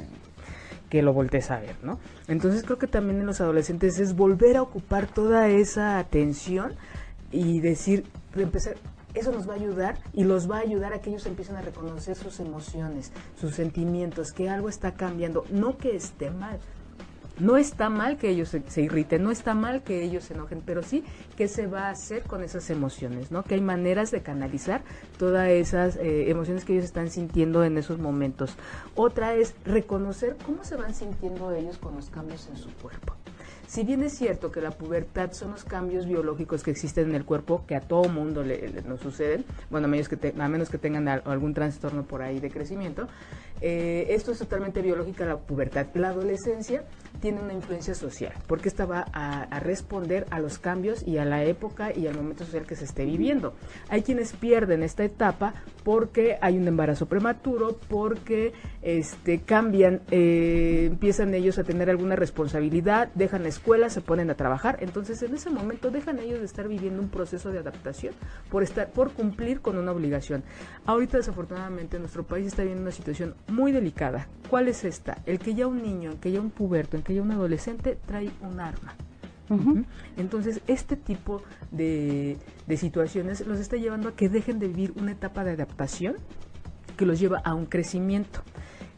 que 0.93 1.03
lo 1.03 1.15
voltees 1.15 1.51
a 1.51 1.59
ver, 1.59 1.77
¿no? 1.83 1.99
Entonces 2.29 2.65
creo 2.65 2.79
que 2.79 2.87
también 2.87 3.19
en 3.19 3.27
los 3.27 3.41
adolescentes 3.41 3.99
es 3.99 4.15
volver 4.15 4.59
a 4.59 4.63
ocupar 4.63 5.07
toda 5.07 5.49
esa 5.49 5.99
atención 5.99 6.75
y 7.31 7.61
decir, 7.61 8.05
empezar, 8.37 8.75
eso 9.15 9.33
nos 9.33 9.49
va 9.49 9.55
a 9.55 9.57
ayudar 9.57 9.99
y 10.13 10.25
los 10.25 10.51
va 10.51 10.59
a 10.59 10.61
ayudar 10.61 10.93
a 10.93 11.01
que 11.01 11.11
ellos 11.11 11.25
empiecen 11.27 11.57
a 11.57 11.63
reconocer 11.63 12.15
sus 12.15 12.41
emociones, 12.41 13.11
sus 13.41 13.55
sentimientos, 13.55 14.33
que 14.33 14.51
algo 14.51 14.69
está 14.69 14.93
cambiando, 14.93 15.45
no 15.51 15.79
que 15.79 15.97
esté 15.97 16.31
mal, 16.31 16.59
no 17.39 17.57
está 17.57 17.89
mal 17.89 18.17
que 18.17 18.29
ellos 18.29 18.49
se, 18.49 18.83
irriten, 18.83 19.23
no 19.23 19.31
está 19.31 19.55
mal 19.55 19.83
que 19.83 20.03
ellos 20.03 20.25
se 20.25 20.35
enojen, 20.35 20.63
pero 20.65 20.83
sí 20.83 21.05
qué 21.37 21.49
se 21.49 21.67
va 21.67 21.89
a 21.89 21.91
hacer 21.91 22.23
con 22.23 22.43
esas 22.43 22.69
emociones, 22.71 23.31
¿no? 23.31 23.43
Que 23.45 23.55
hay 23.55 23.61
maneras 23.61 24.11
de 24.11 24.23
canalizar 24.23 24.83
todas 25.19 25.49
esas 25.49 25.97
eh, 25.97 26.31
emociones 26.31 26.65
que 26.65 26.75
ellos 26.75 26.85
están 26.85 27.11
sintiendo 27.11 27.65
en 27.65 27.79
esos 27.79 27.99
momentos. 27.99 28.57
Otra 28.95 29.35
es 29.35 29.55
reconocer 29.65 30.37
cómo 30.45 30.65
se 30.65 30.77
van 30.77 30.95
sintiendo 30.95 31.53
ellos 31.53 31.79
con 31.79 31.95
los 31.95 32.11
cambios 32.11 32.49
en 32.49 32.57
su 32.57 32.71
cuerpo. 32.75 33.15
Si 33.73 33.85
bien 33.85 34.03
es 34.03 34.13
cierto 34.13 34.53
que 34.53 34.61
la 34.61 34.73
pubertad 34.73 35.33
son 35.33 35.53
los 35.53 35.65
cambios 35.65 36.05
biológicos 36.05 36.63
que 36.63 36.71
existen 36.71 37.09
en 37.09 37.15
el 37.15 37.25
cuerpo, 37.25 37.65
que 37.67 37.75
a 37.75 37.81
todo 37.81 38.07
mundo 38.11 38.43
le, 38.43 38.71
nos 38.87 39.01
suceden, 39.01 39.47
bueno, 39.71 39.87
a 39.87 39.89
menos 39.89 40.11
que, 40.11 40.35
a 40.39 40.49
menos 40.49 40.69
que 40.69 40.77
tengan 40.77 41.09
algún 41.09 41.55
trastorno 41.55 42.03
por 42.03 42.21
ahí 42.21 42.39
de 42.39 42.51
crecimiento, 42.51 43.09
eh, 43.63 44.09
esto 44.11 44.33
es 44.33 44.39
totalmente 44.41 44.83
biológica 44.83 45.25
la 45.25 45.39
pubertad. 45.39 45.87
La 45.95 46.09
adolescencia 46.09 46.85
tiene 47.23 47.41
una 47.41 47.55
influencia 47.55 47.95
social, 47.95 48.35
porque 48.47 48.69
esta 48.69 48.85
va 48.85 49.07
a, 49.13 49.61
responder 49.61 50.27
a 50.31 50.41
los 50.41 50.59
cambios 50.59 51.07
y 51.07 51.17
a 51.17 51.25
la 51.25 51.43
época 51.45 51.97
y 51.97 52.07
al 52.09 52.17
momento 52.17 52.45
social 52.45 52.67
que 52.67 52.77
se 52.77 52.85
esté 52.85 53.07
viviendo. 53.07 53.55
Hay 53.89 54.03
quienes 54.03 54.35
pierden 54.35 54.83
esta 54.83 55.05
etapa 55.05 55.55
porque 55.83 56.37
hay 56.43 56.59
un 56.59 56.69
embarazo 56.69 57.07
prematuro, 57.07 57.79
porque 57.89 58.53
este, 58.83 59.41
cambian, 59.41 60.03
eh, 60.11 60.89
empiezan 60.91 61.33
ellos 61.33 61.59
a 61.59 61.65
tener 61.65 61.89
alguna 61.89 62.17
responsabilidad, 62.17 63.09
dejan 63.15 63.45
la 63.45 63.49
escuela, 63.49 63.62
se 63.89 64.01
ponen 64.01 64.31
a 64.31 64.35
trabajar, 64.35 64.79
entonces 64.81 65.23
en 65.23 65.35
ese 65.35 65.51
momento 65.51 65.91
dejan 65.91 66.19
ellos 66.19 66.41
de 66.41 66.45
estar 66.45 66.69
viviendo 66.69 67.01
un 67.01 67.09
proceso 67.09 67.51
de 67.51 67.59
adaptación 67.59 68.15
por, 68.51 68.63
estar, 68.63 68.91
por 68.91 69.13
cumplir 69.13 69.61
con 69.61 69.79
una 69.79 69.93
obligación. 69.93 70.43
Ahorita 70.87 71.17
desafortunadamente 71.17 71.99
nuestro 71.99 72.25
país 72.25 72.47
está 72.47 72.63
viviendo 72.63 72.83
una 72.83 72.93
situación 72.93 73.35
muy 73.49 73.73
delicada. 73.73 74.29
¿Cuál 74.51 74.69
es 74.69 74.85
esta? 74.85 75.19
El 75.27 75.39
que 75.39 75.55
ya 75.55 75.67
un 75.67 75.83
niño, 75.83 76.13
el 76.13 76.19
que 76.19 76.33
ya 76.33 76.41
un 76.41 76.51
puberto, 76.51 76.97
el 76.97 77.03
que 77.03 77.15
ya 77.15 77.23
un 77.23 77.31
adolescente 77.31 77.99
trae 78.07 78.31
un 78.41 78.61
arma. 78.61 78.95
Entonces, 80.17 80.63
este 80.67 80.97
tipo 80.97 81.43
de, 81.71 82.39
situaciones 82.77 83.47
los 83.47 83.59
está 83.59 83.77
llevando 83.77 84.09
a 84.09 84.17
que 84.17 84.31
dejen 84.31 84.59
de 84.59 84.69
vivir 84.69 84.95
una 84.97 85.13
etapa 85.13 85.45
de 85.45 85.53
adaptación 85.53 86.17
que 86.97 87.05
los 87.05 87.21
lleva 87.21 87.39
a 87.45 87.55
un 87.55 87.67
crecimiento 87.67 88.43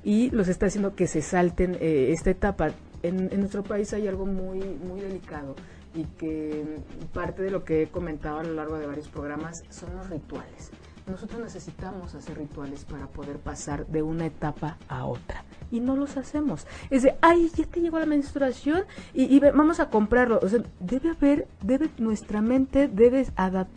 y 0.04 0.30
los 0.30 0.48
está 0.48 0.66
haciendo 0.66 0.94
que 0.94 1.06
se 1.06 1.22
salten 1.22 1.76
eh, 1.80 2.12
esta 2.12 2.30
etapa. 2.30 2.70
En, 3.04 3.32
en, 3.32 3.40
nuestro 3.40 3.62
país 3.62 3.92
hay 3.92 4.08
algo 4.08 4.26
muy, 4.26 4.60
muy 4.60 5.00
delicado 5.00 5.54
y 5.94 6.04
que 6.04 6.78
parte 7.12 7.42
de 7.42 7.50
lo 7.50 7.64
que 7.64 7.82
he 7.82 7.86
comentado 7.88 8.38
a 8.38 8.42
lo 8.42 8.54
largo 8.54 8.78
de 8.78 8.86
varios 8.86 9.08
programas 9.08 9.62
son 9.68 9.94
los 9.96 10.10
rituales. 10.10 10.70
Nosotros 11.06 11.40
necesitamos 11.42 12.14
hacer 12.14 12.38
rituales 12.38 12.86
para 12.86 13.06
poder 13.08 13.36
pasar 13.38 13.86
de 13.86 14.02
una 14.02 14.24
etapa 14.24 14.78
a 14.88 15.04
otra 15.04 15.44
y 15.70 15.80
no 15.80 15.96
los 15.96 16.16
hacemos. 16.16 16.66
Es 16.88 17.02
de, 17.02 17.14
ay, 17.20 17.50
ya 17.54 17.66
te 17.66 17.80
llegó 17.80 17.98
la 17.98 18.06
menstruación 18.06 18.84
y, 19.12 19.38
vamos 19.40 19.80
a 19.80 19.90
comprarlo. 19.90 20.38
O 20.42 20.48
sea, 20.48 20.60
debe 20.80 21.10
haber, 21.10 21.46
debe, 21.62 21.90
nuestra 21.98 22.40
mente 22.40 22.88
debe 22.88 23.26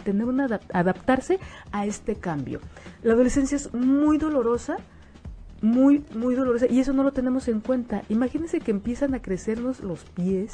tener 0.05 0.25
una 0.25 0.45
adaptarse 0.71 1.39
a 1.73 1.85
este 1.85 2.15
cambio. 2.15 2.61
La 3.03 3.13
adolescencia 3.13 3.57
es 3.57 3.73
muy 3.73 4.17
dolorosa, 4.17 4.77
muy, 5.61 6.03
muy 6.13 6.35
dolorosa 6.35 6.67
y 6.69 6.79
eso 6.79 6.93
no 6.93 7.03
lo 7.03 7.11
tenemos 7.11 7.47
en 7.47 7.61
cuenta. 7.61 8.03
Imagínense 8.09 8.59
que 8.59 8.71
empiezan 8.71 9.13
a 9.13 9.21
crecernos 9.21 9.81
los 9.81 10.03
pies, 10.03 10.53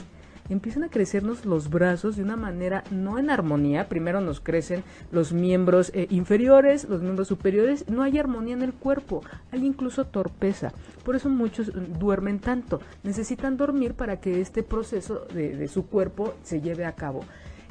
empiezan 0.49 0.83
a 0.83 0.89
crecernos 0.89 1.45
los 1.45 1.69
brazos 1.69 2.15
de 2.15 2.23
una 2.23 2.35
manera 2.35 2.83
no 2.91 3.19
en 3.19 3.29
armonía. 3.29 3.87
Primero 3.87 4.21
nos 4.21 4.39
crecen 4.39 4.83
los 5.11 5.33
miembros 5.33 5.91
eh, 5.93 6.07
inferiores, 6.09 6.87
los 6.87 7.01
miembros 7.01 7.27
superiores. 7.27 7.89
No 7.89 8.03
hay 8.03 8.17
armonía 8.17 8.53
en 8.53 8.61
el 8.61 8.73
cuerpo, 8.73 9.21
hay 9.51 9.65
incluso 9.65 10.05
torpeza. 10.05 10.71
Por 11.03 11.15
eso 11.15 11.29
muchos 11.29 11.69
eh, 11.69 11.71
duermen 11.99 12.39
tanto. 12.39 12.81
Necesitan 13.03 13.57
dormir 13.57 13.93
para 13.93 14.19
que 14.19 14.41
este 14.41 14.63
proceso 14.63 15.25
de, 15.33 15.55
de 15.55 15.67
su 15.67 15.87
cuerpo 15.87 16.35
se 16.43 16.61
lleve 16.61 16.85
a 16.85 16.93
cabo. 16.93 17.25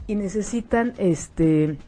Y 0.07 0.17
necesitan 0.17 0.93
este 0.99 1.79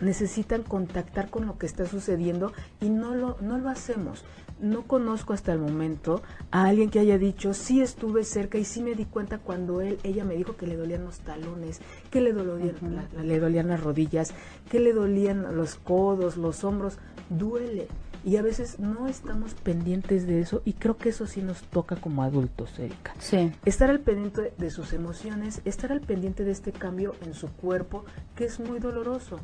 necesitan 0.00 0.62
contactar 0.62 1.28
con 1.28 1.46
lo 1.46 1.58
que 1.58 1.66
está 1.66 1.84
sucediendo 1.84 2.52
y 2.80 2.88
no 2.88 3.16
lo, 3.16 3.36
no 3.40 3.58
lo 3.58 3.68
hacemos 3.68 4.22
no 4.60 4.82
conozco 4.82 5.32
hasta 5.32 5.52
el 5.52 5.58
momento 5.58 6.22
a 6.50 6.64
alguien 6.64 6.90
que 6.90 6.98
haya 6.98 7.18
dicho, 7.18 7.54
sí 7.54 7.80
estuve 7.80 8.24
cerca 8.24 8.58
y 8.58 8.64
sí 8.64 8.82
me 8.82 8.94
di 8.94 9.04
cuenta 9.04 9.38
cuando 9.38 9.80
él, 9.80 9.98
ella 10.02 10.24
me 10.24 10.34
dijo 10.34 10.56
que 10.56 10.66
le 10.66 10.76
dolían 10.76 11.04
los 11.04 11.18
talones, 11.20 11.80
que 12.10 12.20
le 12.20 12.32
dolían, 12.32 12.74
le 13.22 13.38
dolían 13.38 13.68
las 13.68 13.82
rodillas, 13.82 14.32
que 14.70 14.80
le 14.80 14.92
dolían 14.92 15.56
los 15.56 15.76
codos, 15.76 16.36
los 16.36 16.64
hombros. 16.64 16.98
Duele. 17.30 17.88
Y 18.24 18.36
a 18.36 18.42
veces 18.42 18.80
no 18.80 19.06
estamos 19.06 19.54
pendientes 19.54 20.26
de 20.26 20.40
eso 20.40 20.60
y 20.64 20.72
creo 20.72 20.96
que 20.96 21.10
eso 21.10 21.26
sí 21.26 21.40
nos 21.40 21.62
toca 21.62 21.96
como 21.96 22.22
adultos, 22.22 22.78
Erika. 22.78 23.14
Sí. 23.20 23.52
Estar 23.64 23.90
al 23.90 24.00
pendiente 24.00 24.52
de 24.58 24.70
sus 24.70 24.92
emociones, 24.92 25.62
estar 25.64 25.92
al 25.92 26.00
pendiente 26.00 26.44
de 26.44 26.50
este 26.50 26.72
cambio 26.72 27.14
en 27.24 27.32
su 27.32 27.48
cuerpo, 27.48 28.04
que 28.34 28.44
es 28.44 28.58
muy 28.58 28.80
doloroso, 28.80 29.38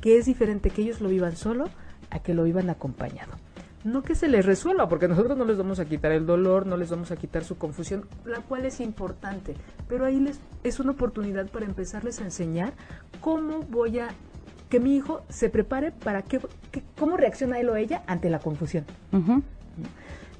que 0.00 0.16
es 0.16 0.26
diferente 0.26 0.70
que 0.70 0.82
ellos 0.82 1.00
lo 1.00 1.08
vivan 1.08 1.36
solo 1.36 1.68
a 2.10 2.20
que 2.20 2.34
lo 2.34 2.44
vivan 2.44 2.70
acompañado 2.70 3.32
no 3.84 4.02
que 4.02 4.14
se 4.14 4.28
les 4.28 4.44
resuelva, 4.44 4.88
porque 4.88 5.08
nosotros 5.08 5.36
no 5.36 5.44
les 5.44 5.56
vamos 5.56 5.80
a 5.80 5.84
quitar 5.84 6.12
el 6.12 6.26
dolor, 6.26 6.66
no 6.66 6.76
les 6.76 6.90
vamos 6.90 7.10
a 7.10 7.16
quitar 7.16 7.44
su 7.44 7.56
confusión, 7.56 8.06
la 8.24 8.40
cual 8.40 8.64
es 8.66 8.80
importante, 8.80 9.54
pero 9.88 10.04
ahí 10.04 10.20
les 10.20 10.40
es 10.64 10.80
una 10.80 10.92
oportunidad 10.92 11.48
para 11.48 11.66
empezarles 11.66 12.20
a 12.20 12.24
enseñar 12.24 12.74
cómo 13.20 13.60
voy 13.62 13.98
a 14.00 14.08
que 14.68 14.80
mi 14.80 14.96
hijo 14.96 15.22
se 15.28 15.50
prepare 15.50 15.90
para 15.92 16.22
que, 16.22 16.40
cómo 16.98 17.16
reacciona 17.16 17.58
él 17.58 17.68
o 17.68 17.76
ella 17.76 18.02
ante 18.06 18.30
la 18.30 18.38
confusión. 18.38 18.84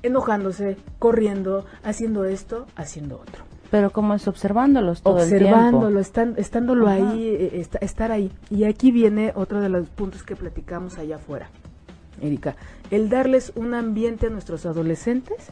Enojándose, 0.03 0.77
corriendo, 0.99 1.67
haciendo 1.83 2.25
esto, 2.25 2.67
haciendo 2.77 3.17
otro. 3.17 3.45
Pero 3.71 3.91
como 3.91 4.15
es 4.15 4.27
observándolos 4.27 5.03
todo 5.03 5.15
Observándolo, 5.15 5.99
el 5.99 6.07
tiempo. 6.07 6.41
estándolo 6.41 6.89
ahí, 6.89 7.29
eh, 7.29 7.67
estar 7.81 8.11
ahí. 8.11 8.33
Y 8.51 8.65
aquí 8.65 8.91
viene 8.93 9.33
otro 9.35 9.61
de 9.61 9.69
los 9.69 9.89
puntos 9.89 10.23
que 10.23 10.37
platicamos 10.37 10.99
allá 10.99 11.17
afuera. 11.17 11.51
Erika, 12.21 12.57
el 12.91 13.09
darles 13.09 13.53
un 13.55 13.75
ambiente 13.75 14.27
a 14.27 14.31
nuestros 14.31 14.67
adolescentes 14.67 15.51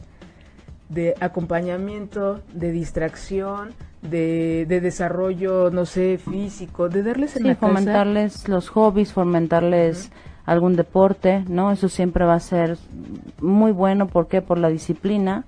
de 0.89 1.15
acompañamiento, 1.19 2.41
de 2.53 2.71
distracción, 2.71 3.69
de, 4.01 4.65
desarrollo, 4.67 5.69
no 5.69 5.85
sé, 5.85 6.17
físico, 6.17 6.89
de 6.89 7.03
darles 7.03 7.35
en 7.35 7.55
fomentarles 7.55 8.47
los 8.47 8.69
hobbies, 8.69 9.13
fomentarles 9.13 10.11
algún 10.45 10.75
deporte, 10.75 11.43
¿no? 11.47 11.71
Eso 11.71 11.89
siempre 11.89 12.25
va 12.25 12.33
a 12.33 12.39
ser 12.39 12.77
muy 13.39 13.71
bueno, 13.71 14.07
¿por 14.07 14.27
qué? 14.27 14.41
Por 14.41 14.57
la 14.57 14.69
disciplina, 14.69 15.43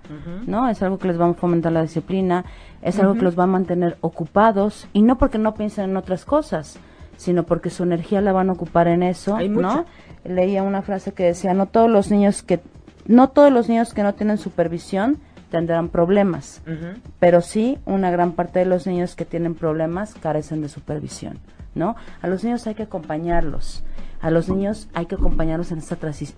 ¿no? 0.45 0.69
Es 0.69 0.83
algo 0.83 0.99
que 0.99 1.07
les 1.07 1.19
va 1.19 1.27
a 1.27 1.33
fomentar 1.33 1.71
la 1.71 1.81
disciplina, 1.81 2.45
es 2.83 2.99
algo 2.99 3.15
que 3.15 3.23
los 3.23 3.37
va 3.37 3.43
a 3.43 3.47
mantener 3.47 3.97
ocupados 4.01 4.87
y 4.93 5.01
no 5.01 5.17
porque 5.17 5.39
no 5.39 5.55
piensen 5.55 5.89
en 5.89 5.97
otras 5.97 6.23
cosas, 6.23 6.77
sino 7.17 7.43
porque 7.43 7.71
su 7.71 7.81
energía 7.81 8.21
la 8.21 8.31
van 8.31 8.49
a 8.49 8.53
ocupar 8.53 8.87
en 8.87 9.01
eso, 9.01 9.39
¿no? 9.49 9.85
Leía 10.23 10.63
una 10.63 10.81
frase 10.81 11.13
que 11.13 11.23
decía, 11.23 11.53
no 11.53 11.65
todos 11.65 11.89
los 11.89 12.11
niños 12.11 12.43
que, 12.43 12.59
no 13.05 13.29
todos 13.29 13.51
los 13.51 13.69
niños 13.69 13.93
que 13.93 14.03
no 14.03 14.13
tienen 14.13 14.37
supervisión 14.37 15.19
tendrán 15.49 15.89
problemas, 15.89 16.61
pero 17.19 17.41
sí 17.41 17.77
una 17.85 18.09
gran 18.09 18.31
parte 18.33 18.59
de 18.59 18.65
los 18.65 18.87
niños 18.87 19.15
que 19.15 19.25
tienen 19.25 19.53
problemas 19.53 20.15
carecen 20.15 20.61
de 20.61 20.69
supervisión, 20.69 21.39
¿no? 21.75 21.95
A 22.21 22.27
los 22.27 22.43
niños 22.43 22.65
hay 22.67 22.75
que 22.75 22.83
acompañarlos, 22.83 23.83
a 24.21 24.31
los 24.31 24.47
niños 24.47 24.87
hay 24.93 25.07
que 25.07 25.15
acompañarlos 25.15 25.71
en 25.73 25.79
esta 25.79 25.97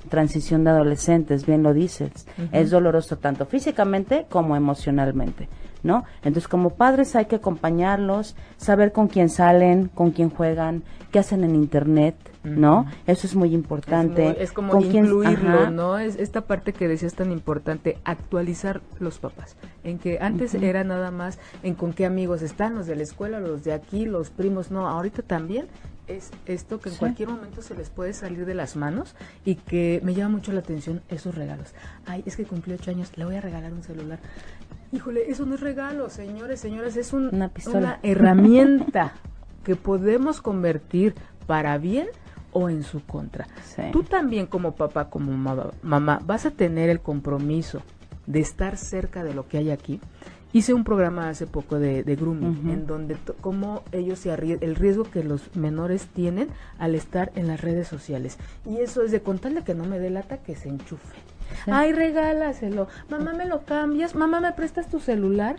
transición 0.09 0.63
de 0.63 0.71
adolescentes, 0.71 1.45
bien 1.45 1.61
lo 1.61 1.73
dices, 1.73 2.25
es 2.51 2.71
doloroso 2.71 3.17
tanto 3.17 3.45
físicamente 3.45 4.25
como 4.29 4.55
emocionalmente. 4.55 5.47
¿no? 5.83 6.05
Entonces, 6.23 6.47
como 6.47 6.71
padres 6.71 7.13
hay 7.15 7.25
que 7.25 7.35
acompañarlos, 7.35 8.35
saber 8.57 8.93
con 8.93 9.09
quién 9.09 9.29
salen, 9.29 9.89
con 9.89 10.11
quién 10.11 10.29
juegan, 10.29 10.83
qué 11.11 11.19
hacen 11.19 11.43
en 11.43 11.55
internet, 11.55 12.15
¿no? 12.43 12.85
Eso 13.07 13.27
es 13.27 13.35
muy 13.35 13.53
importante. 13.53 14.41
Es, 14.41 14.51
como 14.51 14.79
incluirlo, 14.79 15.69
¿no? 15.69 15.97
Es 15.97 16.15
esta 16.17 16.41
parte 16.41 16.73
que 16.73 16.87
decías 16.87 17.13
tan 17.13 17.31
importante, 17.31 17.97
actualizar 18.03 18.81
los 18.99 19.19
papás. 19.19 19.55
En 19.83 19.99
que 19.99 20.19
antes 20.19 20.53
era 20.53 20.83
nada 20.83 21.11
más 21.11 21.39
en 21.63 21.75
con 21.75 21.93
qué 21.93 22.05
amigos 22.05 22.41
están, 22.41 22.75
los 22.75 22.87
de 22.87 22.95
la 22.95 23.03
escuela, 23.03 23.39
los 23.39 23.63
de 23.63 23.73
aquí, 23.73 24.05
los 24.05 24.29
primos, 24.29 24.71
no, 24.71 24.87
ahorita 24.87 25.21
también 25.21 25.67
es 26.07 26.31
esto 26.45 26.79
que 26.79 26.89
en 26.89 26.95
cualquier 26.95 27.29
momento 27.29 27.61
se 27.61 27.75
les 27.75 27.89
puede 27.89 28.11
salir 28.11 28.45
de 28.45 28.53
las 28.53 28.75
manos 28.75 29.15
y 29.45 29.55
que 29.55 30.01
me 30.03 30.13
llama 30.13 30.35
mucho 30.35 30.51
la 30.51 30.59
atención 30.59 31.01
esos 31.07 31.35
regalos. 31.35 31.73
Ay, 32.05 32.23
es 32.25 32.35
que 32.35 32.43
cumplió 32.43 32.75
ocho 32.75 32.91
años, 32.91 33.11
le 33.15 33.25
voy 33.25 33.35
a 33.35 33.41
regalar 33.41 33.71
un 33.71 33.83
celular. 33.83 34.19
Híjole, 34.91 35.31
eso 35.31 35.45
no 35.45 35.55
es 35.55 35.61
regalo, 35.61 36.09
señores, 36.09 36.59
señoras, 36.59 36.97
es 36.97 37.13
una, 37.13 37.51
una 37.73 37.99
herramienta 38.03 39.13
que 39.63 39.75
podemos 39.75 40.41
convertir 40.41 41.15
para 41.47 41.77
bien 41.77 42.07
o 42.53 42.69
en 42.69 42.83
su 42.83 43.03
contra. 43.05 43.47
Tú 43.91 44.03
también 44.03 44.47
como 44.47 44.75
papá, 44.75 45.09
como 45.09 45.31
mamá, 45.81 46.19
vas 46.25 46.45
a 46.45 46.51
tener 46.51 46.89
el 46.89 46.99
compromiso 46.99 47.81
de 48.25 48.39
estar 48.39 48.77
cerca 48.77 49.23
de 49.23 49.33
lo 49.33 49.47
que 49.47 49.57
hay 49.57 49.71
aquí. 49.71 49.99
Hice 50.53 50.75
un 50.75 50.83
programa 50.83 51.29
hace 51.29 51.47
poco 51.47 51.79
de, 51.79 52.03
grooming, 52.03 52.69
en 52.69 52.85
donde 52.85 53.17
cómo 53.41 53.81
ellos 53.91 54.19
se 54.19 54.31
el 54.31 54.75
riesgo 54.75 55.03
que 55.03 55.23
los 55.23 55.55
menores 55.55 56.05
tienen 56.07 56.47
al 56.77 56.93
estar 56.93 57.31
en 57.35 57.47
las 57.47 57.59
redes 57.59 57.87
sociales. 57.87 58.37
Y 58.63 58.77
eso 58.77 59.01
es 59.01 59.11
de 59.11 59.21
contarle 59.21 59.63
que 59.63 59.73
no 59.73 59.85
me 59.85 59.97
delata 59.97 60.37
que 60.37 60.55
se 60.55 60.69
enchufe. 60.69 61.17
Ay, 61.65 61.91
regálaselo. 61.91 62.87
Mamá, 63.09 63.33
¿me 63.33 63.47
lo 63.47 63.63
cambias? 63.65 64.13
Mamá, 64.13 64.39
¿me 64.39 64.51
prestas 64.53 64.89
tu 64.89 64.99
celular? 64.99 65.55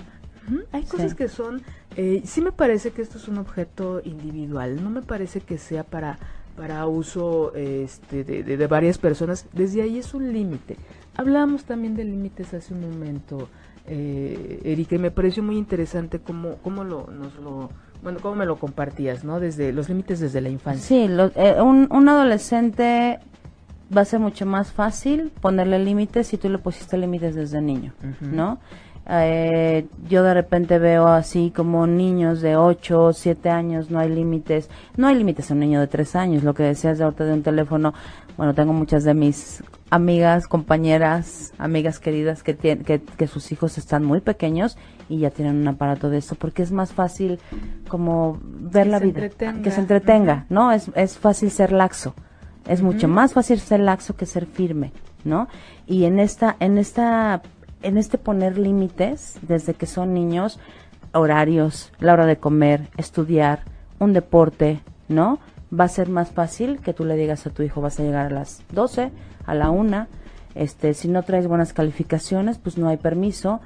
Hay 0.73 0.85
cosas 0.85 1.15
que 1.15 1.29
son, 1.29 1.63
eh, 1.97 2.23
sí 2.25 2.41
me 2.41 2.53
parece 2.53 2.91
que 2.91 3.03
esto 3.03 3.19
es 3.19 3.29
un 3.29 3.39
objeto 3.39 4.03
individual, 4.05 4.83
no 4.83 4.91
me 4.91 5.03
parece 5.03 5.41
que 5.41 5.57
sea 5.57 5.85
para, 5.85 6.19
para 6.57 6.87
uso 6.87 7.55
este, 7.55 8.25
de, 8.25 8.43
de, 8.43 8.67
varias 8.67 8.99
personas, 8.99 9.47
desde 9.53 9.83
ahí 9.83 9.99
es 9.99 10.15
un 10.15 10.33
límite. 10.33 10.77
Hablamos 11.17 11.65
también 11.65 11.97
de 11.97 12.05
límites 12.05 12.55
hace 12.55 12.75
un 12.75 12.81
momento, 12.81 13.49
eh, 13.87 14.61
Erika, 14.65 14.97
y 14.97 14.99
me 14.99 15.11
pareció 15.11 15.43
muy 15.43 15.57
interesante 15.57 16.19
cómo, 16.19 16.57
cómo 16.63 16.85
lo, 16.85 17.09
nos 17.09 17.35
lo, 17.37 17.71
bueno, 18.03 18.19
cómo 18.21 18.37
me 18.37 18.47
lo 18.47 18.57
compartías, 18.57 19.25
¿no? 19.25 19.41
Desde 19.41 19.73
los 19.73 19.89
límites 19.89 20.21
desde 20.21 20.41
la 20.41 20.49
infancia. 20.49 20.87
Sí, 20.87 21.09
eh, 21.37 21.61
un, 21.61 21.89
un 21.91 22.09
adolescente 22.09 23.19
va 23.97 24.03
a 24.03 24.05
ser 24.05 24.21
mucho 24.21 24.47
más 24.47 24.73
fácil 24.73 25.31
ponerle 25.41 25.79
límites 25.79 26.29
si 26.29 26.39
tú 26.39 26.49
le 26.49 26.59
pusiste 26.59 26.97
límites 26.97 27.35
desde 27.35 27.61
niño, 27.61 27.93
¿no? 28.21 28.59
Eh, 29.07 29.87
yo 30.09 30.23
de 30.23 30.33
repente 30.33 30.79
veo 30.79 31.07
así 31.07 31.53
como 31.55 31.87
niños 31.87 32.41
de 32.41 32.57
8 32.57 33.03
o 33.03 33.13
7 33.13 33.51
años, 33.51 33.91
no 33.91 33.99
hay 33.99 34.09
límites, 34.09 34.71
no 34.97 35.09
hay 35.09 35.17
límites 35.17 35.51
en 35.51 35.59
un 35.59 35.61
niño 35.61 35.81
de 35.81 35.89
3 35.89 36.17
años, 36.17 36.43
lo 36.43 36.55
que 36.55 36.63
decías 36.63 36.97
de 36.97 37.05
ahorita 37.05 37.25
de 37.25 37.35
un 37.35 37.43
teléfono, 37.43 37.93
bueno, 38.39 38.55
tengo 38.55 38.73
muchas 38.73 39.05
de 39.05 39.13
mis 39.13 39.63
amigas, 39.91 40.49
compañeras, 40.49 41.53
amigas 41.59 42.01
queridas 42.01 42.43
que, 42.43 42.57
que, 42.57 43.03
que 43.03 43.27
sus 43.27 43.53
hijos 43.53 43.77
están 43.77 44.05
muy 44.05 44.21
pequeños 44.21 44.79
y 45.11 45.19
ya 45.19 45.31
tienen 45.31 45.57
un 45.57 45.69
aparato 45.69 46.09
de 46.09 46.19
eso, 46.19 46.35
porque 46.35 46.63
es 46.63 46.73
más 46.73 46.93
fácil 46.93 47.39
como 47.89 48.41
ver 48.43 48.87
la 48.87 49.01
vida, 49.01 49.29
que 49.29 49.71
se 49.71 49.81
entretenga, 49.81 50.47
¿no? 50.49 50.73
Es, 50.73 50.91
es 50.95 51.19
fácil 51.19 51.51
ser 51.51 51.73
laxo, 51.73 52.15
es 52.67 52.81
mucho 52.81 53.07
más 53.07 53.35
fácil 53.35 53.61
ser 53.61 53.81
laxo 53.81 54.17
que 54.17 54.25
ser 54.25 54.47
firme, 54.47 54.93
¿no? 55.25 55.49
Y 55.87 56.05
en 56.05 56.19
esta, 56.19 56.57
en 56.61 56.79
esta 56.79 57.43
en 57.85 57.99
este 57.99 58.19
poner 58.19 58.59
límites 58.59 59.39
desde 59.43 59.75
que 59.75 59.87
son 59.87 60.15
niños, 60.15 60.59
horarios, 61.13 61.93
la 62.01 62.15
hora 62.15 62.27
de 62.27 62.39
comer, 62.39 62.89
estudiar, 62.97 63.61
un 64.01 64.13
deporte, 64.13 64.81
¿no? 65.09 65.39
Va 65.79 65.85
a 65.85 65.89
ser 65.89 66.09
más 66.09 66.31
fácil 66.31 66.81
que 66.81 66.93
tú 66.93 67.05
le 67.05 67.17
digas 67.17 67.47
a 67.47 67.51
tu 67.51 67.63
hijo, 67.63 67.81
vas 67.81 68.01
a 68.01 68.03
llegar 68.03 68.27
a 68.27 68.31
las 68.31 68.63
12, 68.73 69.11
a 69.47 69.55
la 69.55 69.71
1, 69.71 70.07
este, 70.55 70.95
si 70.95 71.09
no 71.09 71.23
traes 71.23 71.47
buenas 71.47 71.73
calificaciones, 71.73 72.59
pues 72.59 72.79
no 72.79 72.89
hay 72.89 72.97
permiso. 72.97 73.61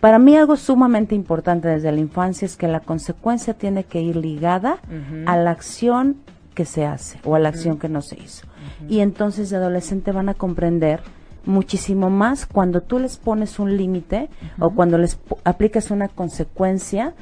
Para 0.00 0.18
mí 0.18 0.36
algo 0.36 0.56
sumamente 0.56 1.14
importante 1.14 1.68
desde 1.68 1.92
la 1.92 2.00
infancia 2.00 2.46
es 2.46 2.56
que 2.56 2.68
la 2.68 2.80
consecuencia 2.80 3.54
tiene 3.54 3.84
que 3.84 4.00
ir 4.00 4.16
ligada 4.16 4.78
a 5.26 5.36
la 5.36 5.50
acción 5.50 6.16
que 6.54 6.64
se 6.64 6.86
hace 6.86 7.20
o 7.24 7.34
a 7.34 7.38
la 7.38 7.50
acción 7.50 7.78
que 7.78 7.88
no 7.88 8.00
se 8.00 8.18
hizo. 8.18 8.46
Y 8.88 9.00
entonces 9.00 9.50
de 9.50 9.56
adolescente 9.56 10.12
van 10.12 10.30
a 10.30 10.34
comprender 10.34 11.00
muchísimo 11.44 12.10
más 12.10 12.46
cuando 12.46 12.82
tú 12.82 12.98
les 12.98 13.16
pones 13.16 13.58
un 13.58 13.76
límite 13.76 14.28
o 14.58 14.70
cuando 14.70 14.98
les 14.98 15.18
aplicas 15.44 15.90
una 15.90 16.08
consecuencia, 16.08 17.14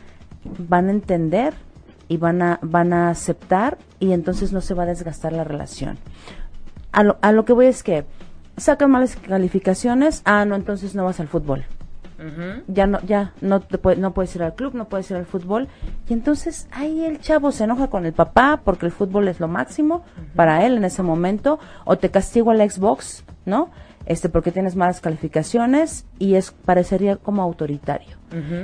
van 0.58 0.88
a 0.88 0.92
entender 0.92 1.54
y 2.08 2.16
van 2.16 2.42
a, 2.42 2.58
van 2.62 2.92
a 2.92 3.10
aceptar 3.10 3.78
y 4.00 4.12
entonces 4.12 4.52
no 4.52 4.60
se 4.60 4.74
va 4.74 4.84
a 4.84 4.86
desgastar 4.86 5.32
la 5.32 5.44
relación. 5.44 5.98
A 6.92 7.02
lo, 7.02 7.18
a 7.20 7.32
lo 7.32 7.44
que 7.44 7.52
voy 7.52 7.66
es 7.66 7.82
que 7.82 8.04
sacan 8.56 8.90
malas 8.90 9.16
calificaciones, 9.16 10.22
ah, 10.24 10.44
no, 10.44 10.56
entonces 10.56 10.94
no 10.94 11.04
vas 11.04 11.20
al 11.20 11.28
fútbol. 11.28 11.64
Ya 12.66 12.88
no, 12.88 13.00
ya 13.02 13.32
no 13.40 13.60
te 13.60 13.78
no 13.96 14.12
puedes 14.12 14.34
ir 14.34 14.42
al 14.42 14.56
club, 14.56 14.74
no 14.74 14.88
puedes 14.88 15.08
ir 15.08 15.16
al 15.16 15.24
fútbol. 15.24 15.68
Y 16.08 16.14
entonces 16.14 16.66
ahí 16.72 17.04
el 17.04 17.20
chavo 17.20 17.52
se 17.52 17.62
enoja 17.62 17.86
con 17.86 18.06
el 18.06 18.12
papá 18.12 18.60
porque 18.64 18.86
el 18.86 18.92
fútbol 18.92 19.28
es 19.28 19.38
lo 19.38 19.46
máximo 19.46 20.04
para 20.34 20.66
él 20.66 20.78
en 20.78 20.84
ese 20.84 21.04
momento, 21.04 21.60
o 21.84 21.96
te 21.96 22.10
castigo 22.10 22.50
al 22.50 22.68
Xbox, 22.68 23.22
¿no? 23.46 23.70
Este, 24.08 24.30
porque 24.30 24.52
tienes 24.52 24.74
malas 24.74 25.02
calificaciones 25.02 26.06
y 26.18 26.36
es 26.36 26.50
parecería 26.50 27.16
como 27.16 27.42
autoritario. 27.42 28.16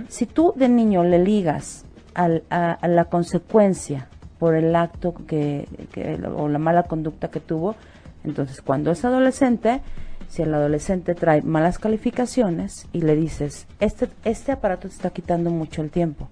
Si 0.08 0.24
tú 0.24 0.54
de 0.56 0.70
niño 0.70 1.04
le 1.04 1.18
ligas 1.18 1.84
al, 2.14 2.44
a, 2.48 2.78
la 2.88 3.04
consecuencia 3.04 4.08
por 4.38 4.54
el 4.54 4.74
acto 4.74 5.12
que, 5.26 5.68
que, 5.92 6.18
o 6.34 6.48
la 6.48 6.58
mala 6.58 6.84
conducta 6.84 7.28
que 7.28 7.40
tuvo, 7.40 7.76
entonces 8.24 8.62
cuando 8.62 8.90
es 8.90 9.04
adolescente, 9.04 9.82
si 10.28 10.40
el 10.40 10.54
adolescente 10.54 11.14
trae 11.14 11.42
malas 11.42 11.78
calificaciones 11.78 12.86
y 12.94 13.02
le 13.02 13.14
dices, 13.14 13.66
este, 13.80 14.08
este 14.24 14.50
aparato 14.50 14.88
te 14.88 14.94
está 14.94 15.10
quitando 15.10 15.50
mucho 15.50 15.82
el 15.82 15.90
tiempo 15.90 16.30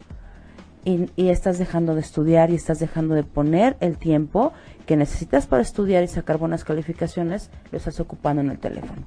y, 0.84 1.10
y, 1.16 1.28
estás 1.28 1.58
dejando 1.58 1.94
de 1.94 2.00
estudiar 2.00 2.50
y 2.50 2.54
estás 2.54 2.78
dejando 2.78 3.14
de 3.14 3.22
poner 3.22 3.76
el 3.80 3.96
tiempo 3.96 4.52
que 4.86 4.96
necesitas 4.96 5.46
para 5.46 5.62
estudiar 5.62 6.02
y 6.02 6.08
sacar 6.08 6.38
buenas 6.38 6.64
calificaciones, 6.64 7.50
lo 7.70 7.78
estás 7.78 8.00
ocupando 8.00 8.42
en 8.42 8.50
el 8.50 8.58
teléfono. 8.58 9.02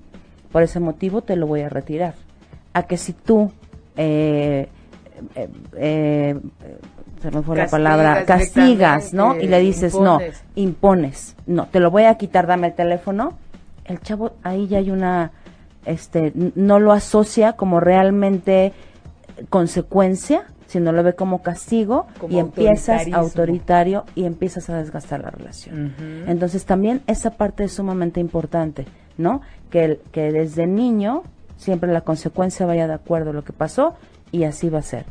Por 0.51 0.63
ese 0.63 0.79
motivo 0.79 1.21
te 1.21 1.35
lo 1.35 1.47
voy 1.47 1.61
a 1.61 1.69
retirar. 1.69 2.15
A 2.73 2.83
que 2.83 2.97
si 2.97 3.13
tú, 3.13 3.51
eh, 3.97 4.67
eh, 5.35 5.49
eh, 5.77 6.39
se 7.21 7.31
me 7.31 7.41
fue 7.41 7.57
la 7.57 7.67
palabra, 7.67 8.25
castigas, 8.25 9.13
¿no? 9.13 9.35
Y 9.35 9.47
le 9.47 9.59
dices, 9.59 9.95
no, 9.95 10.19
impones, 10.55 11.35
no, 11.45 11.67
te 11.67 11.79
lo 11.79 11.91
voy 11.91 12.03
a 12.03 12.15
quitar, 12.15 12.47
dame 12.47 12.67
el 12.67 12.73
teléfono 12.73 13.37
el 13.85 14.01
chavo 14.01 14.33
ahí 14.43 14.67
ya 14.67 14.79
hay 14.79 14.91
una, 14.91 15.31
este, 15.85 16.33
no 16.55 16.79
lo 16.79 16.91
asocia 16.91 17.53
como 17.53 17.79
realmente 17.79 18.73
consecuencia, 19.49 20.45
sino 20.67 20.91
lo 20.91 21.03
ve 21.03 21.13
como 21.13 21.41
castigo 21.41 22.07
y 22.29 22.39
empiezas 22.39 23.03
autoritario 23.11 24.05
y 24.15 24.25
empiezas 24.25 24.69
a 24.69 24.77
desgastar 24.77 25.21
la 25.21 25.29
relación. 25.29 25.93
Entonces 26.27 26.65
también 26.65 27.01
esa 27.07 27.31
parte 27.31 27.65
es 27.65 27.73
sumamente 27.73 28.19
importante, 28.19 28.85
¿no? 29.17 29.41
Que, 29.69 29.99
que 30.11 30.31
desde 30.31 30.67
niño 30.67 31.23
siempre 31.57 31.91
la 31.91 32.01
consecuencia 32.01 32.65
vaya 32.65 32.87
de 32.87 32.93
acuerdo 32.93 33.31
a 33.31 33.33
lo 33.33 33.43
que 33.43 33.53
pasó 33.53 33.95
y 34.31 34.43
así 34.43 34.69
va 34.69 34.79
a 34.79 34.83
ser. 34.83 35.05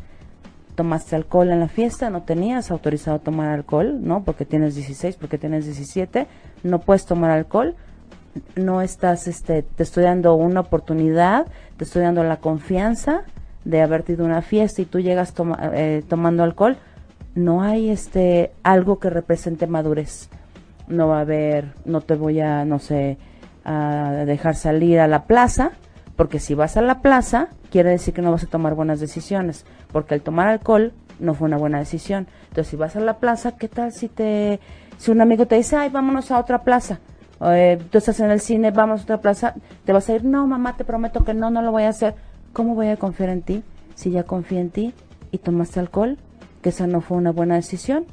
Tomaste 0.75 1.15
alcohol 1.15 1.51
en 1.51 1.61
la 1.61 1.69
fiesta, 1.69 2.11
no 2.11 2.23
tenías 2.23 2.71
autorizado 2.71 3.21
tomar 3.21 3.49
alcohol, 3.49 4.01
¿no? 4.03 4.25
Porque 4.25 4.45
tienes 4.45 4.75
16, 4.75 5.17
porque 5.17 5.39
tienes 5.39 5.67
17, 5.67 6.27
no 6.65 6.81
puedes 6.81 7.07
tomar 7.07 7.31
alcohol, 7.31 7.77
no 8.57 8.83
estás, 8.83 9.29
este, 9.29 9.63
te 9.63 9.85
estoy 9.85 10.03
dando 10.03 10.35
una 10.35 10.61
oportunidad, 10.61 11.47
te 11.77 11.85
estoy 11.85 12.03
dando 12.03 12.25
la 12.25 12.39
confianza 12.39 13.23
de 13.65 13.83
haberte 13.83 14.13
ido 14.13 14.25
a 14.25 14.29
una 14.29 14.43
fiesta 14.43 14.83
y 14.83 14.85
tú 14.85 15.01
llegas 15.01 15.35
eh, 15.73 16.03
tomando 16.09 16.43
alcohol, 16.43 16.77
no 17.35 17.63
hay 17.63 17.91
este 17.91 18.53
algo 18.63 18.99
que 18.99 19.11
represente 19.11 19.67
madurez. 19.67 20.29
No 20.87 21.09
va 21.09 21.19
a 21.19 21.23
haber, 21.23 21.73
no 21.85 22.01
te 22.03 22.15
voy 22.15 22.41
a, 22.41 22.65
no 22.65 22.79
sé, 22.79 23.17
a 23.65 24.25
dejar 24.27 24.55
salir 24.55 25.01
a 25.01 25.09
la 25.09 25.25
plaza, 25.25 25.73
porque 26.17 26.39
si 26.39 26.55
vas 26.55 26.77
a 26.77 26.83
la 26.83 27.01
plaza, 27.01 27.49
quiere 27.71 27.91
decir 27.91 28.15
que 28.15 28.23
no 28.23 28.31
vas 28.31 28.45
a 28.45 28.49
tomar 28.49 28.75
buenas 28.75 29.01
decisiones, 29.01 29.65
porque 29.93 30.15
el 30.15 30.21
tomar 30.21 30.49
alcohol 30.49 30.93
no 31.19 31.35
fue 31.35 31.47
una 31.49 31.57
buena 31.57 31.79
decisión. 31.79 32.27
Entonces, 32.49 32.69
si 32.69 32.77
vas 32.77 32.97
a 32.97 33.01
la 33.01 33.19
plaza, 33.19 33.57
¿qué 33.57 33.69
tal 33.69 33.93
si 33.93 34.09
te, 34.09 34.61
si 34.99 35.11
un 35.11 35.21
amigo 35.23 35.47
te 35.47 35.57
dice, 35.57 35.77
ay, 35.77 35.89
vámonos 35.89 36.31
a 36.31 36.39
otra 36.39 36.63
plaza? 36.63 37.01
eh, 37.41 37.79
tú 37.91 37.99
estás 37.99 38.21
en 38.21 38.31
el 38.31 38.41
cine, 38.41 38.71
vamos 38.71 39.01
a 39.01 39.05
otra 39.05 39.21
plaza, 39.21 39.55
te 39.85 39.93
vas 39.93 40.09
a 40.09 40.15
ir, 40.15 40.25
no, 40.25 40.47
mamá, 40.47 40.77
te 40.77 40.85
prometo 40.85 41.25
que 41.25 41.35
no, 41.35 41.51
no 41.51 41.63
lo 41.63 41.73
voy 41.73 41.85
a 41.85 41.89
hacer. 41.91 42.15
¿Cómo 42.55 42.77
voy 42.77 42.87
a 42.87 42.97
confiar 42.97 43.31
en 43.31 43.43
ti 43.43 43.65
si 43.97 44.13
ya 44.13 44.23
confío 44.23 44.61
en 44.61 44.71
ti 44.71 44.95
y 45.33 45.39
tomaste 45.39 45.81
alcohol? 45.81 46.19
Que 46.63 46.69
esa 46.69 46.87
no 46.87 47.01
fue 47.01 47.17
una 47.17 47.33
buena 47.33 47.57
decisión. 47.57 48.07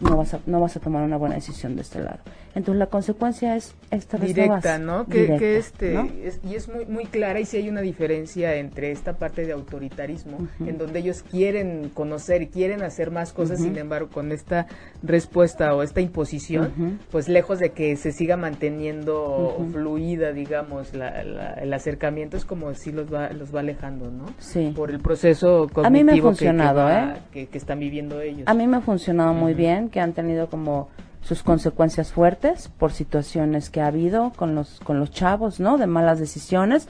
No 0.00 0.16
vas 0.16 0.32
a, 0.32 0.40
no 0.46 0.60
vas 0.60 0.78
a 0.78 0.80
tomar 0.80 1.02
una 1.02 1.18
buena 1.18 1.34
decisión 1.34 1.76
de 1.76 1.82
este 1.82 2.00
lado. 2.00 2.20
Entonces 2.54 2.78
la 2.78 2.86
consecuencia 2.86 3.56
es 3.56 3.74
esta 3.90 4.18
directa, 4.18 4.78
¿no? 4.78 5.06
Que, 5.06 5.56
este 5.56 5.98
y 6.42 6.54
es 6.54 6.68
muy 6.68 6.86
muy 6.86 7.04
clara 7.04 7.40
y 7.40 7.44
si 7.44 7.56
hay 7.56 7.68
una 7.68 7.80
diferencia 7.80 8.56
entre 8.56 8.90
esta 8.90 9.14
parte 9.14 9.44
de 9.44 9.52
autoritarismo 9.52 10.48
en 10.60 10.78
donde 10.78 10.98
ellos 11.00 11.22
quieren 11.22 11.90
conocer 11.90 12.42
y 12.42 12.48
quieren 12.48 12.82
hacer 12.82 13.10
más 13.10 13.32
cosas, 13.32 13.60
sin 13.60 13.76
embargo, 13.78 14.08
con 14.10 14.32
esta 14.32 14.66
respuesta 15.02 15.74
o 15.74 15.82
esta 15.82 16.00
imposición, 16.00 16.98
pues 17.10 17.28
lejos 17.28 17.58
de 17.58 17.70
que 17.70 17.96
se 17.96 18.12
siga 18.12 18.36
manteniendo 18.36 19.56
fluida, 19.72 20.32
digamos, 20.32 20.92
el 20.92 21.72
acercamiento 21.72 22.36
es 22.36 22.44
como 22.44 22.74
si 22.74 22.92
los 22.92 23.12
va 23.12 23.30
los 23.30 23.54
va 23.54 23.60
alejando, 23.60 24.10
¿no? 24.10 24.26
Sí. 24.38 24.72
Por 24.74 24.90
el 24.90 25.00
proceso 25.00 25.68
cognitivo 25.72 25.86
A 25.86 25.90
mí 25.90 26.04
me 26.04 26.12
ha 26.12 26.22
funcionado, 26.22 26.86
que, 27.32 27.42
¿eh? 27.42 27.46
que, 27.46 27.58
están 27.58 27.78
viviendo 27.78 28.20
ellos. 28.20 28.42
A 28.46 28.54
mí 28.54 28.66
me 28.66 28.78
ha 28.78 28.80
funcionado 28.80 29.34
muy 29.34 29.54
bien, 29.54 29.88
que 29.88 30.00
han 30.00 30.12
tenido 30.12 30.48
como 30.48 30.88
sus 31.22 31.42
consecuencias 31.42 32.12
fuertes 32.12 32.68
por 32.68 32.92
situaciones 32.92 33.70
que 33.70 33.80
ha 33.80 33.86
habido 33.86 34.32
con 34.36 34.54
los 34.54 34.80
con 34.80 34.98
los 34.98 35.10
chavos, 35.10 35.60
¿no? 35.60 35.78
De 35.78 35.86
malas 35.86 36.18
decisiones 36.18 36.88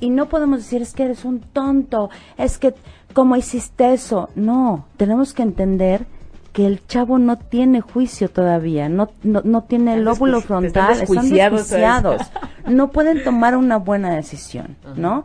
y 0.00 0.10
no 0.10 0.28
podemos 0.28 0.58
decir 0.58 0.82
es 0.82 0.92
que 0.92 1.04
eres 1.04 1.24
un 1.24 1.40
tonto, 1.40 2.10
es 2.36 2.58
que 2.58 2.74
cómo 3.12 3.36
hiciste 3.36 3.92
eso. 3.92 4.28
No, 4.34 4.86
tenemos 4.96 5.32
que 5.32 5.42
entender 5.42 6.06
que 6.52 6.66
el 6.66 6.86
chavo 6.86 7.18
no 7.18 7.36
tiene 7.36 7.80
juicio 7.80 8.28
todavía, 8.30 8.88
no 8.88 9.10
no, 9.22 9.40
no 9.44 9.62
tiene 9.64 9.94
el 9.94 10.04
lóbulo 10.04 10.40
frontal, 10.40 11.02
están 11.02 11.28
desjuiciados. 11.28 12.22
no 12.68 12.90
pueden 12.90 13.24
tomar 13.24 13.56
una 13.56 13.76
buena 13.76 14.14
decisión, 14.14 14.76
¿no? 14.96 15.24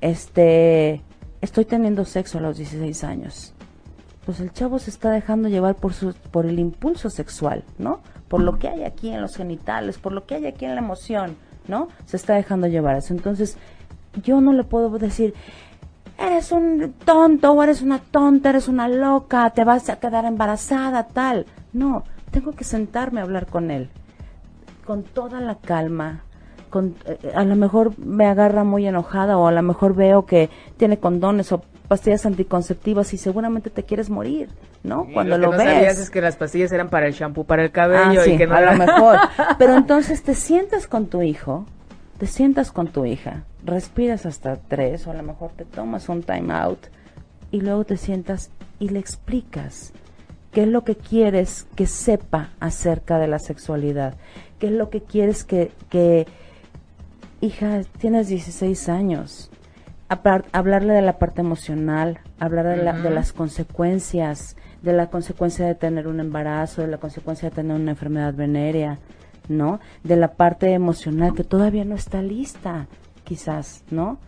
Este, 0.00 1.02
estoy 1.40 1.64
teniendo 1.64 2.04
sexo 2.04 2.38
a 2.38 2.40
los 2.40 2.58
16 2.58 3.02
años 3.04 3.54
pues 4.28 4.40
el 4.40 4.52
chavo 4.52 4.78
se 4.78 4.90
está 4.90 5.10
dejando 5.10 5.48
llevar 5.48 5.76
por 5.76 5.94
su, 5.94 6.12
por 6.30 6.44
el 6.44 6.58
impulso 6.58 7.08
sexual, 7.08 7.64
¿no? 7.78 8.00
Por 8.28 8.42
lo 8.42 8.58
que 8.58 8.68
hay 8.68 8.84
aquí 8.84 9.08
en 9.08 9.22
los 9.22 9.34
genitales, 9.34 9.96
por 9.96 10.12
lo 10.12 10.26
que 10.26 10.34
hay 10.34 10.44
aquí 10.44 10.66
en 10.66 10.74
la 10.74 10.82
emoción, 10.82 11.34
¿no? 11.66 11.88
Se 12.04 12.18
está 12.18 12.34
dejando 12.34 12.66
llevar 12.66 12.98
eso. 12.98 13.14
Entonces, 13.14 13.56
yo 14.22 14.42
no 14.42 14.52
le 14.52 14.64
puedo 14.64 14.90
decir, 14.98 15.32
eres 16.18 16.52
un 16.52 16.92
tonto 17.06 17.52
o 17.52 17.62
eres 17.62 17.80
una 17.80 18.00
tonta, 18.00 18.50
eres 18.50 18.68
una 18.68 18.86
loca, 18.86 19.48
te 19.48 19.64
vas 19.64 19.88
a 19.88 19.98
quedar 19.98 20.26
embarazada, 20.26 21.06
tal. 21.06 21.46
No, 21.72 22.04
tengo 22.30 22.52
que 22.52 22.64
sentarme 22.64 23.20
a 23.20 23.22
hablar 23.22 23.46
con 23.46 23.70
él, 23.70 23.88
con 24.84 25.04
toda 25.04 25.40
la 25.40 25.54
calma. 25.54 26.24
Con, 26.68 26.96
eh, 27.06 27.32
a 27.34 27.44
lo 27.44 27.56
mejor 27.56 27.98
me 27.98 28.26
agarra 28.26 28.62
muy 28.62 28.86
enojada 28.86 29.38
o 29.38 29.46
a 29.46 29.52
lo 29.52 29.62
mejor 29.62 29.94
veo 29.94 30.26
que 30.26 30.50
tiene 30.76 30.98
condones 30.98 31.50
o 31.50 31.62
pastillas 31.88 32.26
anticonceptivas 32.26 33.12
y 33.14 33.18
seguramente 33.18 33.70
te 33.70 33.82
quieres 33.82 34.10
morir, 34.10 34.50
¿no? 34.82 35.06
Cuando 35.12 35.38
lo, 35.38 35.50
que 35.50 35.56
no 35.56 35.64
ves. 35.64 35.74
Sabías 35.74 35.98
es 35.98 36.10
que 36.10 36.20
las 36.20 36.36
pastillas 36.36 36.70
eran 36.70 36.90
para 36.90 37.06
el 37.06 37.14
shampoo, 37.14 37.44
para 37.44 37.64
el 37.64 37.70
cabello 37.70 38.20
ah, 38.20 38.28
y 38.28 38.36
que 38.36 38.46
no 38.46 38.54
a 38.54 38.60
lo 38.60 38.74
mejor. 38.74 39.18
Pero 39.58 39.74
entonces 39.74 40.22
te 40.22 40.34
sientas 40.34 40.86
con 40.86 41.06
tu 41.06 41.22
hijo, 41.22 41.64
te 42.18 42.26
sientas 42.26 42.70
con 42.70 42.88
tu 42.88 43.06
hija, 43.06 43.44
respiras 43.64 44.26
hasta 44.26 44.56
tres 44.56 45.06
o 45.06 45.10
a 45.10 45.14
lo 45.14 45.22
mejor 45.22 45.50
te 45.56 45.64
tomas 45.64 46.08
un 46.10 46.22
time 46.22 46.52
out 46.52 46.86
y 47.50 47.62
luego 47.62 47.84
te 47.84 47.96
sientas 47.96 48.50
y 48.78 48.90
le 48.90 48.98
explicas 48.98 49.92
qué 50.52 50.62
es 50.62 50.68
lo 50.68 50.84
que 50.84 50.96
quieres 50.96 51.66
que 51.74 51.86
sepa 51.86 52.50
acerca 52.60 53.18
de 53.18 53.28
la 53.28 53.38
sexualidad, 53.38 54.14
qué 54.58 54.66
es 54.66 54.72
lo 54.72 54.90
que 54.90 55.02
quieres 55.02 55.44
que, 55.44 55.72
que 55.88 56.26
hija, 57.40 57.80
tienes 57.98 58.28
16 58.28 58.88
años, 58.88 59.50
hablarle 60.08 60.94
de 60.94 61.02
la 61.02 61.18
parte 61.18 61.40
emocional, 61.40 62.20
hablar 62.38 62.66
de, 62.66 63.02
de, 63.02 63.10
las 63.10 63.32
consecuencias, 63.32 64.56
de 64.82 64.92
la 64.92 65.10
consecuencia 65.10 65.66
de 65.66 65.74
tener 65.74 66.08
un 66.08 66.20
embarazo, 66.20 66.82
de 66.82 66.88
la 66.88 66.98
consecuencia 66.98 67.50
de 67.50 67.56
tener 67.56 67.76
una 67.76 67.90
enfermedad 67.90 68.34
venérea, 68.34 68.98
¿no? 69.48 69.80
De 70.04 70.16
la 70.16 70.32
parte 70.32 70.72
emocional 70.72 71.34
que 71.34 71.44
todavía 71.44 71.84
no 71.84 71.94
está 71.94 72.22
lista, 72.22 72.86
quizás, 73.24 73.84
¿no? 73.90 74.18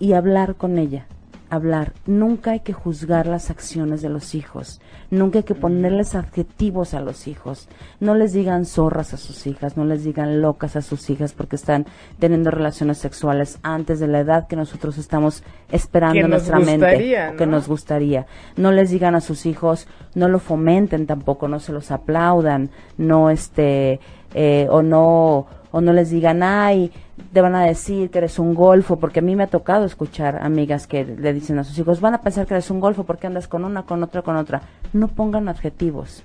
Y 0.00 0.14
hablar 0.14 0.56
con 0.56 0.78
ella, 0.78 1.06
hablar. 1.50 1.92
Nunca 2.06 2.52
hay 2.52 2.60
que 2.60 2.72
juzgar 2.72 3.26
las 3.26 3.50
acciones 3.50 4.02
de 4.02 4.08
los 4.08 4.34
hijos. 4.34 4.80
Nunca 5.10 5.38
hay 5.38 5.44
que 5.44 5.54
ponerles 5.54 6.14
adjetivos 6.14 6.94
a 6.94 7.00
los 7.00 7.26
hijos. 7.26 7.68
No 8.00 8.14
les 8.14 8.32
digan 8.32 8.64
zorras 8.64 9.14
a 9.14 9.16
sus 9.16 9.46
hijas, 9.46 9.76
no 9.76 9.84
les 9.84 10.04
digan 10.04 10.40
locas 10.40 10.76
a 10.76 10.82
sus 10.82 11.08
hijas 11.10 11.32
porque 11.32 11.56
están 11.56 11.86
teniendo 12.18 12.50
relaciones 12.50 12.98
sexuales 12.98 13.58
antes 13.62 14.00
de 14.00 14.08
la 14.08 14.20
edad 14.20 14.46
que 14.48 14.56
nosotros 14.56 14.98
estamos 14.98 15.42
esperando 15.70 16.20
en 16.20 16.30
nuestra 16.30 16.58
mente 16.58 17.30
¿no? 17.30 17.36
que 17.36 17.46
nos 17.46 17.68
gustaría. 17.68 18.26
No 18.56 18.72
les 18.72 18.90
digan 18.90 19.14
a 19.14 19.20
sus 19.20 19.46
hijos, 19.46 19.86
no 20.14 20.28
lo 20.28 20.38
fomenten 20.38 21.06
tampoco, 21.06 21.48
no 21.48 21.60
se 21.60 21.72
los 21.72 21.90
aplaudan, 21.90 22.70
no 22.96 23.30
este 23.30 24.00
eh, 24.34 24.66
o 24.70 24.82
no 24.82 25.46
o 25.74 25.80
no 25.80 25.92
les 25.92 26.08
digan, 26.08 26.44
ay, 26.44 26.92
te 27.32 27.40
van 27.40 27.56
a 27.56 27.64
decir 27.64 28.08
que 28.08 28.18
eres 28.18 28.38
un 28.38 28.54
golfo, 28.54 29.00
porque 29.00 29.18
a 29.18 29.22
mí 29.22 29.34
me 29.34 29.42
ha 29.42 29.48
tocado 29.48 29.84
escuchar 29.84 30.36
amigas 30.40 30.86
que 30.86 31.04
le 31.04 31.32
dicen 31.32 31.58
a 31.58 31.64
sus 31.64 31.76
hijos, 31.76 32.00
van 32.00 32.14
a 32.14 32.20
pensar 32.20 32.46
que 32.46 32.54
eres 32.54 32.70
un 32.70 32.78
golfo 32.78 33.02
porque 33.02 33.26
andas 33.26 33.48
con 33.48 33.64
una, 33.64 33.82
con 33.82 34.00
otra, 34.04 34.22
con 34.22 34.36
otra. 34.36 34.62
No 34.92 35.08
pongan 35.08 35.48
adjetivos, 35.48 36.22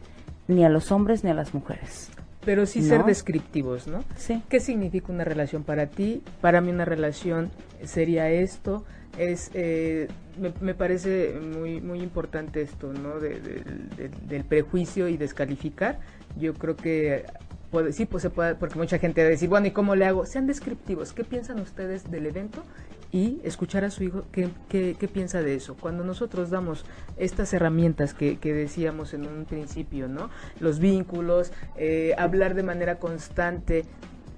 ni 0.47 0.63
a 0.63 0.69
los 0.69 0.91
hombres 0.91 1.23
ni 1.23 1.31
a 1.31 1.33
las 1.33 1.55
mujeres. 1.55 2.11
Pero 2.45 2.67
sí 2.67 2.83
ser 2.83 3.03
descriptivos, 3.05 3.87
¿no? 3.87 4.03
Sí. 4.17 4.43
¿Qué 4.49 4.59
significa 4.59 5.11
una 5.11 5.23
relación 5.23 5.63
para 5.63 5.87
ti? 5.87 6.21
Para 6.41 6.61
mí 6.61 6.69
una 6.69 6.85
relación 6.85 7.49
sería 7.83 8.29
esto. 8.29 8.85
Es, 9.17 9.49
eh, 9.55 10.09
me, 10.39 10.53
me, 10.61 10.75
parece 10.75 11.39
muy 11.39 11.81
muy 11.81 12.01
importante 12.01 12.61
esto, 12.61 12.93
¿no? 12.93 13.19
De, 13.19 13.39
de, 13.41 13.63
de, 13.97 14.11
del 14.27 14.43
prejuicio 14.43 15.07
y 15.07 15.17
descalificar. 15.17 15.97
Yo 16.37 16.53
creo 16.53 16.75
que 16.75 17.25
Puede, 17.71 17.93
sí, 17.93 18.05
pues 18.05 18.23
se 18.23 18.29
puede, 18.29 18.55
porque 18.55 18.79
mucha 18.79 18.97
gente 18.97 19.21
va 19.21 19.27
a 19.27 19.31
decir, 19.31 19.47
bueno, 19.47 19.67
¿y 19.67 19.71
cómo 19.71 19.95
le 19.95 20.05
hago? 20.05 20.25
Sean 20.25 20.47
descriptivos, 20.47 21.13
¿qué 21.13 21.23
piensan 21.23 21.59
ustedes 21.59 22.09
del 22.09 22.25
evento? 22.25 22.63
Y 23.11 23.41
escuchar 23.43 23.83
a 23.83 23.91
su 23.91 24.03
hijo 24.03 24.23
qué, 24.31 24.49
qué, 24.69 24.95
qué 24.99 25.07
piensa 25.07 25.41
de 25.41 25.55
eso. 25.55 25.75
Cuando 25.75 26.03
nosotros 26.03 26.49
damos 26.49 26.85
estas 27.17 27.53
herramientas 27.53 28.13
que, 28.13 28.37
que 28.37 28.53
decíamos 28.53 29.13
en 29.13 29.27
un 29.27 29.45
principio, 29.45 30.07
¿no? 30.07 30.29
Los 30.59 30.79
vínculos, 30.79 31.51
eh, 31.75 32.13
hablar 32.17 32.53
de 32.53 32.63
manera 32.63 32.99
constante 32.99 33.85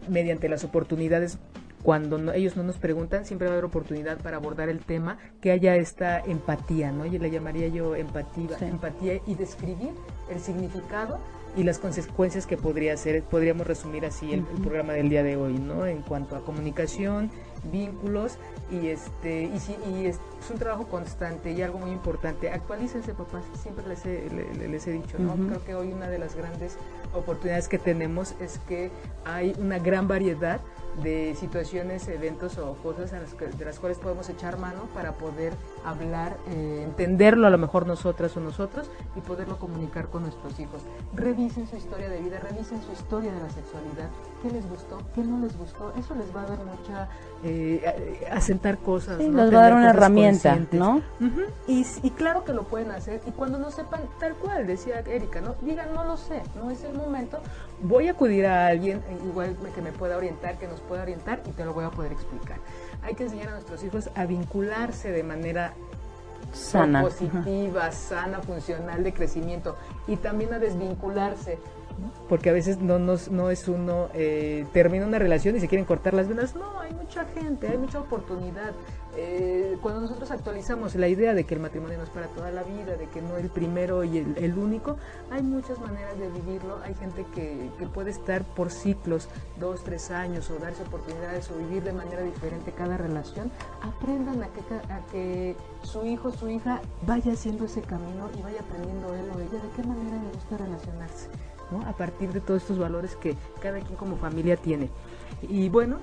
mediante 0.09 0.49
las 0.49 0.63
oportunidades 0.63 1.37
cuando 1.83 2.17
no, 2.17 2.31
ellos 2.31 2.55
no 2.55 2.63
nos 2.63 2.77
preguntan, 2.77 3.25
siempre 3.25 3.47
va 3.47 3.53
a 3.53 3.55
haber 3.55 3.65
oportunidad 3.65 4.17
para 4.19 4.37
abordar 4.37 4.69
el 4.69 4.79
tema, 4.79 5.17
que 5.41 5.51
haya 5.51 5.75
esta 5.75 6.19
empatía, 6.19 6.91
¿no? 6.91 7.05
Yo 7.05 7.19
le 7.19 7.31
llamaría 7.31 7.67
yo 7.69 7.95
empatía, 7.95 8.57
sí. 8.57 8.65
empatía 8.65 9.19
y 9.25 9.35
describir 9.35 9.91
el 10.29 10.39
significado 10.39 11.19
y 11.55 11.63
las 11.63 11.79
consecuencias 11.79 12.45
que 12.45 12.57
podría 12.57 12.95
ser, 12.97 13.23
podríamos 13.23 13.67
resumir 13.67 14.05
así 14.05 14.33
el, 14.33 14.39
el, 14.39 14.61
programa 14.61 14.93
del 14.93 15.09
día 15.09 15.23
de 15.23 15.35
hoy, 15.35 15.53
¿no? 15.53 15.85
En 15.85 16.01
cuanto 16.01 16.35
a 16.35 16.41
comunicación, 16.41 17.29
vínculos 17.71 18.37
y 18.71 18.87
este 18.87 19.43
y, 19.43 19.59
si, 19.59 19.75
y 19.91 20.05
es, 20.05 20.19
es, 20.41 20.49
un 20.49 20.57
trabajo 20.57 20.87
constante 20.87 21.51
y 21.51 21.61
algo 21.61 21.79
muy 21.79 21.91
importante. 21.91 22.49
Actualícense, 22.49 23.13
papás, 23.13 23.43
siempre 23.61 23.85
les 23.87 24.05
he, 24.05 24.29
les, 24.29 24.69
les 24.69 24.87
he 24.87 24.91
dicho, 24.91 25.19
¿no? 25.19 25.33
Uh 25.33 25.37
-huh. 25.37 25.47
Creo 25.47 25.65
que 25.65 25.75
hoy 25.75 25.91
una 25.91 26.09
de 26.09 26.19
las 26.19 26.35
grandes 26.35 26.77
oportunidades 27.13 27.67
que 27.67 27.77
tenemos 27.77 28.35
es 28.39 28.59
que 28.67 28.89
hay 29.25 29.53
una 29.59 29.79
gran 29.79 30.07
variedad 30.07 30.61
de 31.01 31.35
situaciones, 31.35 32.07
eventos 32.07 32.57
o 32.57 32.73
cosas 32.75 33.11
de 33.11 33.65
las 33.65 33.79
cuales 33.79 33.97
podemos 33.97 34.29
echar 34.29 34.57
mano 34.57 34.87
para 34.93 35.13
poder 35.13 35.53
hablar, 35.85 36.37
eh, 36.49 36.83
entenderlo 36.83 37.47
a 37.47 37.49
lo 37.49 37.57
mejor 37.57 37.87
nosotras 37.87 38.35
o 38.37 38.39
nosotros 38.39 38.89
y 39.15 39.21
poderlo 39.21 39.57
comunicar 39.57 40.09
con 40.09 40.23
nuestros 40.23 40.59
hijos. 40.59 40.81
Revisen 41.13 41.67
su 41.67 41.75
historia 41.77 42.09
de 42.09 42.19
vida, 42.19 42.39
revisen 42.39 42.81
su 42.81 42.91
historia 42.91 43.31
de 43.33 43.39
la 43.39 43.49
sexualidad, 43.49 44.09
qué 44.41 44.49
les 44.49 44.67
gustó, 44.69 44.99
qué 45.13 45.21
no 45.21 45.39
les 45.39 45.57
gustó, 45.57 45.93
eso 45.97 46.15
les 46.15 46.35
va 46.35 46.41
a 46.41 46.45
dar 46.45 46.59
mucha, 46.59 47.09
eh, 47.43 48.27
asentar 48.31 48.77
cosas. 48.77 49.17
Sí, 49.17 49.27
¿no? 49.27 49.43
les 49.43 49.53
va 49.53 49.59
a 49.59 49.61
dar 49.61 49.73
una 49.73 49.89
herramienta, 49.91 50.57
¿no? 50.71 50.95
Uh 51.19 51.23
-huh. 51.23 51.45
y, 51.67 51.85
y 52.03 52.09
claro 52.11 52.43
que 52.43 52.53
lo 52.53 52.63
pueden 52.63 52.91
hacer 52.91 53.21
y 53.25 53.31
cuando 53.31 53.57
no 53.57 53.71
sepan 53.71 54.01
tal 54.19 54.33
cual, 54.35 54.65
decía 54.67 54.99
Erika, 54.99 55.41
¿no? 55.41 55.55
Digan, 55.61 55.93
no 55.93 56.03
lo 56.03 56.17
sé, 56.17 56.41
no 56.55 56.71
es 56.71 56.83
el 56.83 56.93
momento, 56.93 57.39
voy 57.81 58.07
a 58.07 58.11
acudir 58.11 58.45
a 58.45 58.67
alguien 58.67 59.01
igual 59.25 59.55
que 59.75 59.81
me 59.81 59.91
pueda 59.91 60.17
orientar, 60.17 60.57
que 60.57 60.67
nos 60.67 60.79
pueda 60.81 61.03
orientar 61.03 61.41
y 61.45 61.51
te 61.51 61.65
lo 61.65 61.73
voy 61.73 61.85
a 61.85 61.89
poder 61.91 62.11
explicar. 62.11 62.57
Hay 63.03 63.15
que 63.15 63.23
enseñar 63.23 63.49
a 63.49 63.51
nuestros 63.51 63.83
hijos 63.83 64.09
a 64.15 64.25
vincularse 64.25 65.11
de 65.11 65.23
manera 65.23 65.73
sana, 66.53 67.01
positiva, 67.01 67.91
sana, 67.91 68.41
funcional, 68.41 69.03
de 69.03 69.13
crecimiento 69.13 69.75
y 70.07 70.17
también 70.17 70.53
a 70.53 70.59
desvincularse 70.59 71.57
porque 72.29 72.49
a 72.49 72.53
veces 72.53 72.79
no, 72.79 72.99
nos, 72.99 73.29
no 73.29 73.49
es 73.49 73.67
uno, 73.67 74.09
eh, 74.13 74.65
termina 74.73 75.05
una 75.05 75.19
relación 75.19 75.55
y 75.55 75.59
se 75.59 75.67
quieren 75.67 75.85
cortar 75.85 76.13
las 76.13 76.27
venas. 76.27 76.55
No, 76.55 76.79
hay 76.79 76.93
mucha 76.93 77.25
gente, 77.25 77.67
hay 77.67 77.77
mucha 77.77 77.99
oportunidad. 77.99 78.73
Eh, 79.17 79.77
cuando 79.81 79.99
nosotros 79.99 80.31
actualizamos 80.31 80.95
la 80.95 81.09
idea 81.09 81.33
de 81.33 81.43
que 81.43 81.55
el 81.55 81.59
matrimonio 81.59 81.97
no 81.97 82.05
es 82.05 82.09
para 82.09 82.27
toda 82.27 82.49
la 82.51 82.63
vida, 82.63 82.95
de 82.95 83.07
que 83.07 83.21
no 83.21 83.35
el 83.35 83.49
primero 83.49 84.05
y 84.05 84.19
el, 84.19 84.37
el 84.37 84.57
único, 84.57 84.95
hay 85.29 85.43
muchas 85.43 85.79
maneras 85.79 86.17
de 86.17 86.29
vivirlo. 86.29 86.79
Hay 86.83 86.95
gente 86.95 87.25
que, 87.35 87.69
que, 87.77 87.87
puede 87.87 88.11
estar 88.11 88.43
por 88.43 88.71
ciclos, 88.71 89.27
dos, 89.59 89.83
tres 89.83 90.11
años, 90.11 90.49
o 90.49 90.57
darse 90.59 90.83
oportunidades, 90.83 91.51
o 91.51 91.57
vivir 91.57 91.83
de 91.83 91.91
manera 91.91 92.21
diferente 92.21 92.71
cada 92.71 92.95
relación. 92.95 93.51
Aprendan 93.81 94.43
a 94.43 94.47
que, 94.47 94.93
a 94.93 95.01
que 95.11 95.55
su 95.83 96.05
hijo, 96.05 96.31
su 96.31 96.49
hija 96.49 96.81
vaya 97.05 97.33
haciendo 97.33 97.65
ese 97.65 97.81
camino 97.81 98.29
y 98.37 98.41
vaya 98.41 98.61
aprendiendo 98.61 99.13
él 99.13 99.25
o 99.35 99.39
ella 99.39 99.61
de 99.61 99.69
qué 99.75 99.83
manera 99.83 100.17
le 100.23 100.29
gusta 100.31 100.57
relacionarse. 100.57 101.27
¿No? 101.71 101.87
a 101.87 101.93
partir 101.93 102.33
de 102.33 102.39
todos 102.39 102.61
estos 102.61 102.77
valores 102.77 103.15
que 103.15 103.35
cada 103.61 103.79
quien 103.79 103.95
como 103.95 104.17
familia 104.17 104.57
tiene. 104.57 104.89
Y 105.49 105.69
bueno, 105.69 105.99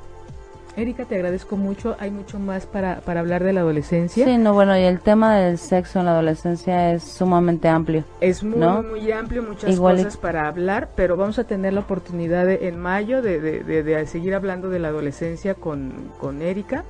Erika, 0.76 1.04
te 1.04 1.16
agradezco 1.16 1.56
mucho. 1.56 1.96
Hay 1.98 2.10
mucho 2.10 2.38
más 2.38 2.66
para, 2.66 3.00
para 3.00 3.20
hablar 3.20 3.42
de 3.42 3.52
la 3.52 3.60
adolescencia. 3.60 4.24
Sí, 4.24 4.38
no, 4.38 4.52
bueno, 4.52 4.78
y 4.78 4.82
el 4.82 5.00
tema 5.00 5.36
del 5.36 5.58
sexo 5.58 5.98
en 5.98 6.04
la 6.06 6.12
adolescencia 6.12 6.92
es 6.92 7.02
sumamente 7.02 7.68
amplio. 7.68 8.04
Es 8.20 8.44
muy, 8.44 8.58
¿no? 8.58 8.82
muy 8.84 9.10
amplio, 9.10 9.42
muchas 9.42 9.70
Igual 9.70 9.96
cosas 9.96 10.14
y... 10.14 10.18
para 10.18 10.46
hablar, 10.46 10.90
pero 10.94 11.16
vamos 11.16 11.38
a 11.40 11.44
tener 11.44 11.72
la 11.72 11.80
oportunidad 11.80 12.46
de, 12.46 12.68
en 12.68 12.78
mayo 12.78 13.22
de, 13.22 13.40
de, 13.40 13.64
de, 13.64 13.82
de, 13.82 14.06
seguir 14.06 14.34
hablando 14.34 14.68
de 14.68 14.78
la 14.78 14.88
adolescencia 14.88 15.54
con, 15.54 16.12
con 16.20 16.42
Erika. 16.42 16.84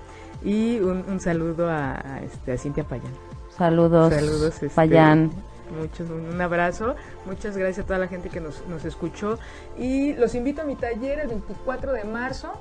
Y 0.45 0.79
un, 0.81 1.05
un 1.09 1.19
saludo 1.19 1.69
a, 1.69 1.95
a, 1.95 2.21
este, 2.23 2.53
a 2.53 2.59
Cintia 2.59 2.85
Payán. 2.85 3.13
Saludos, 3.57 4.13
Saludos 4.13 4.55
este, 4.55 4.69
Payán 4.69 5.31
muchos, 5.71 6.11
un 6.11 6.41
abrazo, 6.41 6.97
muchas 7.25 7.57
gracias 7.57 7.85
a 7.85 7.87
toda 7.87 7.99
la 7.99 8.09
gente 8.09 8.29
que 8.29 8.41
nos, 8.41 8.67
nos 8.67 8.85
escuchó 8.85 9.39
y 9.79 10.15
los 10.15 10.35
invito 10.35 10.63
a 10.63 10.65
mi 10.65 10.77
taller 10.77 11.21
el 11.21 11.29
24 11.29 11.93
de 11.93 12.05
marzo 12.05 12.53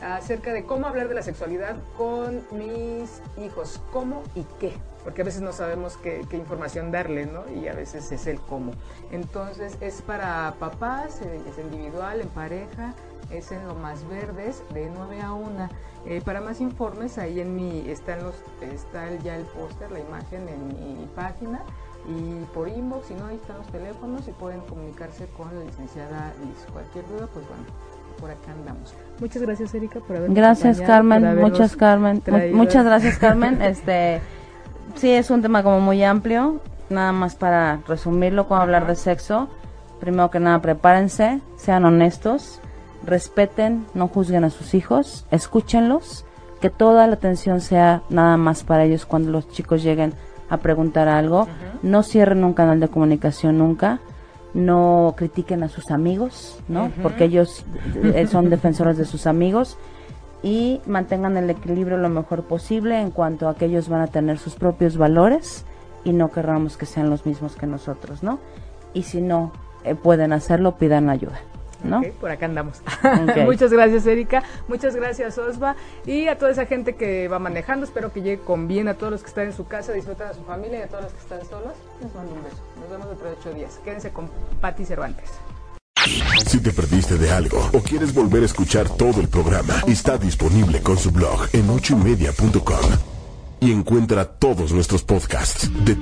acerca 0.00 0.52
de 0.52 0.64
cómo 0.64 0.86
hablar 0.86 1.08
de 1.08 1.14
la 1.14 1.22
sexualidad 1.22 1.76
con 1.96 2.44
mis 2.50 3.22
hijos, 3.38 3.80
cómo 3.92 4.22
y 4.34 4.44
qué, 4.60 4.74
porque 5.02 5.22
a 5.22 5.24
veces 5.24 5.40
no 5.40 5.52
sabemos 5.52 5.96
qué, 5.96 6.24
información 6.32 6.90
darle, 6.90 7.26
¿no? 7.26 7.44
Y 7.54 7.68
a 7.68 7.74
veces 7.74 8.10
es 8.12 8.26
el 8.26 8.40
cómo. 8.40 8.72
Entonces 9.12 9.76
es 9.80 10.02
para 10.02 10.54
papás, 10.58 11.20
es 11.20 11.58
individual, 11.58 12.20
en 12.20 12.28
pareja, 12.28 12.94
es 13.30 13.50
en 13.52 13.66
lo 13.66 13.74
más 13.74 14.06
verdes, 14.08 14.62
de 14.72 14.90
9 14.94 15.20
a 15.22 15.32
1. 15.32 15.68
Eh, 16.06 16.20
para 16.22 16.40
más 16.40 16.60
informes, 16.60 17.16
ahí 17.16 17.40
en 17.40 17.56
mi, 17.56 17.88
están 17.88 18.22
los, 18.22 18.34
está 18.60 19.14
ya 19.16 19.36
el 19.36 19.44
póster, 19.44 19.90
la 19.90 20.00
imagen 20.00 20.48
en 20.48 20.68
mi 20.68 21.06
página 21.14 21.64
y 22.06 22.44
por 22.52 22.68
inbox, 22.68 23.06
si 23.06 23.14
no, 23.14 23.26
ahí 23.26 23.36
están 23.36 23.58
los 23.58 23.66
teléfonos 23.68 24.28
y 24.28 24.32
pueden 24.32 24.60
comunicarse 24.62 25.26
con 25.36 25.54
la 25.54 25.64
licenciada 25.64 26.32
Liz. 26.44 26.66
Cualquier 26.72 27.06
duda, 27.08 27.28
pues 27.32 27.46
bueno, 27.48 27.64
por 28.20 28.30
acá 28.30 28.52
andamos. 28.52 28.94
Muchas 29.20 29.42
gracias, 29.42 29.74
Erika, 29.74 30.00
por 30.00 30.16
habernos 30.16 30.36
Gracias, 30.36 30.80
Carmen, 30.80 31.40
muchas 31.40 31.76
Carmen, 31.76 32.22
muchas 32.52 32.84
gracias, 32.84 33.18
Carmen. 33.18 33.62
este, 33.62 34.20
sí, 34.96 35.10
es 35.10 35.30
un 35.30 35.40
tema 35.40 35.62
como 35.62 35.80
muy 35.80 36.04
amplio, 36.04 36.60
nada 36.90 37.12
más 37.12 37.36
para 37.36 37.80
resumirlo, 37.88 38.48
cómo 38.48 38.60
hablar 38.60 38.86
de 38.86 38.96
sexo. 38.96 39.48
Primero 40.00 40.30
que 40.30 40.40
nada, 40.40 40.60
prepárense, 40.60 41.40
sean 41.56 41.86
honestos, 41.86 42.60
respeten, 43.06 43.86
no 43.94 44.08
juzguen 44.08 44.44
a 44.44 44.50
sus 44.50 44.74
hijos, 44.74 45.24
escúchenlos, 45.30 46.26
que 46.60 46.68
toda 46.68 47.06
la 47.06 47.14
atención 47.14 47.62
sea 47.62 48.02
nada 48.10 48.36
más 48.36 48.64
para 48.64 48.84
ellos 48.84 49.06
cuando 49.06 49.30
los 49.30 49.48
chicos 49.48 49.82
lleguen 49.82 50.12
a 50.48 50.58
preguntar 50.58 51.08
algo, 51.08 51.42
uh 51.42 51.46
-huh. 51.46 51.78
no 51.82 52.02
cierren 52.02 52.44
un 52.44 52.54
canal 52.54 52.80
de 52.80 52.88
comunicación 52.88 53.58
nunca, 53.58 54.00
no 54.52 55.14
critiquen 55.16 55.62
a 55.62 55.68
sus 55.68 55.90
amigos, 55.90 56.60
¿no? 56.68 56.84
Uh 56.84 56.88
-huh. 56.88 57.02
Porque 57.02 57.24
ellos 57.24 57.64
eh, 58.02 58.26
son 58.26 58.50
defensores 58.50 58.96
de 58.96 59.04
sus 59.04 59.26
amigos 59.26 59.78
y 60.42 60.80
mantengan 60.86 61.36
el 61.36 61.48
equilibrio 61.50 61.96
lo 61.96 62.10
mejor 62.10 62.44
posible 62.44 63.00
en 63.00 63.10
cuanto 63.10 63.48
a 63.48 63.56
que 63.56 63.64
ellos 63.64 63.88
van 63.88 64.02
a 64.02 64.06
tener 64.08 64.38
sus 64.38 64.54
propios 64.54 64.96
valores 64.96 65.64
y 66.04 66.12
no 66.12 66.30
querramos 66.30 66.76
que 66.76 66.86
sean 66.86 67.08
los 67.08 67.24
mismos 67.24 67.56
que 67.56 67.66
nosotros, 67.66 68.22
¿no? 68.22 68.38
Y 68.92 69.04
si 69.04 69.22
no 69.22 69.52
eh, 69.84 69.94
pueden 69.94 70.32
hacerlo, 70.32 70.76
pidan 70.76 71.08
ayuda. 71.08 71.40
¿No? 71.84 71.98
Okay, 71.98 72.10
por 72.12 72.30
acá 72.30 72.46
andamos. 72.46 72.82
Okay. 73.28 73.44
Muchas 73.46 73.72
gracias, 73.72 74.06
Erika. 74.06 74.42
Muchas 74.68 74.96
gracias, 74.96 75.38
Osva. 75.38 75.76
Y 76.06 76.28
a 76.28 76.38
toda 76.38 76.50
esa 76.50 76.66
gente 76.66 76.94
que 76.94 77.28
va 77.28 77.38
manejando, 77.38 77.84
espero 77.84 78.12
que 78.12 78.22
llegue 78.22 78.42
con 78.42 78.68
bien. 78.68 78.88
A 78.88 78.94
todos 78.94 79.12
los 79.12 79.22
que 79.22 79.28
están 79.28 79.46
en 79.46 79.52
su 79.52 79.66
casa, 79.66 79.92
disfruten 79.92 80.28
a 80.28 80.34
su 80.34 80.42
familia. 80.44 80.80
Y 80.80 80.82
a 80.82 80.88
todos 80.88 81.04
los 81.04 81.12
que 81.12 81.20
están 81.20 81.44
solos, 81.46 81.74
les 82.02 82.14
mando 82.14 82.32
un 82.32 82.42
beso. 82.42 82.56
Nos 82.80 82.90
vemos 82.90 83.08
dentro 83.08 83.28
de 83.28 83.36
ocho 83.38 83.52
días. 83.52 83.80
Quédense 83.84 84.10
con 84.10 84.28
Patti 84.60 84.84
Cervantes. 84.84 85.30
Si 86.46 86.60
te 86.60 86.70
perdiste 86.72 87.16
de 87.16 87.30
algo 87.30 87.70
o 87.72 87.80
quieres 87.80 88.12
volver 88.12 88.42
a 88.42 88.46
escuchar 88.46 88.88
todo 88.88 89.20
el 89.20 89.28
programa, 89.28 89.74
está 89.86 90.18
disponible 90.18 90.82
con 90.82 90.98
su 90.98 91.10
blog 91.10 91.48
en 91.52 91.70
ochoymedia.com 91.70 93.14
y 93.60 93.72
encuentra 93.72 94.24
todos 94.26 94.72
nuestros 94.72 95.02
podcasts 95.02 95.70
de 95.84 95.96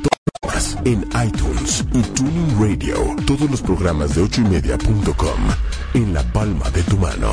en 0.85 1.03
iTunes 1.25 1.85
y 1.93 2.03
Tuning 2.03 2.61
Radio. 2.61 2.97
Todos 3.27 3.51
los 3.51 3.61
programas 3.61 4.15
de 4.15 4.23
ochoymedia.com 4.23 5.41
en 5.95 6.15
la 6.15 6.23
palma 6.33 6.71
de 6.71 6.83
tu 6.83 6.97
mano. 6.97 7.33